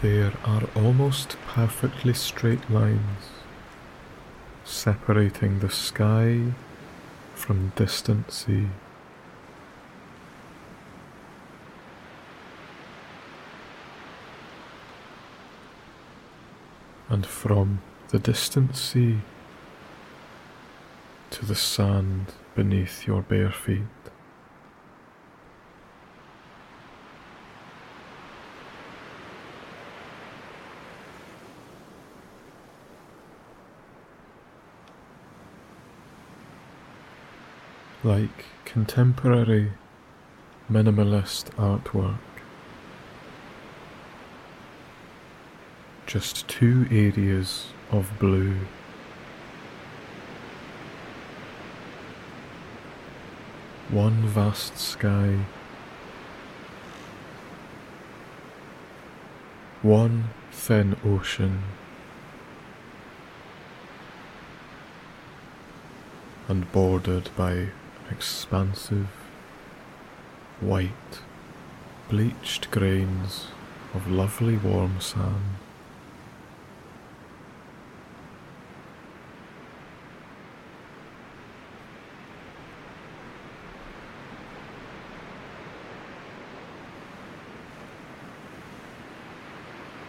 [0.00, 3.00] There are almost perfectly straight lines
[4.64, 6.54] separating the sky
[7.34, 8.68] from distant sea.
[17.20, 19.18] And from the distant sea
[21.28, 23.82] to the sand beneath your bare feet.
[38.02, 39.72] Like contemporary
[40.72, 42.29] minimalist artwork,
[46.10, 48.56] just two areas of blue.
[53.90, 55.38] One vast sky,
[59.82, 61.62] one thin ocean,
[66.48, 67.68] and bordered by
[68.10, 69.06] expansive,
[70.60, 71.20] white,
[72.08, 73.46] bleached grains
[73.94, 75.69] of lovely warm sand.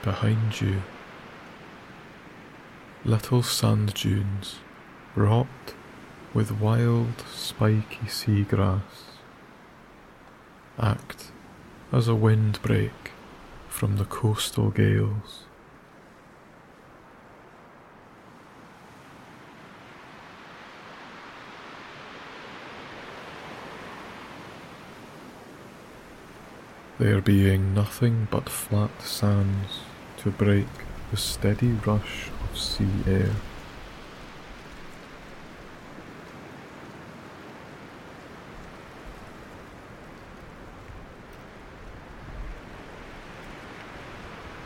[0.03, 0.81] Behind you.
[3.03, 4.59] Little sand dunes,
[5.15, 5.47] wrought
[6.33, 8.81] with wild, spiky seagrass,
[10.79, 11.31] act
[11.91, 13.11] as a windbreak
[13.67, 15.43] from the coastal gales.
[26.97, 29.79] There being nothing but flat sands
[30.23, 30.67] to break
[31.09, 33.31] the steady rush of sea air.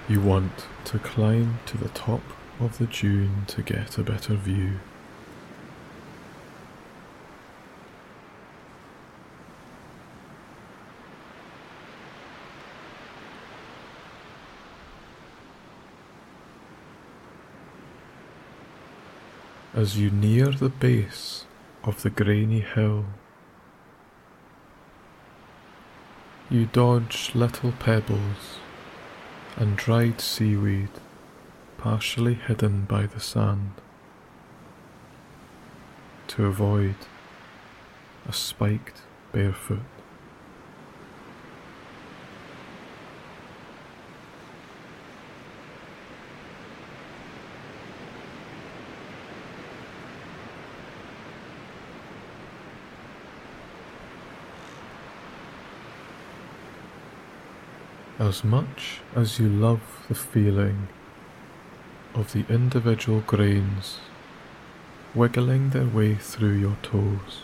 [0.09, 2.21] You want to climb to the top
[2.59, 4.79] of the dune to get a better view.
[19.85, 21.45] As you near the base
[21.83, 23.05] of the grainy hill.
[26.49, 28.57] You dodge little pebbles
[29.55, 30.89] and dried seaweed
[31.77, 33.73] partially hidden by the sand
[36.29, 36.95] to avoid
[38.27, 39.94] a spiked barefoot.
[58.25, 60.87] As much as you love the feeling
[62.15, 63.99] of the individual grains
[65.13, 67.43] wiggling their way through your toes,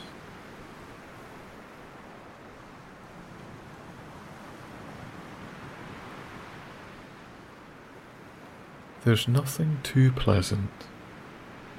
[9.03, 10.71] There's nothing too pleasant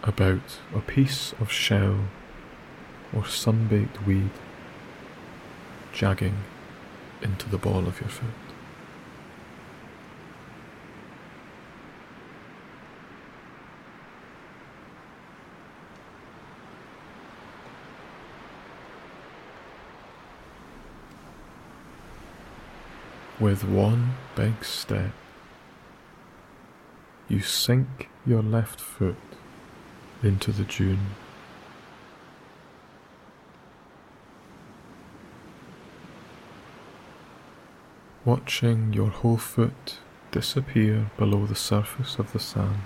[0.05, 2.05] about a piece of shell
[3.13, 4.31] or sunbaked weed
[5.93, 6.37] jagging
[7.21, 8.42] into the ball of your foot.
[23.41, 25.13] With one big step,
[27.29, 29.17] you sink your left foot
[30.23, 31.15] into the dune.
[38.25, 39.99] Watching your whole foot
[40.31, 42.83] disappear below the surface of the sand.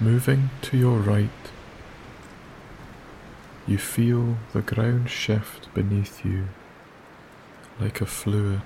[0.00, 1.28] Moving to your right,
[3.66, 6.46] you feel the ground shift beneath you
[7.80, 8.62] like a fluid.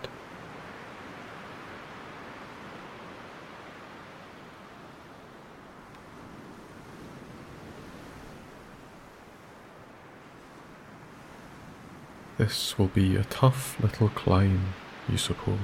[12.36, 14.74] This will be a tough little climb,
[15.08, 15.58] you suppose.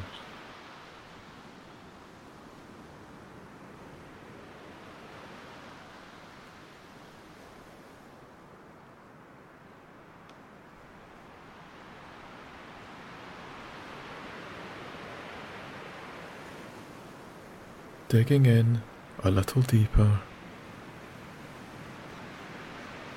[18.09, 18.81] Digging in
[19.23, 20.21] a little deeper,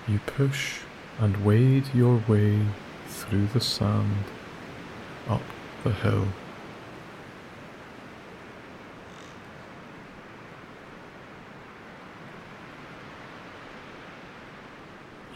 [0.05, 0.79] you push
[1.17, 2.59] and wade your way
[3.07, 4.25] through the sand
[5.29, 5.43] up
[5.85, 6.27] the hill.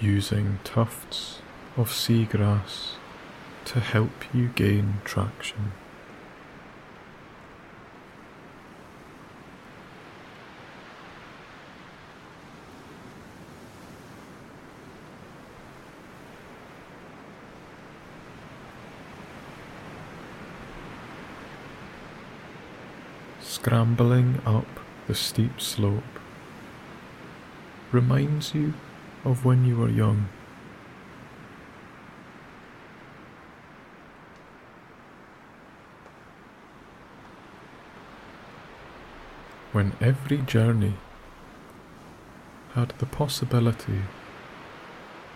[0.02, 1.40] Using tufts
[1.78, 2.96] of seagrass
[3.64, 5.72] to help you gain traction.
[23.66, 24.68] Scrambling up
[25.08, 26.20] the steep slope
[27.92, 28.72] reminds you
[29.24, 30.30] of when you were young.
[39.72, 40.94] When every journey
[42.76, 44.04] had the possibility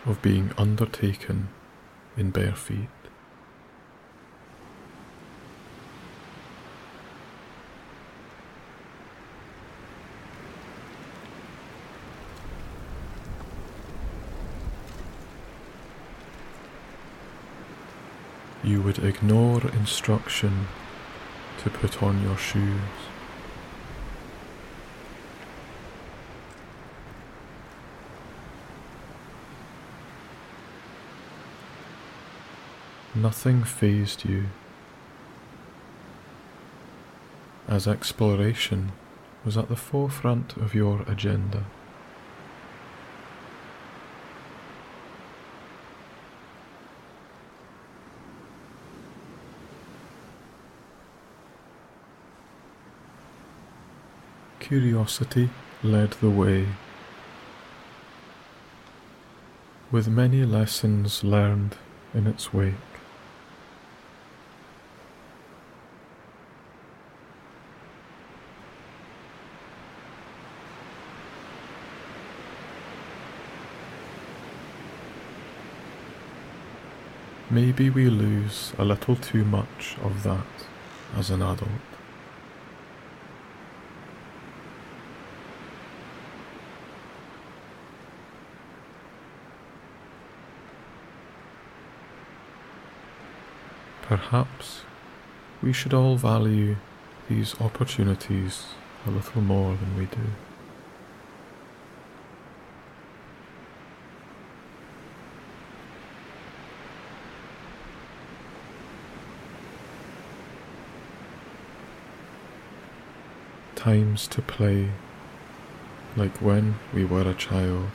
[0.06, 1.49] of being undertaken
[2.16, 2.90] in bare feet.
[18.69, 20.68] you would ignore instruction
[21.59, 22.82] to put on your shoes.
[33.14, 34.45] Nothing fazed you,
[37.68, 38.92] as exploration
[39.45, 41.66] was at the forefront of your agenda.
[54.69, 55.49] Curiosity
[55.81, 56.67] led the way,
[59.89, 61.75] with many lessons learned
[62.14, 62.75] in its wake.
[77.49, 80.45] Maybe we lose a little too much of that
[81.17, 81.98] as an adult.
[94.09, 94.81] Perhaps
[95.61, 96.77] we should all value
[97.29, 98.69] these opportunities
[99.05, 100.31] a little more than we do.
[113.75, 114.89] Times to play
[116.17, 117.91] like when we were a child.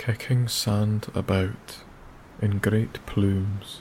[0.00, 1.76] Kicking sand about
[2.40, 3.80] in great plumes.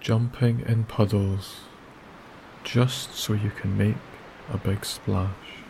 [0.00, 1.56] Jumping in puddles
[2.64, 3.94] just so you can make
[4.50, 5.60] a big splash.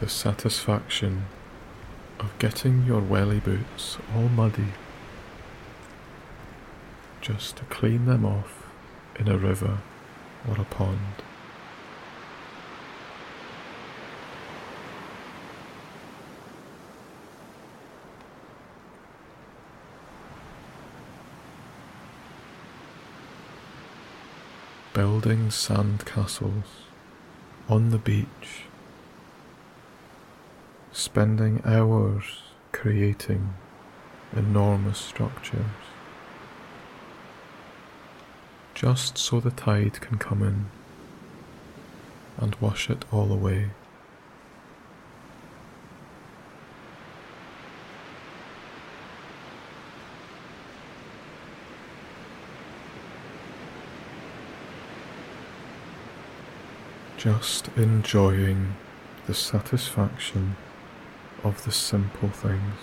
[0.00, 1.26] The satisfaction
[2.18, 4.68] of getting your welly boots all muddy
[7.20, 8.66] just to clean them off
[9.18, 9.80] in a river
[10.48, 10.96] or a pond.
[24.94, 26.64] Building sand castles
[27.68, 28.64] on the beach,
[31.00, 33.54] spending hours creating
[34.36, 35.64] enormous structures
[38.74, 40.66] just so the tide can come in
[42.36, 43.70] and wash it all away.
[57.16, 58.76] Just enjoying
[59.26, 60.56] the satisfaction
[61.42, 62.74] of the simple things.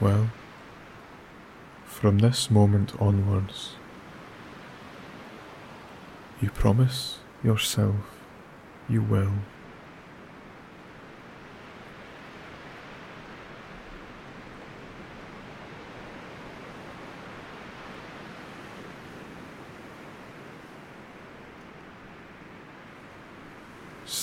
[0.00, 0.30] Well,
[1.84, 3.76] from this moment onwards,
[6.40, 7.96] you promise yourself
[8.88, 9.32] you will.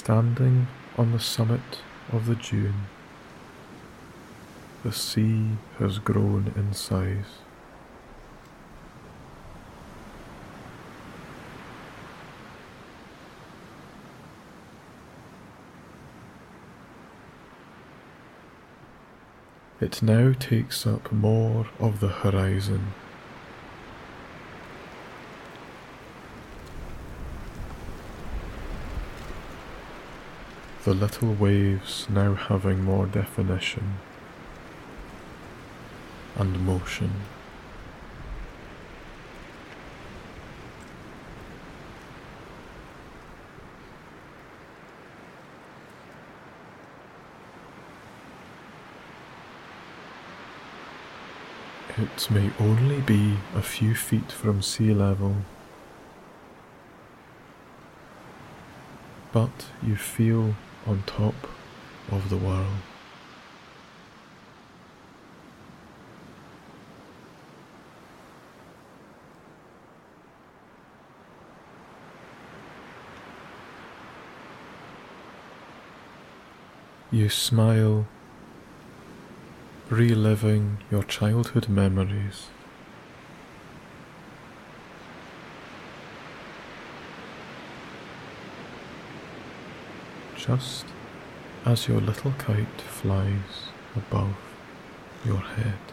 [0.04, 0.66] Standing
[0.98, 2.88] on the summit of the dune,
[4.84, 5.46] the sea
[5.78, 7.38] has grown in size.
[19.80, 22.96] It now takes up more of the horizon.
[30.84, 34.00] The little waves now having more definition
[36.36, 37.12] and motion.
[51.96, 55.36] It may only be a few feet from sea level,
[59.32, 61.36] but you feel on top
[62.12, 62.68] of the world.
[77.14, 78.08] You smile,
[79.90, 82.48] reliving your childhood memories.
[90.48, 90.86] Just
[91.66, 94.36] as your little kite flies above
[95.24, 95.91] your head.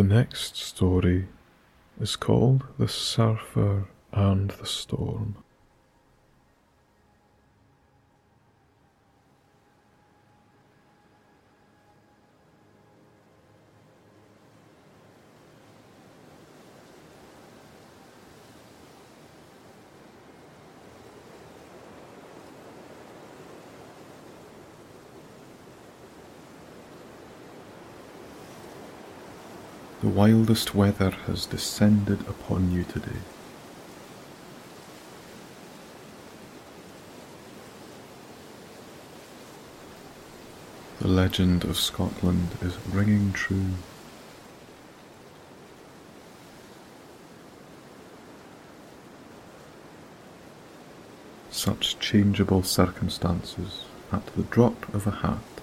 [0.00, 1.28] The next story
[2.00, 5.36] is called The Surfer and the Storm.
[30.20, 33.22] Wildest weather has descended upon you today.
[40.98, 43.70] The legend of Scotland is ringing true.
[51.50, 55.59] Such changeable circumstances at the drop of a hat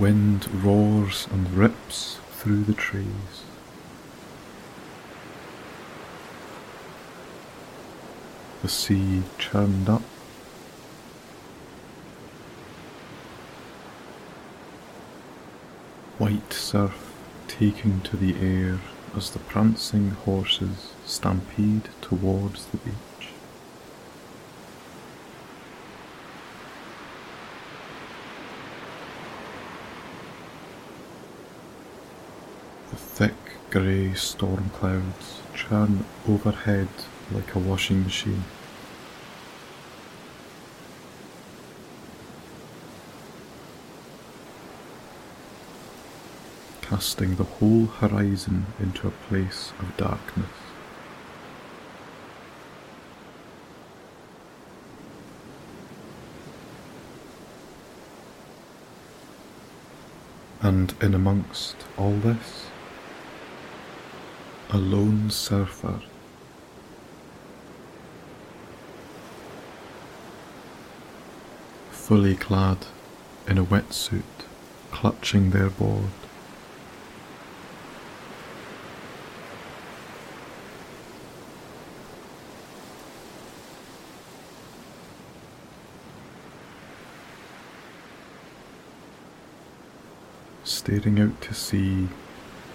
[0.00, 3.44] wind roars and rips through the trees.
[8.62, 10.02] The sea churned up.
[16.18, 17.12] White surf
[17.48, 18.78] taking to the air
[19.16, 23.28] as the prancing horses stampede towards the beach.
[32.90, 36.86] The thick grey storm clouds churn overhead
[37.32, 38.44] like a washing machine.
[46.82, 50.46] casting the whole horizon into a place of darkness.
[60.60, 62.63] And in amongst all this,
[64.74, 66.00] a lone surfer
[71.92, 72.78] fully clad
[73.46, 74.24] in a wetsuit,
[74.90, 76.10] clutching their board.
[90.64, 92.08] Staring out to sea,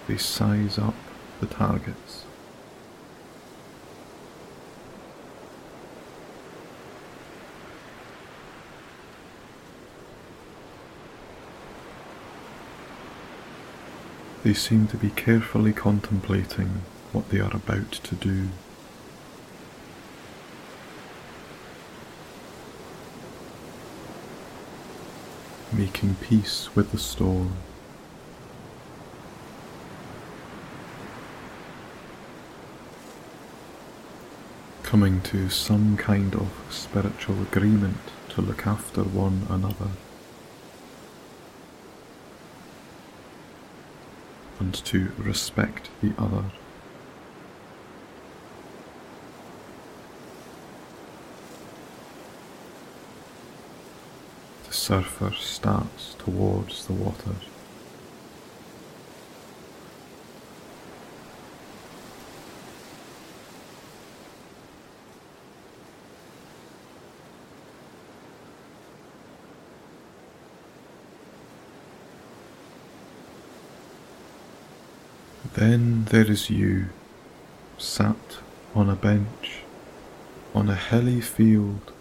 [0.08, 0.94] they size up
[1.40, 2.24] the targets.
[14.42, 18.48] They seem to be carefully contemplating what they are about to do.
[25.72, 27.52] Making peace with the storm.
[34.90, 39.90] Coming to some kind of spiritual agreement to look after one another.
[44.58, 46.44] and to respect the other.
[54.66, 57.36] The surfer starts towards the water.
[75.60, 76.86] Then there is you,
[77.76, 78.38] sat
[78.74, 79.58] on a bench,
[80.54, 81.92] on a hilly field,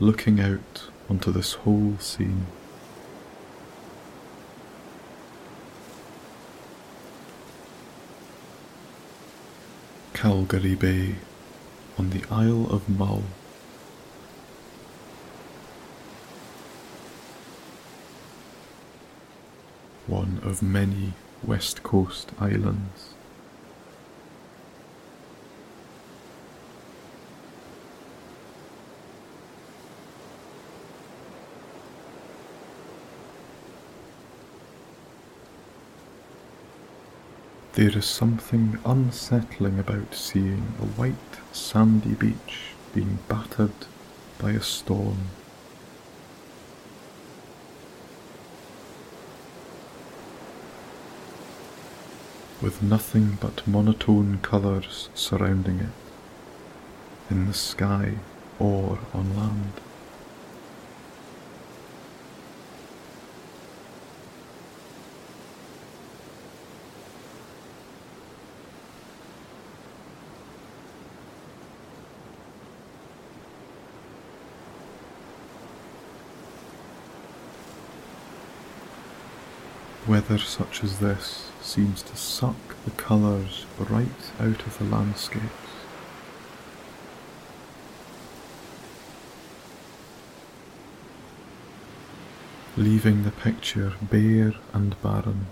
[0.00, 2.46] looking out onto this whole scene.
[10.14, 11.16] Calgary Bay
[11.98, 13.24] on the Isle of Mull.
[20.06, 21.12] One of many
[21.46, 23.14] West Coast Islands.
[37.74, 41.14] There is something unsettling about seeing a white
[41.52, 43.70] sandy beach being battered
[44.38, 45.18] by a storm.
[52.66, 58.14] With nothing but monotone colours surrounding it, in the sky
[58.58, 59.72] or on land.
[80.08, 84.06] Weather such as this seems to suck the colours right
[84.38, 85.42] out of the landscapes.
[92.76, 95.48] Leaving the picture bare and barren.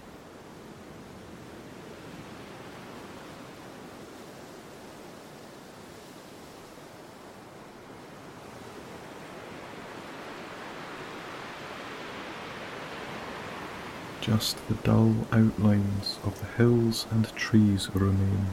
[14.25, 18.47] Just the dull outlines of the hills and trees remain.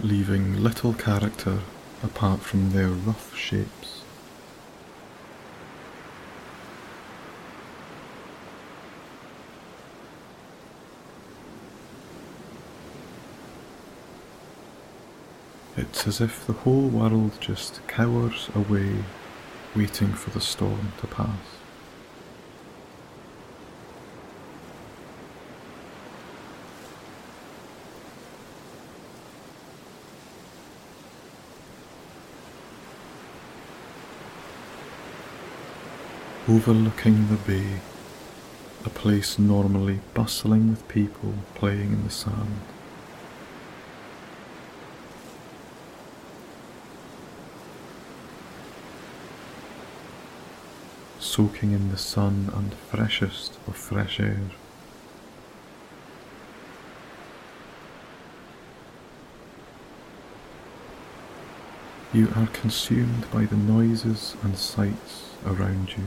[0.00, 1.60] leaving little character
[2.02, 4.01] apart from their rough shapes.
[15.92, 19.04] It's as if the whole world just cowers away,
[19.76, 21.28] waiting for the storm to pass.
[36.48, 37.80] overlooking the bay,
[38.86, 42.62] a place normally bustling with people playing in the sand.
[51.32, 54.38] Soaking in the sun and freshest of fresh air.
[62.12, 66.04] You are consumed by the noises and sights around you.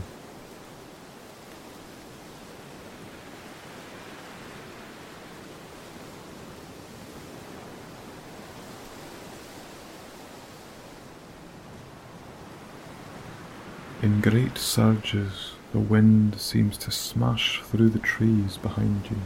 [14.05, 19.17] In great surges, the wind seems to smash through the trees behind you.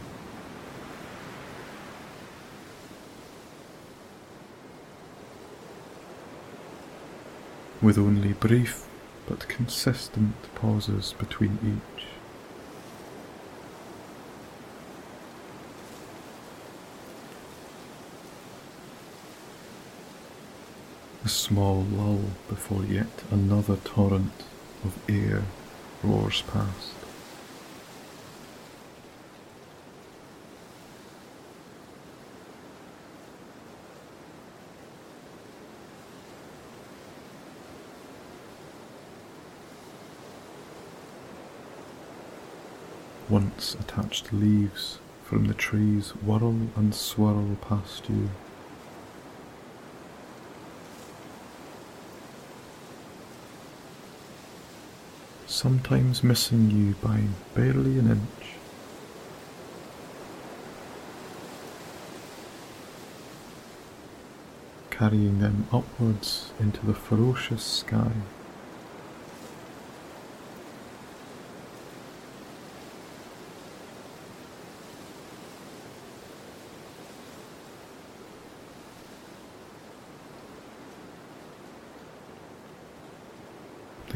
[7.82, 8.88] With only brief
[9.28, 12.06] but consistent pauses between each.
[21.26, 24.46] A small lull before yet another torrent
[24.84, 25.44] of air
[26.04, 26.94] roars past.
[43.30, 48.30] Once attached leaves from the trees whirl and swirl past you
[55.60, 57.22] sometimes missing you by
[57.54, 58.54] barely an inch.
[64.90, 68.14] Carrying them upwards into the ferocious sky.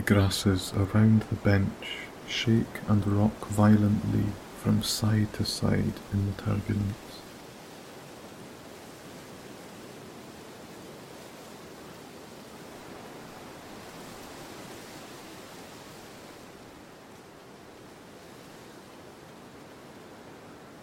[0.06, 4.25] Grasses around the bench shake and rock violently
[4.61, 6.95] from side to side in the turbulence.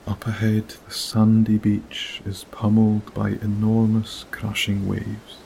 [0.06, 5.38] Up ahead, the sandy beach is pummeled by enormous crashing waves.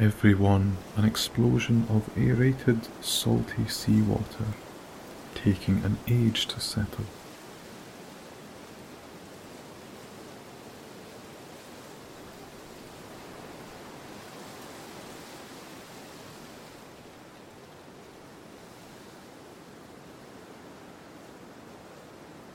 [0.00, 4.46] Everyone an explosion of aerated, salty seawater,
[5.34, 7.04] taking an age to settle.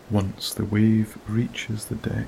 [0.10, 2.28] Once the wave reaches the deck,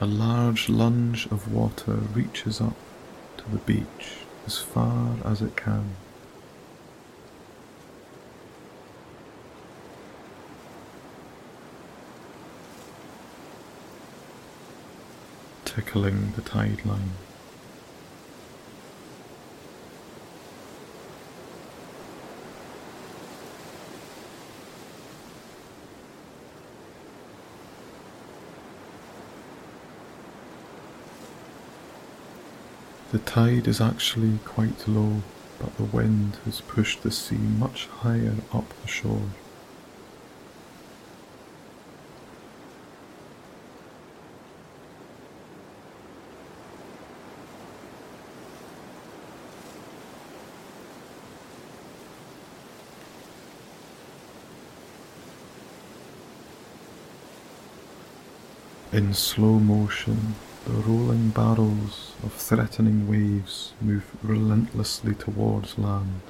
[0.00, 2.74] a large lunge of water reaches up
[3.50, 5.96] the beach as far as it can.
[15.64, 17.10] Tickling the tide line.
[33.18, 35.22] The tide is actually quite low,
[35.58, 39.22] but the wind has pushed the sea much higher up the shore.
[58.92, 60.36] In slow motion,
[60.68, 66.20] the rolling barrels of threatening waves move relentlessly towards land.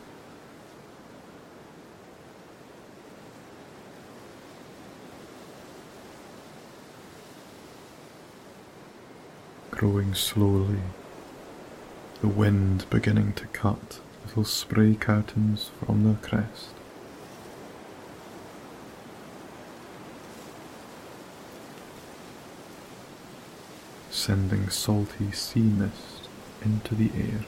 [9.73, 10.83] Growing slowly,
[12.20, 16.77] the wind beginning to cut little spray curtains from their crest.
[24.28, 26.28] Sending salty sea mist
[26.62, 27.47] into the air.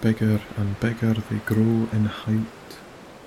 [0.00, 2.46] Bigger and bigger they grow in height,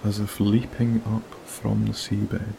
[0.04, 2.56] as if leaping up from the seabed.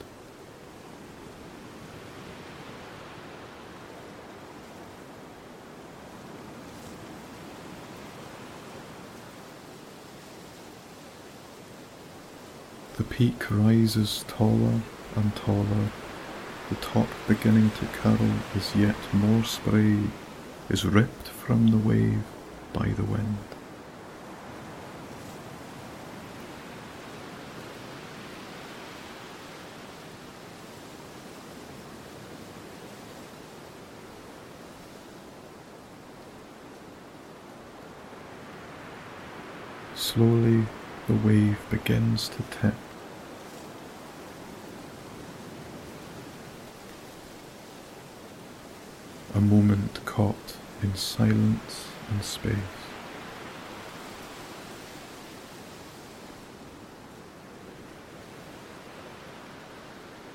[13.17, 14.83] Peak rises taller
[15.15, 15.89] and taller,
[16.69, 18.19] the top beginning to curl
[18.55, 19.97] as yet more spray
[20.69, 22.23] is ripped from the wave
[22.75, 23.39] by the wind.
[39.95, 40.67] Slowly
[41.07, 42.75] the wave begins to tip.
[49.37, 52.55] A moment caught in silence and space.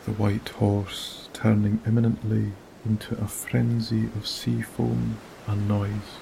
[0.05, 2.51] The white horse turning imminently
[2.85, 6.19] into a frenzy of sea foam and noise.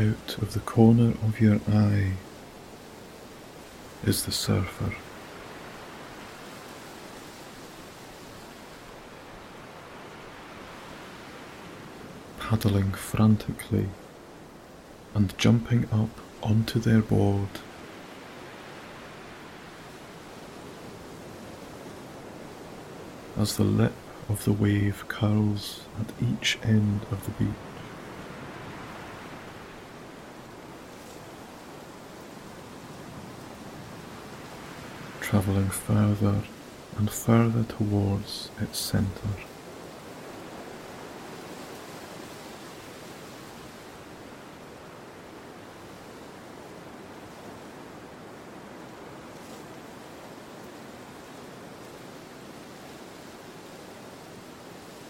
[0.00, 2.12] Out of the corner of your eye
[4.02, 4.94] is the surfer.
[12.38, 13.90] Paddling frantically
[15.14, 16.08] and jumping up
[16.42, 17.50] onto their board.
[23.36, 23.92] As the lip
[24.30, 27.69] of the wave curls at each end of the beach.
[35.30, 36.42] Travelling further
[36.98, 39.06] and further towards its centre.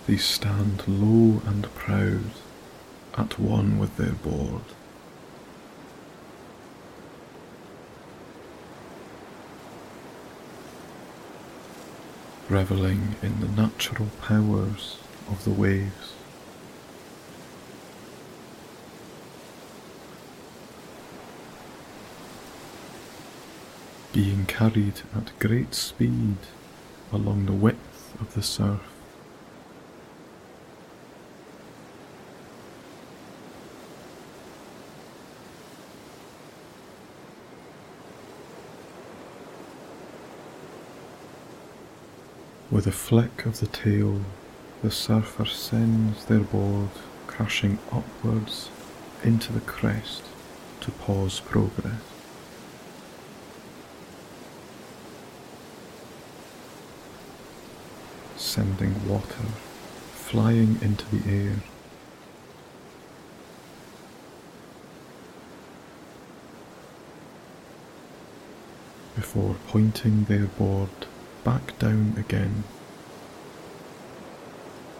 [0.06, 2.32] They stand low and proud,
[3.16, 4.64] at one with their board.
[12.50, 14.98] Reveling in the natural powers
[15.28, 16.14] of the waves.
[24.12, 26.38] Being carried at great speed
[27.12, 28.99] along the width of the surf.
[42.80, 44.22] With a flick of the tail,
[44.80, 46.88] the surfer sends their board
[47.26, 48.70] crashing upwards
[49.22, 50.22] into the crest
[50.80, 52.00] to pause progress.
[58.38, 59.44] Sending water
[60.14, 61.56] flying into the air.
[69.14, 70.88] Before pointing their board
[71.44, 72.64] back down again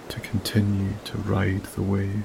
[0.09, 2.25] to continue to ride the wave.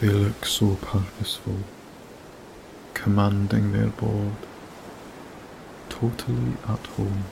[0.00, 1.58] They look so purposeful,
[2.94, 4.32] commanding their board
[5.90, 7.24] totally at home.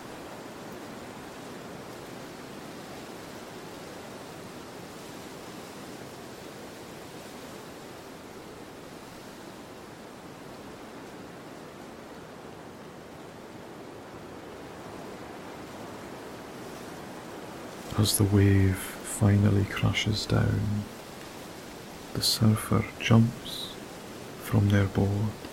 [17.98, 20.84] As the wave finally crashes down,
[22.14, 23.72] the surfer jumps
[24.42, 25.47] from their board.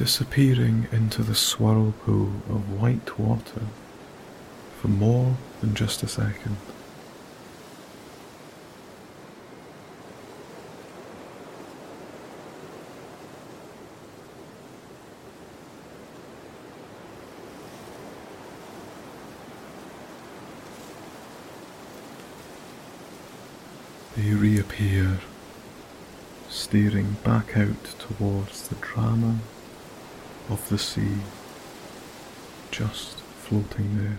[0.00, 3.60] Disappearing into the swirl pool of white water
[4.80, 6.56] for more than just a second.
[24.16, 25.18] They reappear,
[26.48, 29.40] staring back out towards the drama
[30.50, 31.18] of the sea,
[32.70, 34.18] just floating there.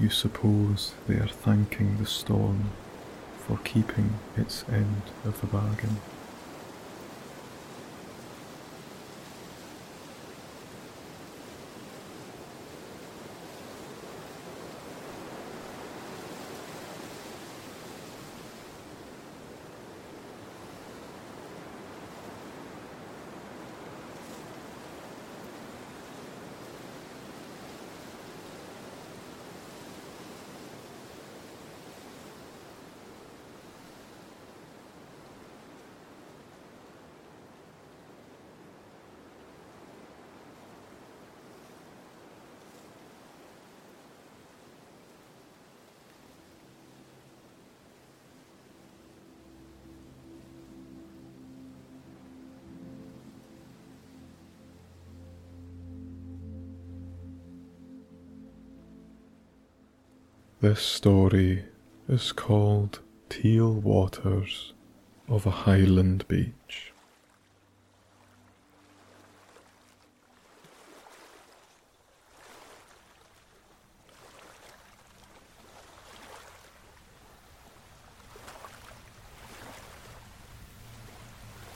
[0.00, 2.70] You suppose they are thanking the storm
[3.38, 5.98] for keeping its end of the bargain.
[60.70, 61.64] This story
[62.08, 64.72] is called Teal Waters
[65.28, 66.92] of a Highland Beach.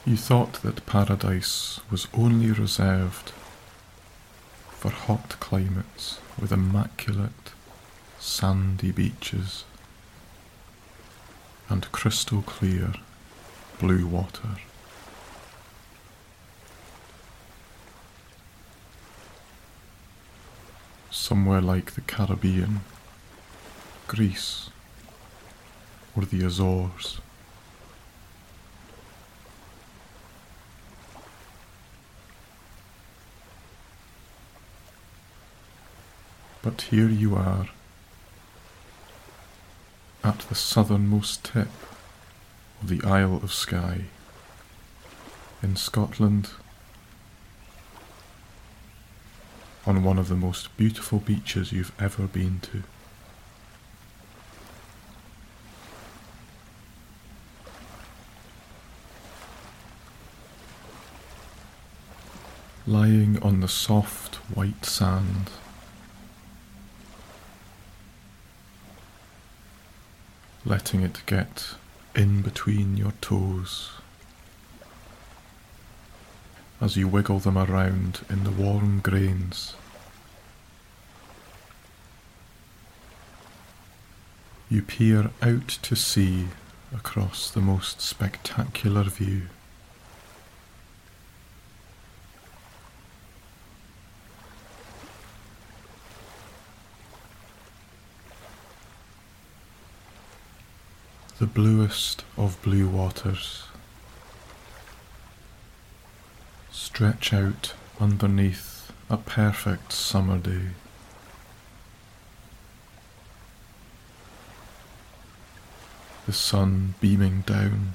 [0.06, 3.32] You thought that paradise was only reserved
[4.70, 7.55] for hot climates with immaculate
[8.25, 9.65] sandy beaches
[11.69, 12.94] and crystal clear
[13.78, 14.57] blue water.
[21.11, 22.81] Somewhere like the Caribbean,
[24.09, 24.70] Greece,
[26.17, 27.20] or the Azores.
[36.62, 37.69] But here you are
[40.25, 41.69] at the southernmost tip
[42.81, 44.07] of the Isle of Skye
[45.62, 46.49] in Scotland
[49.86, 52.83] on one of the most beautiful beaches you've ever been to.
[62.86, 65.51] Lying on the soft white sand
[70.67, 71.75] letting it get
[72.15, 73.91] in between your toes
[76.81, 79.75] as you wiggle them around in the warm grains.
[84.70, 86.49] You peer out to sea
[86.94, 89.43] across the most spectacular view.
[101.44, 103.64] The bluest of blue waters
[106.73, 110.68] stretch out underneath a perfect summer day.
[116.24, 117.92] The sun beaming down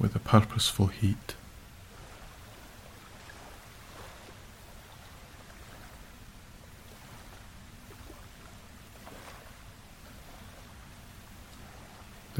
[0.00, 1.36] with a purposeful heat.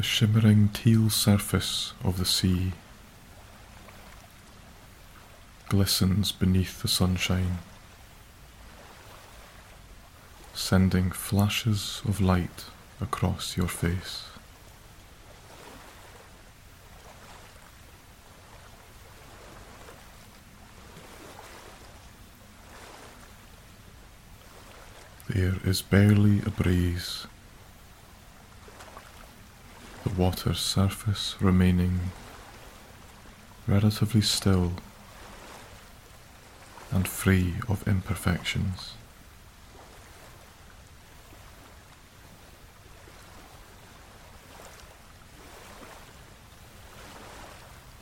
[0.05, 2.73] shimmering teal surface of the sea
[5.69, 7.59] glistens beneath the sunshine,
[10.53, 12.67] sending flashes of light
[13.01, 14.27] across your face.
[25.29, 27.27] There is barely a breeze
[30.05, 32.13] the water's surface remaining
[33.67, 34.75] relatively still
[36.93, 38.93] and free of imperfections.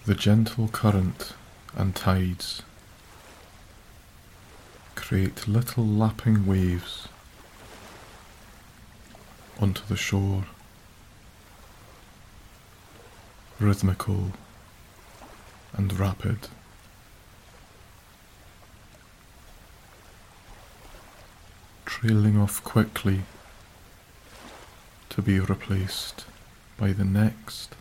[0.04, 1.34] The gentle current
[1.76, 2.62] and tides
[4.96, 7.06] create little lapping waves
[9.60, 10.44] onto the shore,
[13.62, 14.32] rhythmical
[15.72, 16.48] and rapid.
[21.84, 23.22] Trailing off quickly
[25.10, 26.24] to be replaced
[26.76, 27.76] by the next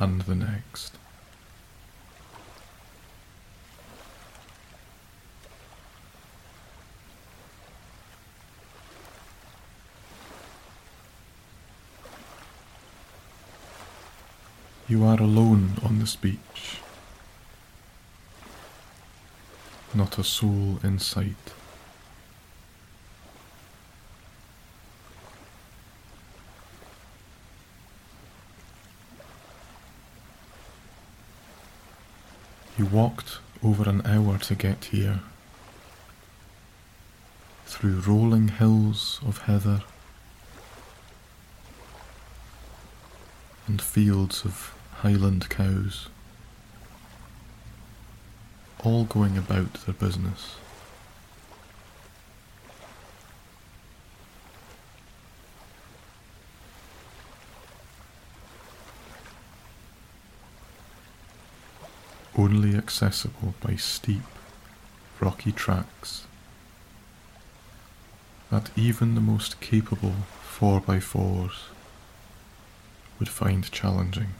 [0.00, 0.98] and the next.
[14.86, 16.78] You are alone on this beach.
[19.94, 21.54] Not a soul in sight.
[32.76, 35.20] You walked over an hour to get here,
[37.64, 39.82] through rolling hills of heather
[43.66, 46.08] and fields of highland cows,
[48.82, 50.56] all going about their business.
[62.36, 64.22] Only accessible by steep,
[65.20, 66.24] rocky tracks
[68.50, 70.14] that even the most capable
[70.58, 71.73] 4x4s
[73.18, 74.34] would find challenging.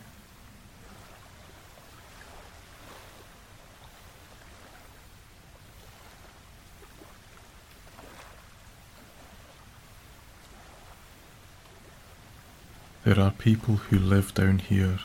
[13.04, 15.00] There are people who live down here,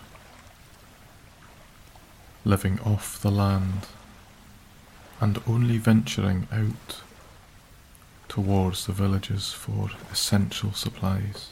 [2.46, 3.88] living off the land
[5.20, 7.02] and only venturing out
[8.30, 11.50] towards the villages for essential supplies.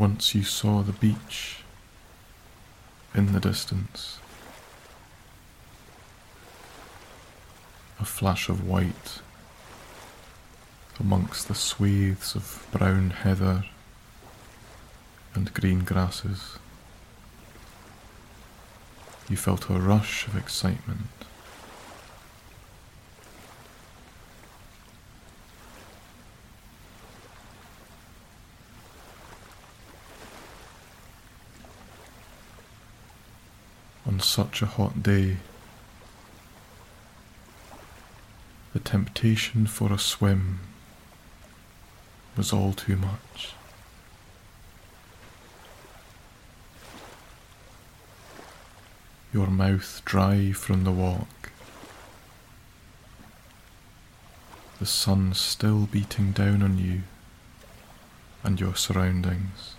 [0.00, 1.58] Once you saw the beach
[3.14, 4.18] in the distance,
[8.00, 9.20] a flash of white
[10.98, 13.66] amongst the swathes of brown heather
[15.34, 16.58] and green grasses.
[19.28, 21.10] You felt a rush of excitement.
[34.22, 35.38] Such a hot day,
[38.72, 40.60] the temptation for a swim
[42.36, 43.54] was all too much.
[49.32, 51.50] Your mouth dry from the walk,
[54.78, 57.02] the sun still beating down on you
[58.44, 59.74] and your surroundings.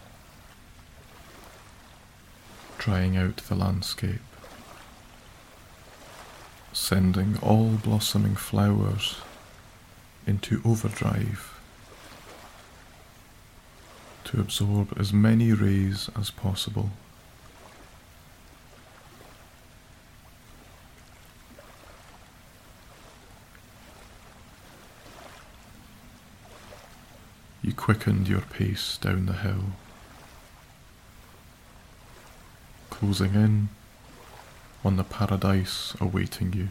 [2.77, 4.21] Drying out the landscape,
[6.73, 9.17] sending all blossoming flowers
[10.25, 11.59] into overdrive
[14.23, 16.91] to absorb as many rays as possible.
[27.61, 29.73] You quickened your pace down the hill.
[33.01, 33.67] closing in
[34.83, 36.69] on the paradise awaiting you.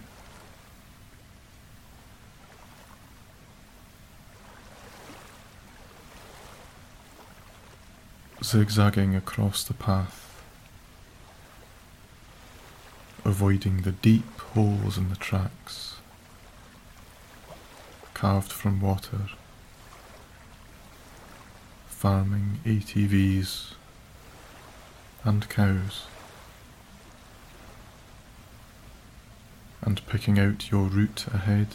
[8.43, 10.43] Zigzagging across the path,
[13.25, 15.97] avoiding the deep holes in the tracks,
[18.15, 19.29] carved from water,
[21.87, 23.75] farming ATVs
[25.23, 26.07] and cows.
[29.83, 31.69] And picking out your route ahead.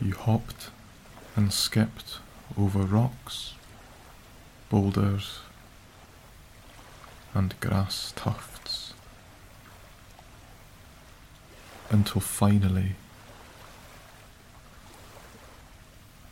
[0.00, 0.70] You hopped
[1.36, 2.18] and skipped
[2.58, 3.54] over rocks,
[4.68, 5.38] boulders,
[7.32, 8.94] and grass tufts
[11.90, 12.96] until finally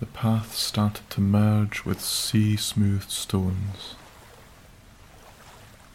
[0.01, 3.95] the path started to merge with sea smooth stones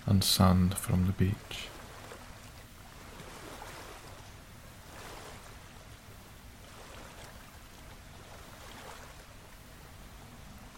[0.08, 1.68] and sand from the beach.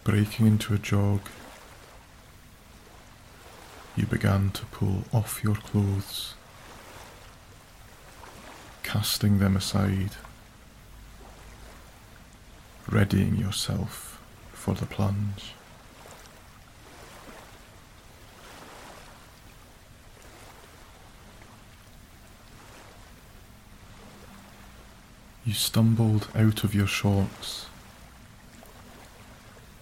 [0.02, 1.20] Breaking into a jog,
[3.96, 6.34] you began to pull off your clothes,
[8.82, 10.16] casting them aside,
[12.88, 14.20] readying yourself
[14.52, 15.54] for the plunge.
[25.50, 27.66] You stumbled out of your shorts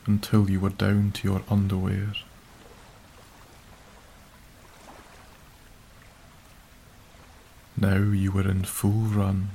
[0.07, 2.15] until you were down to your underwear.
[7.77, 9.51] Now you were in full run,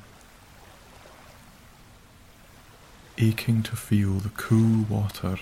[3.18, 5.40] aching to feel the cool water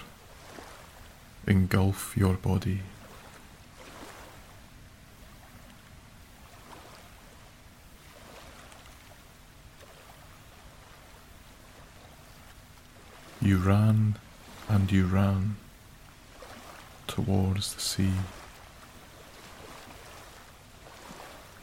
[1.45, 2.79] engulf your body.
[13.43, 14.17] You ran
[14.69, 15.55] and you ran
[17.07, 18.13] towards the sea.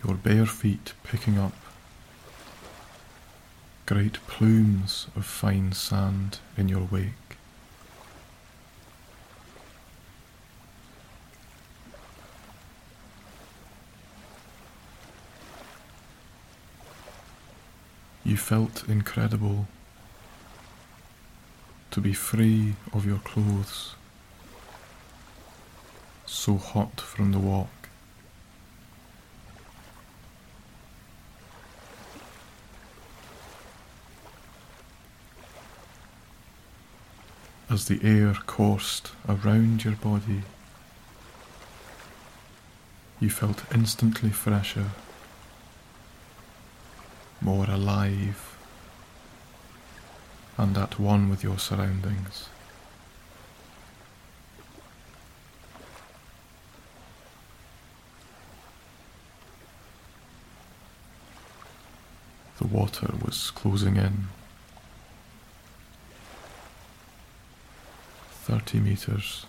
[0.05, 1.52] Your bare feet picking up
[3.86, 7.12] great plumes of fine sand in your wake.
[18.24, 19.68] You felt incredible
[21.91, 23.94] to be free of your clothes,
[26.26, 27.68] so hot from the walk.
[37.70, 40.42] As the air coursed around your body,
[43.20, 44.91] you felt instantly fresher,
[47.41, 48.57] more alive
[50.58, 52.48] and at one with your surroundings.
[62.58, 64.26] The water was closing in.
[68.32, 69.46] 30 meters.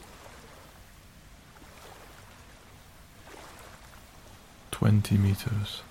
[4.72, 5.82] 20 meters.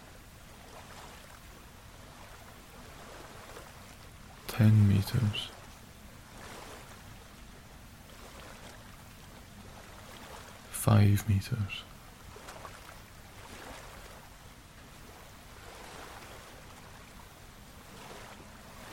[4.58, 5.50] 10 meters.
[10.72, 11.84] Five meters.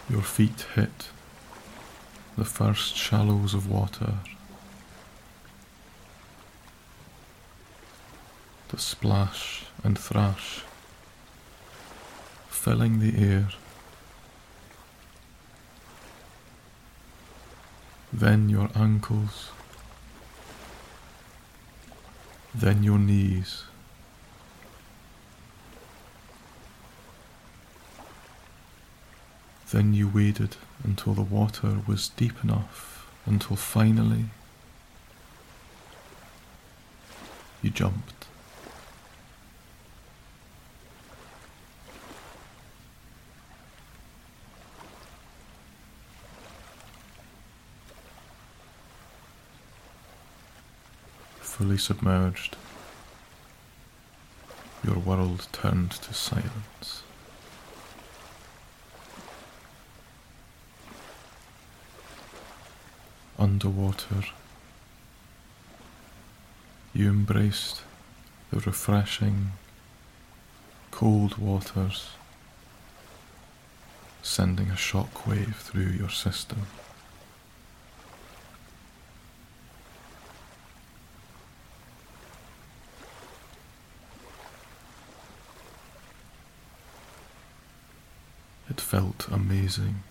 [0.08, 1.10] Your feet hit
[2.38, 4.14] the first shallows of water.
[8.68, 10.62] The splash and thrash
[12.50, 13.48] filling the air.
[18.20, 19.50] Then your ankles,
[22.54, 23.66] then your knees.
[29.72, 34.26] Then you waded until the water was deep enough, until finally
[37.62, 38.15] you jumped.
[51.66, 52.56] Fully submerged,
[54.84, 57.02] your world turned to silence.
[63.40, 64.26] Underwater,
[66.94, 67.82] you embraced
[68.52, 69.54] the refreshing,
[70.92, 72.12] cold waters,
[74.22, 76.68] sending a shock wave through your system.
[88.76, 90.04] It felt amazing.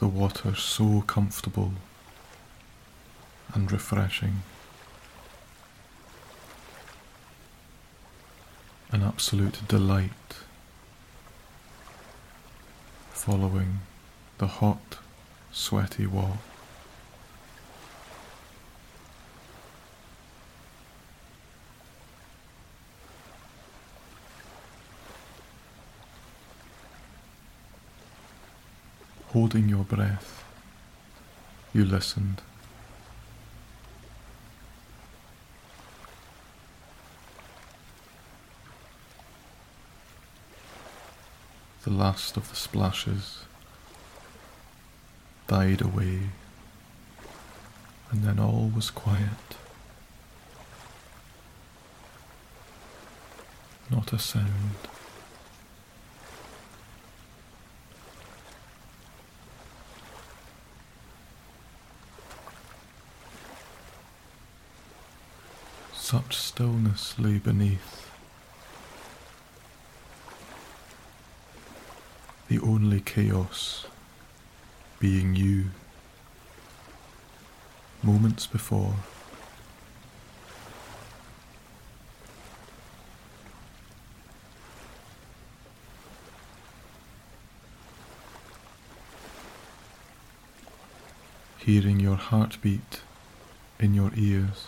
[0.00, 1.72] The water so comfortable
[3.54, 4.42] and refreshing.
[8.90, 10.10] An absolute delight.
[13.14, 13.78] following
[14.36, 14.98] the hot,
[15.52, 16.51] sweaty walk.
[29.32, 30.44] Holding your breath,
[31.72, 32.42] you listened.
[41.84, 43.44] The last of the splashes
[45.48, 46.28] died away,
[48.10, 49.56] and then all was quiet.
[53.90, 54.91] Not a sound.
[66.12, 68.10] Such stillness lay beneath.
[72.48, 73.86] The only chaos
[75.00, 75.70] being you.
[78.02, 78.96] Moments before,
[91.56, 93.00] hearing your heartbeat
[93.80, 94.66] in your ears.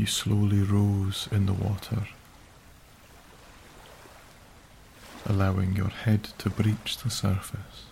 [0.00, 2.04] You slowly rose in the water,
[5.26, 7.84] allowing your head to breach the surface.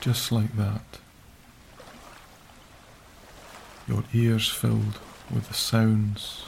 [0.00, 0.98] Just like that,
[3.86, 4.98] your ears filled
[5.30, 6.46] with the sounds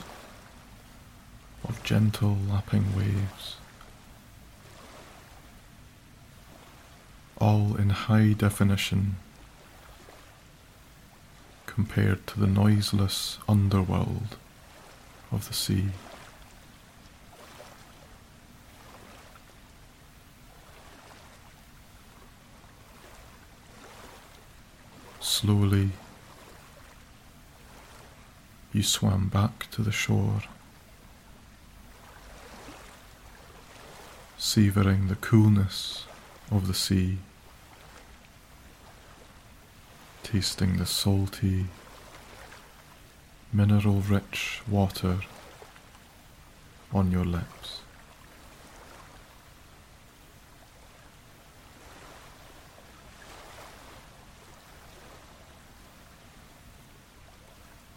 [1.68, 3.56] of gentle lapping waves,
[7.38, 9.16] all in high definition
[11.66, 14.36] compared to the noiseless underworld
[15.30, 15.88] of the sea.
[25.20, 25.90] Slowly,
[28.72, 30.42] you swam back to the shore.
[34.48, 36.06] Savouring the coolness
[36.50, 37.18] of the sea,
[40.22, 41.66] tasting the salty,
[43.52, 45.18] mineral rich water
[46.94, 47.82] on your lips.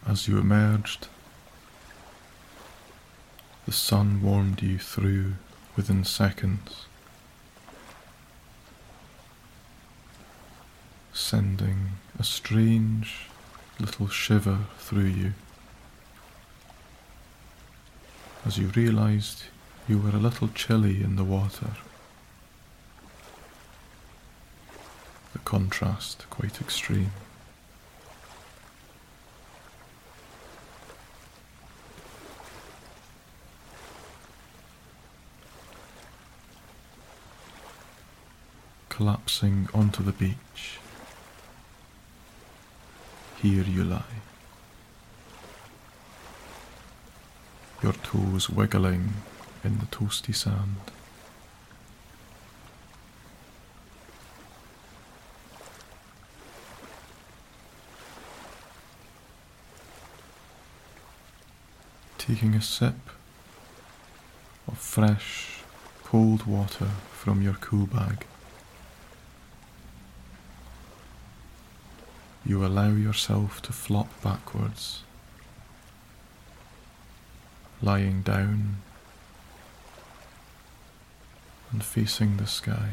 [0.05, 1.07] As you emerged,
[3.65, 5.35] the sun warmed you through
[5.75, 6.85] within seconds,
[11.13, 13.27] sending a strange
[13.79, 15.33] little shiver through you
[18.45, 19.43] as you realized
[19.87, 21.71] you were a little chilly in the water.
[25.33, 27.11] The contrast quite extreme.
[39.01, 40.77] Collapsing onto the beach.
[43.41, 44.17] Here you lie,
[47.81, 49.13] your toes wiggling
[49.63, 50.75] in the toasty sand.
[62.19, 62.93] Taking a sip
[64.67, 65.63] of fresh,
[66.03, 68.27] cold water from your cool bag.
[72.45, 75.03] You allow yourself to flop backwards,
[77.81, 78.77] lying down
[81.71, 82.89] and facing the sky.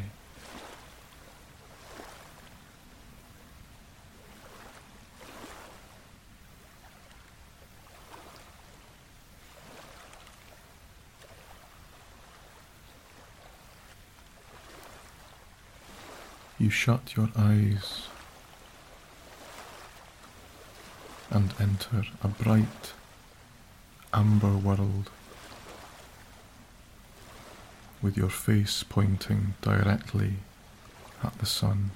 [16.60, 18.08] You shut your eyes
[21.30, 22.92] and enter a bright
[24.12, 25.10] amber world
[28.00, 30.34] with your face pointing directly
[31.22, 31.90] at the sun.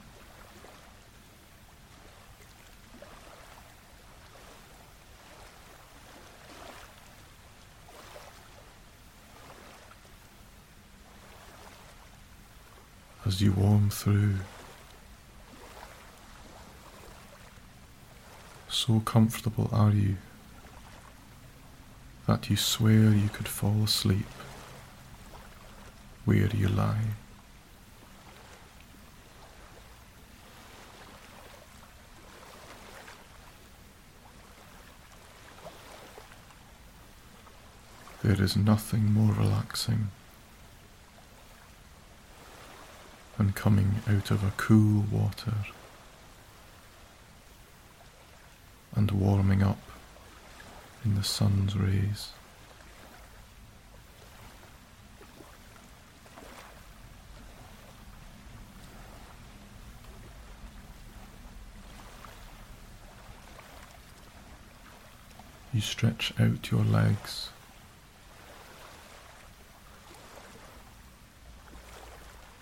[13.25, 14.35] as you warm through.
[18.85, 20.17] So comfortable are you
[22.27, 24.27] that you swear you could fall asleep
[26.25, 27.11] where you lie.
[38.25, 40.09] There is nothing more relaxing
[43.39, 45.55] than coming out of a cool water
[48.95, 49.79] and warming up
[51.05, 52.31] in the sun's rays.
[65.75, 67.49] You stretch out your legs.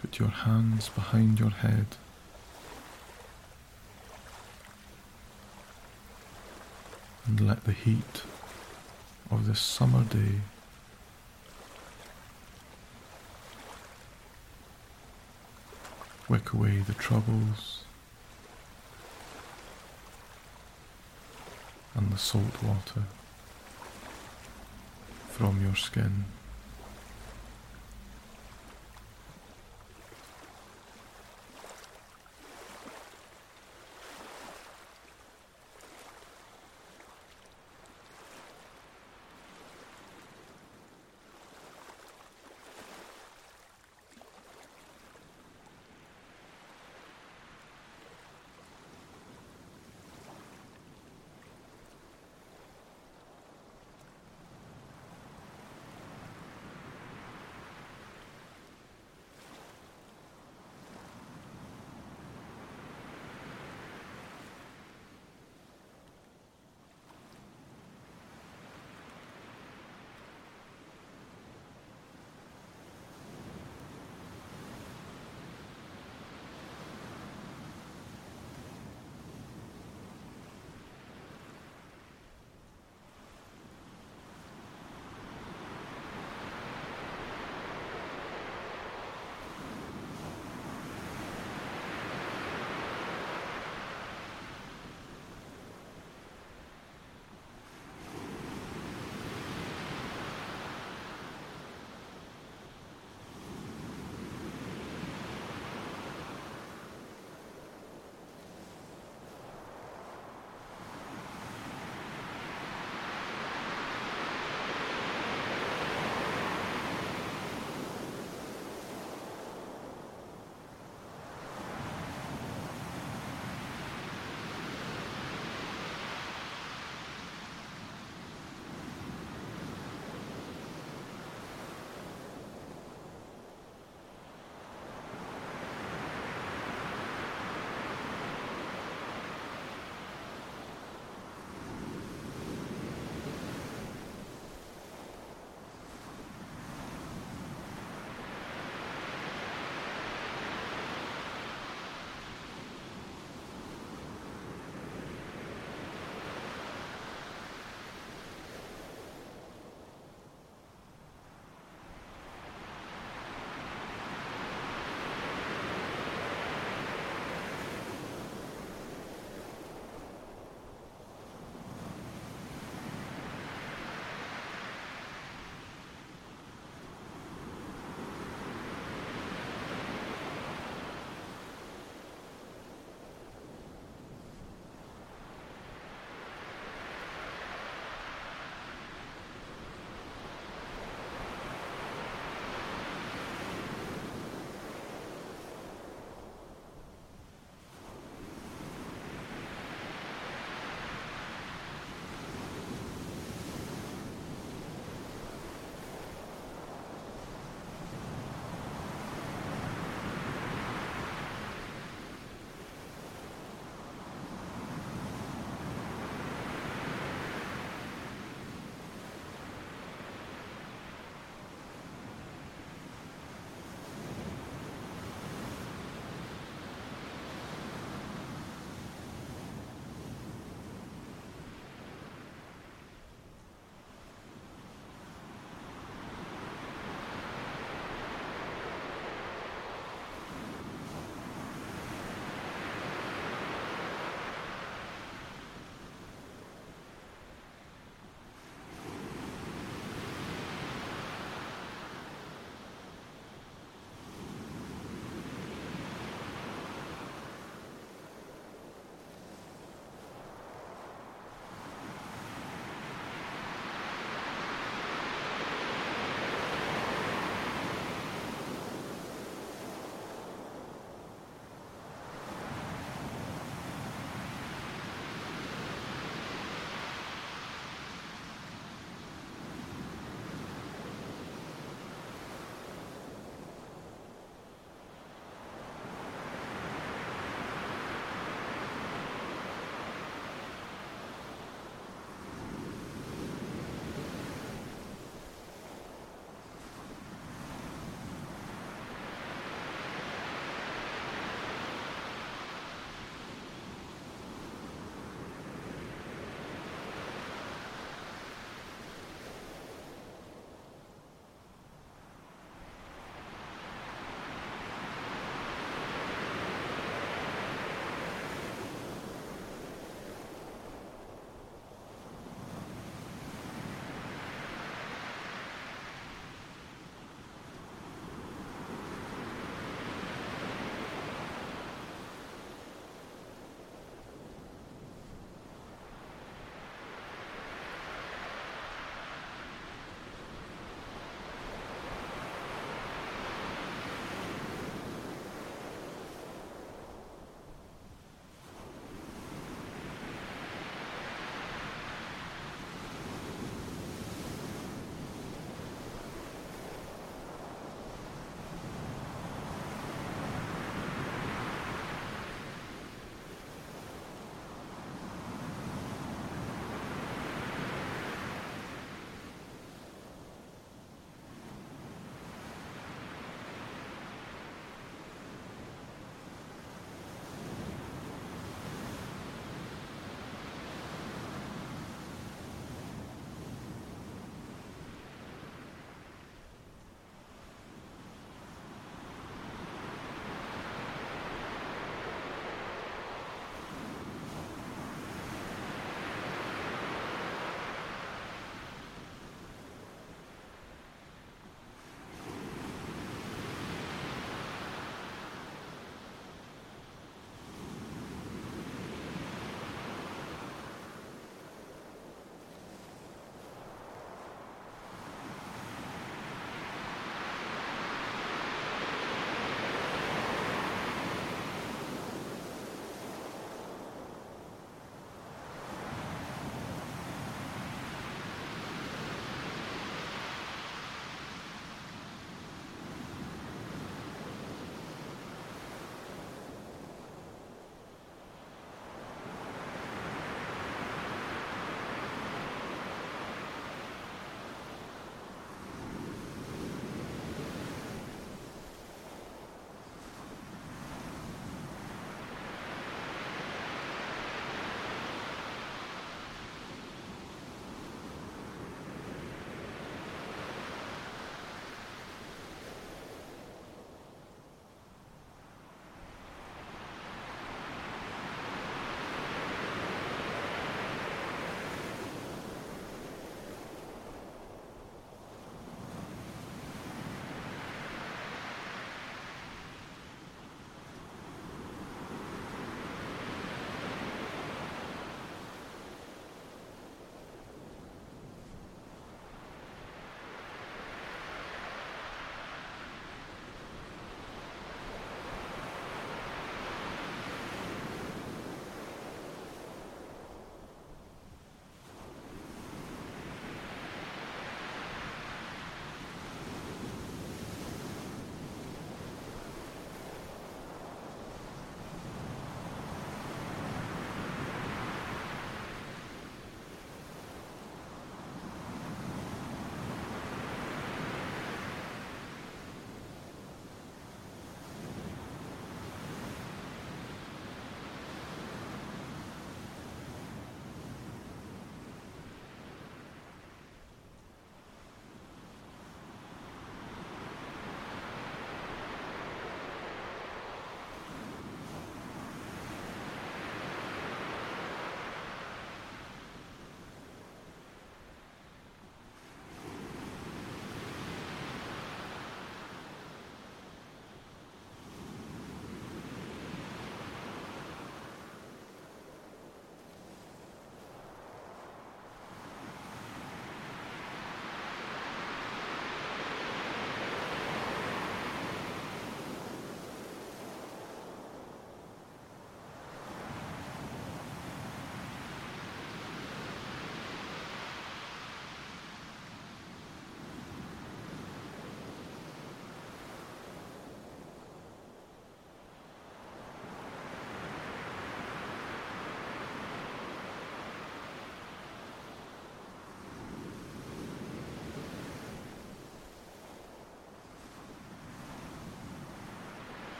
[0.00, 1.86] Put your hands behind your head.
[7.26, 8.22] And let the heat
[9.30, 10.40] of this summer day
[16.28, 17.84] wick away the troubles
[21.94, 23.02] and the salt water
[25.30, 26.26] from your skin.